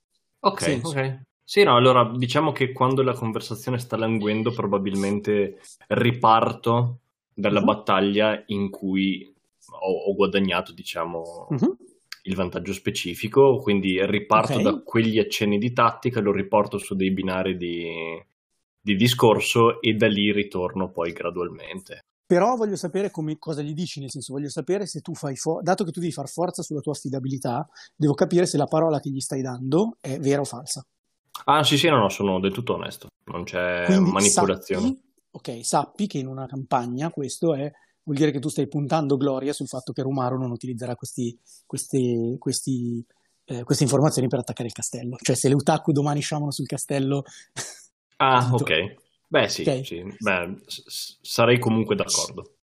[0.40, 0.89] Ok, senso.
[0.89, 1.20] ok.
[1.44, 6.98] Sì, no, allora diciamo che quando la conversazione sta languendo probabilmente riparto
[7.35, 7.66] dalla Mhm.
[7.66, 9.32] battaglia in cui
[9.73, 11.77] ho, ho guadagnato, diciamo, Mhm.
[12.24, 14.62] il vantaggio specifico, quindi riparto Ok.
[14.62, 17.89] da quegli accenni di tattica, lo riporto su dei binari di,
[18.81, 22.01] di discorso e da lì ritorno poi gradualmente.
[22.31, 25.61] Però voglio sapere come, cosa gli dici, nel senso voglio sapere se tu fai, fo-
[25.62, 29.11] dato che tu devi far forza sulla tua affidabilità, devo capire se la parola che
[29.11, 30.86] gli stai dando è vera o falsa.
[31.47, 34.86] Ah, sì, sì, no, no, sono del tutto onesto, non c'è Quindi manipolazione.
[34.86, 35.02] sappi,
[35.32, 37.69] ok, sappi che in una campagna questo è,
[38.05, 41.36] vuol dire che tu stai puntando gloria sul fatto che Rumaru non utilizzerà questi,
[41.66, 43.05] questi, questi,
[43.47, 45.16] eh, queste informazioni per attaccare il castello.
[45.20, 47.24] Cioè se le Utaku domani sciamano sul castello...
[48.21, 48.95] Ah, ok.
[49.29, 49.87] Beh, sì, Ok.
[49.87, 50.03] sì.
[50.19, 52.57] Beh, s- sarei comunque d'accordo.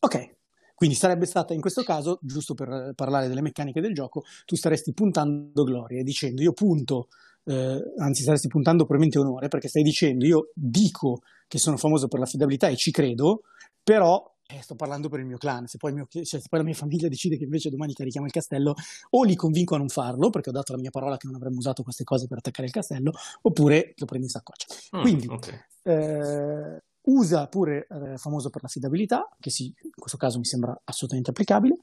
[0.00, 0.36] Ok,
[0.74, 4.92] quindi sarebbe stata in questo caso, giusto per parlare delle meccaniche del gioco, tu staresti
[4.92, 7.08] puntando gloria, dicendo io punto,
[7.44, 12.18] eh, anzi staresti puntando probabilmente onore, perché stai dicendo io dico che sono famoso per
[12.18, 13.42] l'affidabilità e ci credo,
[13.82, 16.64] però eh, sto parlando per il mio clan, se poi, mio- cioè, se poi la
[16.64, 18.74] mia famiglia decide che invece domani carichiamo il castello,
[19.10, 21.58] o li convinco a non farlo, perché ho dato la mia parola che non avremmo
[21.58, 23.12] usato queste cose per attaccare il castello,
[23.42, 24.66] oppure lo prendi in saccoccia.
[24.96, 25.66] Mm, Quindi, ok.
[25.82, 31.30] eh, usa pure eh, famoso per l'affidabilità, che sì, in questo caso mi sembra assolutamente
[31.30, 31.76] applicabile.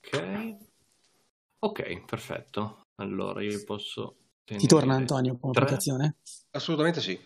[0.00, 0.56] Ok.
[1.60, 2.82] Ok, perfetto.
[2.96, 5.62] Allora io posso Ti torna Antonio come tre.
[5.62, 6.16] applicazione?
[6.50, 7.18] Assolutamente sì.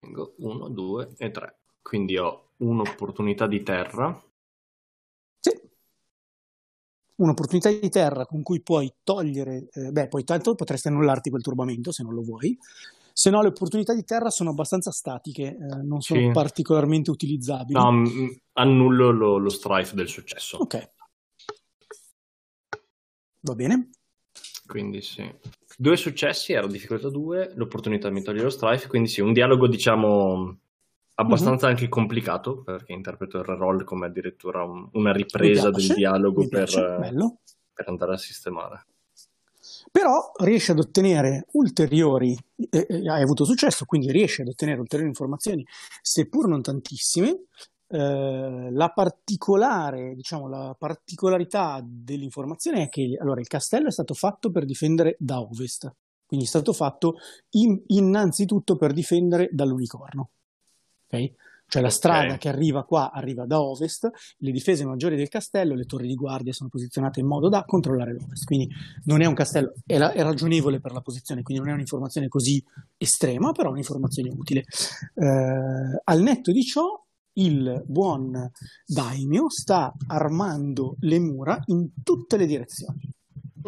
[0.00, 1.56] Tengo uno, due e tre.
[1.88, 4.22] Quindi ho un'opportunità di terra.
[5.40, 5.58] Sì.
[7.14, 11.90] Un'opportunità di terra con cui puoi togliere, eh, beh, poi tanto potresti annullarti quel turbamento
[11.90, 12.58] se non lo vuoi.
[13.14, 16.30] Se no, le opportunità di terra sono abbastanza statiche, eh, non sono Sì.
[16.30, 17.78] particolarmente utilizzabili.
[17.78, 18.04] No,
[18.52, 20.58] annullo lo, lo strife del successo.
[20.58, 20.90] Ok.
[23.40, 23.92] Va bene?
[24.66, 25.26] Quindi sì.
[25.78, 30.58] Due successi, era difficoltà 2, l'opportunità mi toglie lo strife, quindi sì, un dialogo diciamo
[31.20, 31.72] abbastanza Mhm.
[31.72, 36.96] anche complicato, perché interpreto il reroll come addirittura un- una ripresa piace, del dialogo per,
[37.00, 37.38] bello.
[37.72, 38.86] per andare a sistemare.
[39.90, 42.36] però riesce ad ottenere ulteriori,
[42.70, 45.64] eh, eh, hai avuto successo, quindi riesce ad ottenere ulteriori informazioni,
[46.02, 47.44] seppur non tantissime.
[47.86, 54.50] Eh, la particolare, diciamo, la particolarità dell'informazione è che allora, il castello è stato fatto
[54.50, 55.90] per difendere da ovest,
[56.26, 57.14] quindi è stato fatto
[57.50, 60.30] in- innanzitutto per difendere dall'unicorno.
[61.10, 61.32] Ok?
[61.70, 64.08] Cioè la strada che arriva qua arriva da ovest,
[64.38, 68.14] le difese maggiori del castello, le torri di guardia sono posizionate in modo da controllare
[68.14, 68.70] l'ovest, quindi
[69.04, 72.28] non è un castello, è, la- è ragionevole per la posizione, quindi non è un'informazione
[72.28, 72.64] così
[72.96, 74.64] estrema, però è un'informazione utile.
[75.14, 76.86] Eh, al netto di ciò,
[77.34, 78.50] il buon
[78.86, 83.00] Daimyo sta armando le mura in tutte le direzioni.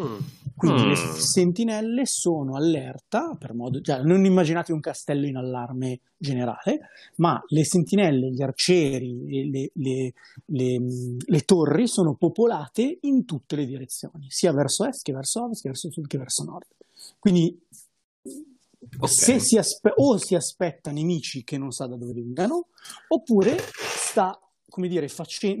[0.01, 0.17] Mm.
[0.55, 1.13] Quindi le Mm.
[1.15, 7.65] sentinelle sono allerta, per modo, cioè, non immaginate un castello in allarme generale, ma le
[7.65, 10.13] sentinelle, gli arcieri, le, le-
[10.45, 10.79] le,
[11.25, 15.69] le torri sono popolate in tutte le direzioni, sia verso est che verso ovest, che
[15.69, 16.65] verso sud che verso nord.
[17.17, 17.59] Quindi
[18.99, 19.09] Ok.
[19.09, 22.67] se si aspe- o si aspetta nemici che non sa da dove vengano,
[23.07, 23.57] oppure
[23.97, 25.55] sta, come dire, face-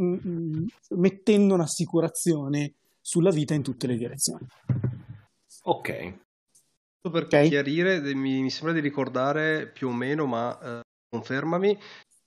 [0.89, 4.45] mettendo un'assicurazione sulla vita in tutte le direzioni.
[5.63, 6.19] Ok.
[7.01, 7.47] Per Ok.
[7.47, 11.69] chiarire, mi, mi sembra di ricordare più o meno, ma eh, confermami,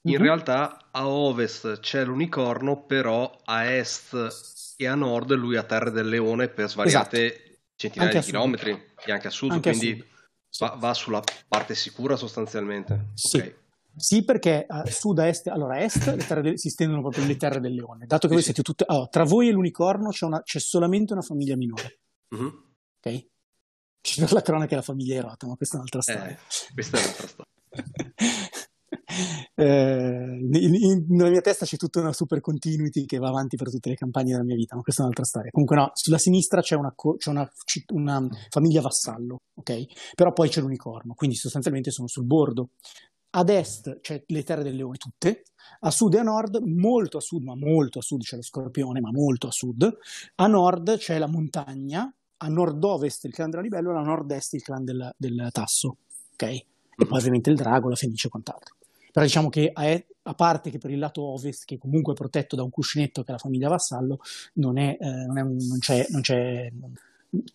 [0.06, 0.22] in Mhm.
[0.22, 6.08] realtà a ovest c'è l'unicorno, però a est e a nord lui ha Terre del
[6.08, 8.32] Leone per svariate centinaia Anche a di sud.
[8.32, 10.12] chilometri, e anche a sud, Anche a quindi sud.
[10.50, 10.64] Sì.
[10.64, 13.06] va, va sulla parte sicura sostanzialmente.
[13.14, 13.36] Sì.
[13.38, 13.54] Ok.
[13.96, 17.60] Sì, perché a sud, a est, allora a est del- si stendono proprio le terre
[17.60, 20.58] del leone, dato che voi siete tutte, allora, tra voi e l'unicorno c'è, una- c'è
[20.58, 22.00] solamente una famiglia minore,
[22.34, 22.62] Mhm.
[23.00, 23.26] ok?
[24.00, 26.28] Ci per la cronaca è la famiglia Erota, ma questa è un'altra storia.
[26.28, 26.38] Eh,
[26.74, 27.52] questa è un'altra storia.
[29.54, 30.38] eh,
[31.08, 34.32] nella mia testa c'è tutta una super continuity che va avanti per tutte le campagne
[34.32, 35.50] della mia vita, ma questa è un'altra storia.
[35.50, 37.50] Comunque no, sulla sinistra c'è una, c'è una,
[37.92, 39.84] una famiglia vassallo, ok?
[40.14, 42.70] Però poi c'è l'unicorno, quindi sostanzialmente sono sul bordo.
[43.36, 45.42] Ad est c'è le terre del leone tutte,
[45.80, 49.00] a sud e a nord, molto a sud, ma molto a sud c'è lo scorpione,
[49.00, 49.98] ma molto a sud.
[50.36, 54.84] A nord c'è la montagna, a nord-ovest il clan della libello, a nord-est il clan
[54.84, 55.96] del, del tasso,
[56.34, 56.42] ok?
[56.42, 56.66] E
[56.96, 58.76] poi ovviamente il drago, la fenice e quant'altro.
[59.10, 62.54] Però diciamo che a, a, parte che per il lato ovest, che comunque è protetto
[62.56, 64.18] da un cuscinetto che è la famiglia Vassallo,
[64.54, 66.70] non, è, eh, non, è un, non, c'è, non, c'è,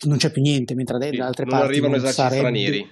[0.05, 2.89] non, c'è, più niente, mentre da, da altre non parti arrivano eserciti sarebbe, stranieri.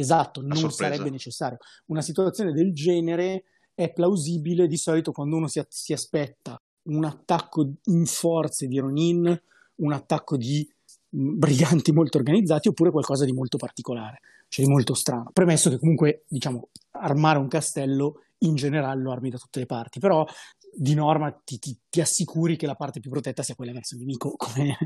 [0.00, 1.58] Esatto, non sarebbe necessario.
[1.86, 3.44] Una situazione del genere
[3.74, 9.40] è plausibile di solito quando uno si, si aspetta un attacco in forze di Ronin,
[9.76, 10.68] un attacco di
[11.08, 15.30] briganti molto organizzati oppure qualcosa di molto particolare, cioè di molto strano.
[15.32, 19.98] Premesso che comunque, diciamo, armare un castello in generale lo armi da tutte le parti,
[19.98, 20.26] però
[20.72, 24.00] di norma ti, ti, ti, assicuri che la parte più protetta sia quella verso il
[24.00, 24.76] nemico, come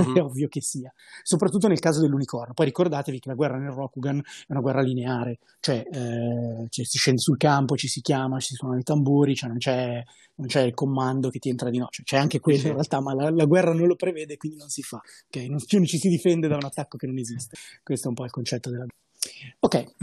[0.00, 0.16] mm.
[0.16, 0.92] è ovvio che sia.
[1.22, 2.54] Soprattutto nel caso dell'unicorno.
[2.54, 6.98] Poi ricordatevi che la guerra nel Rokugan è una guerra lineare, cioè, eh, cioè si
[6.98, 10.02] scende sul campo, ci si chiama, ci si suonano i tamburi, cioè non c'è,
[10.36, 13.00] non c'è il comando che ti entra di no, cioè, c'è anche quello in realtà,
[13.00, 15.00] ma la, la, guerra non lo prevede, quindi non si fa.
[15.26, 15.48] Okay?
[15.48, 17.56] Non, più ci si difende da un attacco che non esiste.
[17.82, 19.56] Questo è un po' il concetto della guerra.
[19.60, 19.94] Ok.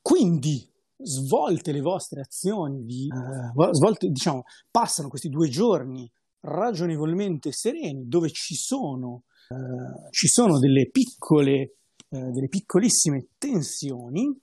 [0.00, 0.68] Quindi,
[1.02, 6.10] svolte le vostre azioni, vi, uh, svolte, diciamo, passano questi due giorni
[6.40, 11.76] ragionevolmente sereni dove ci sono, uh, ci sono delle piccole,
[12.08, 14.38] uh, delle piccolissime tensioni,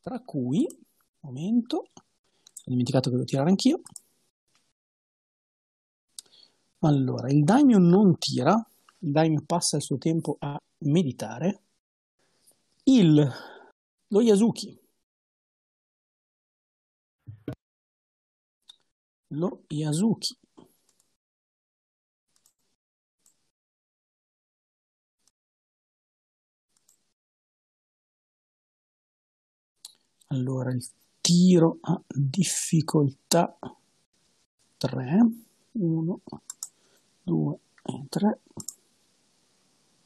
[0.00, 0.66] tra cui,
[1.20, 3.80] momento, ho dimenticato che devo tirare anch'io.
[6.80, 8.54] Allora, il daimyo non tira,
[9.00, 11.60] il daimyo passa il suo tempo a meditare.
[12.84, 13.30] Il,
[14.08, 14.79] lo Yasuki
[19.32, 20.36] lo Yasuki
[30.28, 30.86] allora il
[31.20, 33.56] tiro a difficoltà
[34.78, 35.30] 3
[35.72, 36.20] 1
[37.22, 38.40] 2 e 3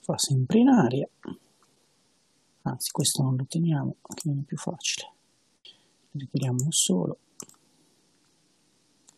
[0.01, 1.09] fa sempre in aria.
[2.63, 5.13] Anzi questo non lo teniamo che è più facile.
[6.13, 7.19] Ritiriamo solo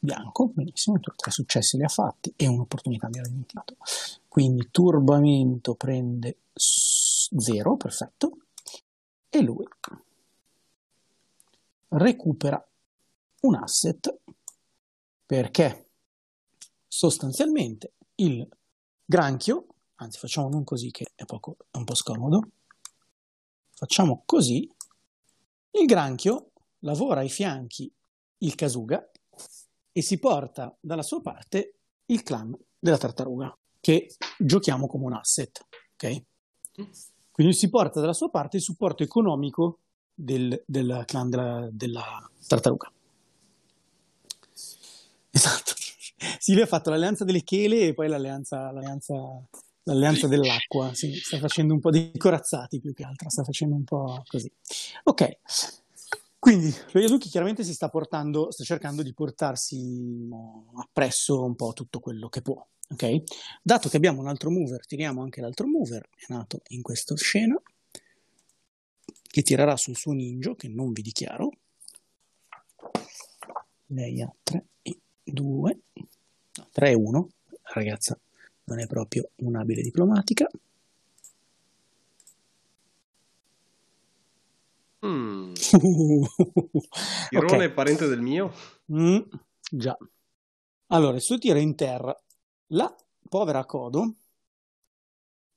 [0.07, 3.77] bianco, benissimo, tre successi li ha fatti e un'opportunità mi ero dimenticato.
[4.29, 8.39] Quindi turbamento prende 0, perfetto,
[9.29, 9.67] e lui
[11.89, 12.67] recupera
[13.43, 14.19] un asset
[15.27, 15.89] perché
[16.87, 18.49] sostanzialmente il
[19.05, 19.67] granchio,
[19.97, 22.49] anzi facciamo non così che è, poco, è un po' scomodo,
[23.73, 24.71] facciamo così,
[25.73, 27.93] il granchio lavora ai fianchi
[28.39, 29.11] il Kasuga
[29.97, 35.65] e si porta dalla sua parte il clan della tartaruga, che giochiamo come un asset,
[35.95, 36.23] ok?
[37.31, 39.79] Quindi si porta dalla sua parte il supporto economico
[40.13, 42.93] del, del clan della, della tartaruga.
[45.31, 45.73] Esatto.
[46.41, 49.15] Silvia ha fatto l'alleanza delle chele e poi l'alleanza, l'alleanza,
[49.85, 50.93] l'alleanza dell'acqua.
[50.93, 54.53] Sì, sta facendo un po' di corazzati più che altro, sta facendo un po' così.
[55.05, 55.39] Ok,
[56.47, 60.29] quindi lo Yasuki chiaramente si sta portando, sta cercando di portarsi
[60.77, 62.65] appresso un po' tutto quello che può.
[62.89, 63.25] Ok?
[63.61, 67.61] Dato che abbiamo un altro mover, tiriamo anche l'altro mover, è nato in questa scena,
[69.23, 71.51] che tirerà sul suo ninja, che non vi dichiaro.
[73.87, 78.17] Lei ha 3 e 2, no, 3 e 1, la ragazza
[78.67, 80.47] non è proprio un'abile diplomatica.
[85.07, 85.53] Mm.
[87.31, 87.67] Irone okay.
[87.67, 88.53] è parente del mio?
[88.93, 89.19] Mm,
[89.71, 89.97] già.
[90.89, 92.15] Allora, il suo tiro è in terra.
[92.69, 92.95] La
[93.29, 94.15] povera Kodo,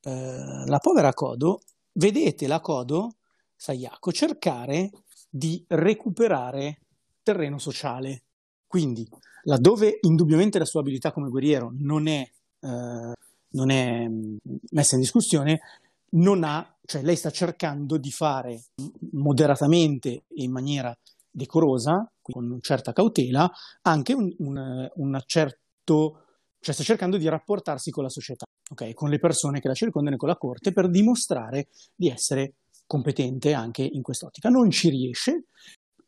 [0.02, 1.60] eh, la povera Kodo,
[1.92, 3.16] vedete la Kodo,
[3.56, 4.90] Sayako, cercare
[5.28, 6.80] di recuperare
[7.22, 8.24] terreno sociale.
[8.66, 9.08] Quindi,
[9.44, 12.28] laddove indubbiamente la sua abilità come guerriero non è,
[12.60, 13.12] eh,
[13.48, 14.36] non è mm,
[14.70, 15.60] messa in discussione,
[16.10, 18.64] non ha, cioè lei sta cercando di fare
[19.12, 20.96] moderatamente e in maniera
[21.30, 23.50] decorosa, con certa cautela,
[23.82, 26.24] anche un, un, un certo,
[26.58, 28.92] cioè sta cercando di rapportarsi con la società, okay?
[28.94, 32.54] con le persone che la circondano e con la corte per dimostrare di essere
[32.86, 34.48] competente anche in quest'ottica.
[34.48, 35.44] Non ci riesce,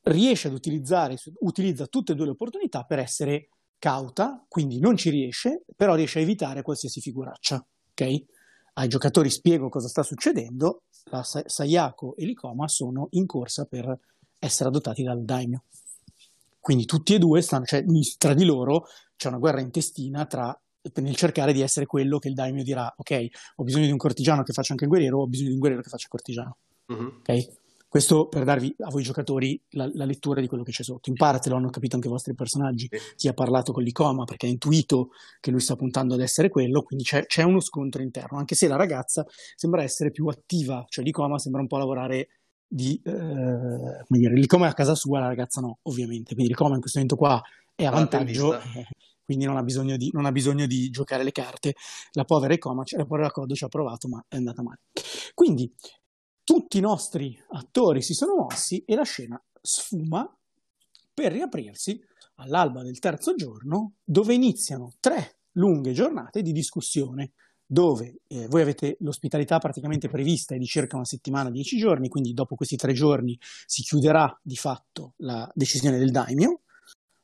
[0.03, 3.49] riesce ad utilizzare, utilizza tutte e due le opportunità per essere
[3.79, 8.25] cauta, quindi non ci riesce, però riesce a evitare qualsiasi figuraccia, ok?
[8.75, 13.99] Ai giocatori spiego cosa sta succedendo, la Sayako e l'Ikoma sono in corsa per
[14.39, 15.65] essere adottati dal daimyo.
[16.59, 17.85] Quindi tutti e due stanno, cioè
[18.19, 18.87] tra di loro
[19.17, 20.59] c'è una guerra intestina tra,
[20.95, 23.27] nel cercare di essere quello che il daimyo dirà, ok,
[23.57, 25.83] ho bisogno di un cortigiano che faccia anche il guerriero, ho bisogno di un guerriero
[25.83, 26.57] che faccia il cortigiano.
[26.87, 27.19] Uh-huh.
[27.19, 27.61] Ok?
[27.93, 31.11] Questo per darvi a voi giocatori la, la, lettura di quello che c'è sotto.
[31.11, 34.47] In parte lo hanno capito anche i vostri personaggi, chi ha parlato con l'Icoma perché
[34.47, 35.11] ha intuito
[35.41, 38.67] che lui sta puntando ad essere quello, quindi c'è, c'è uno scontro interno, anche se
[38.67, 42.29] la ragazza sembra essere più attiva, cioè l'Icoma sembra un po' lavorare
[42.67, 46.77] di, eh, come dire, l'Icoma è a casa sua, la ragazza no, ovviamente, quindi l'Icoma
[46.77, 47.43] in questo momento qua
[47.75, 48.87] è a vantaggio, eh,
[49.23, 51.75] quindi non ha, di, non ha, bisogno di, giocare le carte.
[52.13, 54.81] La povera Icoma, la povera Codo ci ha provato, ma è andata male.
[55.35, 55.71] Quindi
[56.45, 60.29] tutti i nostri attori si sono mossi e la scena sfuma
[61.15, 62.01] per riaprirsi
[62.37, 67.33] all'alba del terzo giorno, dove iniziano tre lunghe giornate di discussione,
[67.65, 72.35] dove eh, voi avete l'ospitalità praticamente prevista è di circa una settimana, dieci giorni, quindi
[72.35, 76.63] dopo questi tre giorni si chiuderà di fatto la decisione del daimyo,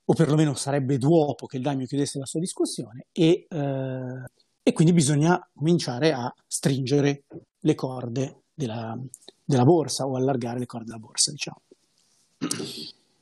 [0.05, 4.25] o perlomeno sarebbe dopo che il daimyo chiudesse la sua discussione, e, eh,
[4.63, 7.25] e quindi bisogna cominciare a stringere
[7.61, 8.99] le corde della,
[9.45, 11.61] della borsa o allargare le corde della borsa, diciamo.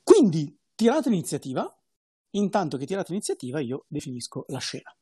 [0.03, 1.71] Quindi tirate l'iniziativa,
[2.31, 4.97] intanto che tirate l'iniziativa io definisco la scena.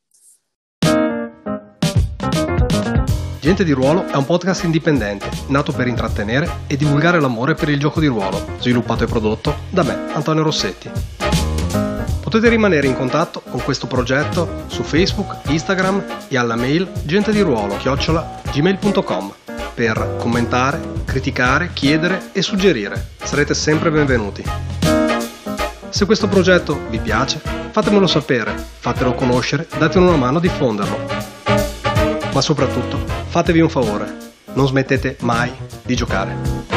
[3.40, 7.78] Gente di Ruolo è un podcast indipendente, nato per intrattenere e divulgare l'amore per il
[7.78, 10.90] gioco di ruolo, sviluppato e prodotto da me, Antonio Rossetti.
[12.22, 19.34] Potete rimanere in contatto con questo progetto su Facebook, Instagram e alla mail gentediruolo-gmail.com
[19.74, 23.10] per commentare, criticare, chiedere e suggerire.
[23.22, 24.42] Sarete sempre benvenuti.
[25.88, 27.40] Se questo progetto vi piace,
[27.70, 30.98] fatemelo sapere, fatelo conoscere, datemi una mano a diffonderlo.
[32.32, 34.16] Ma soprattutto, fatevi un favore,
[34.54, 35.52] non smettete mai
[35.82, 36.73] di giocare.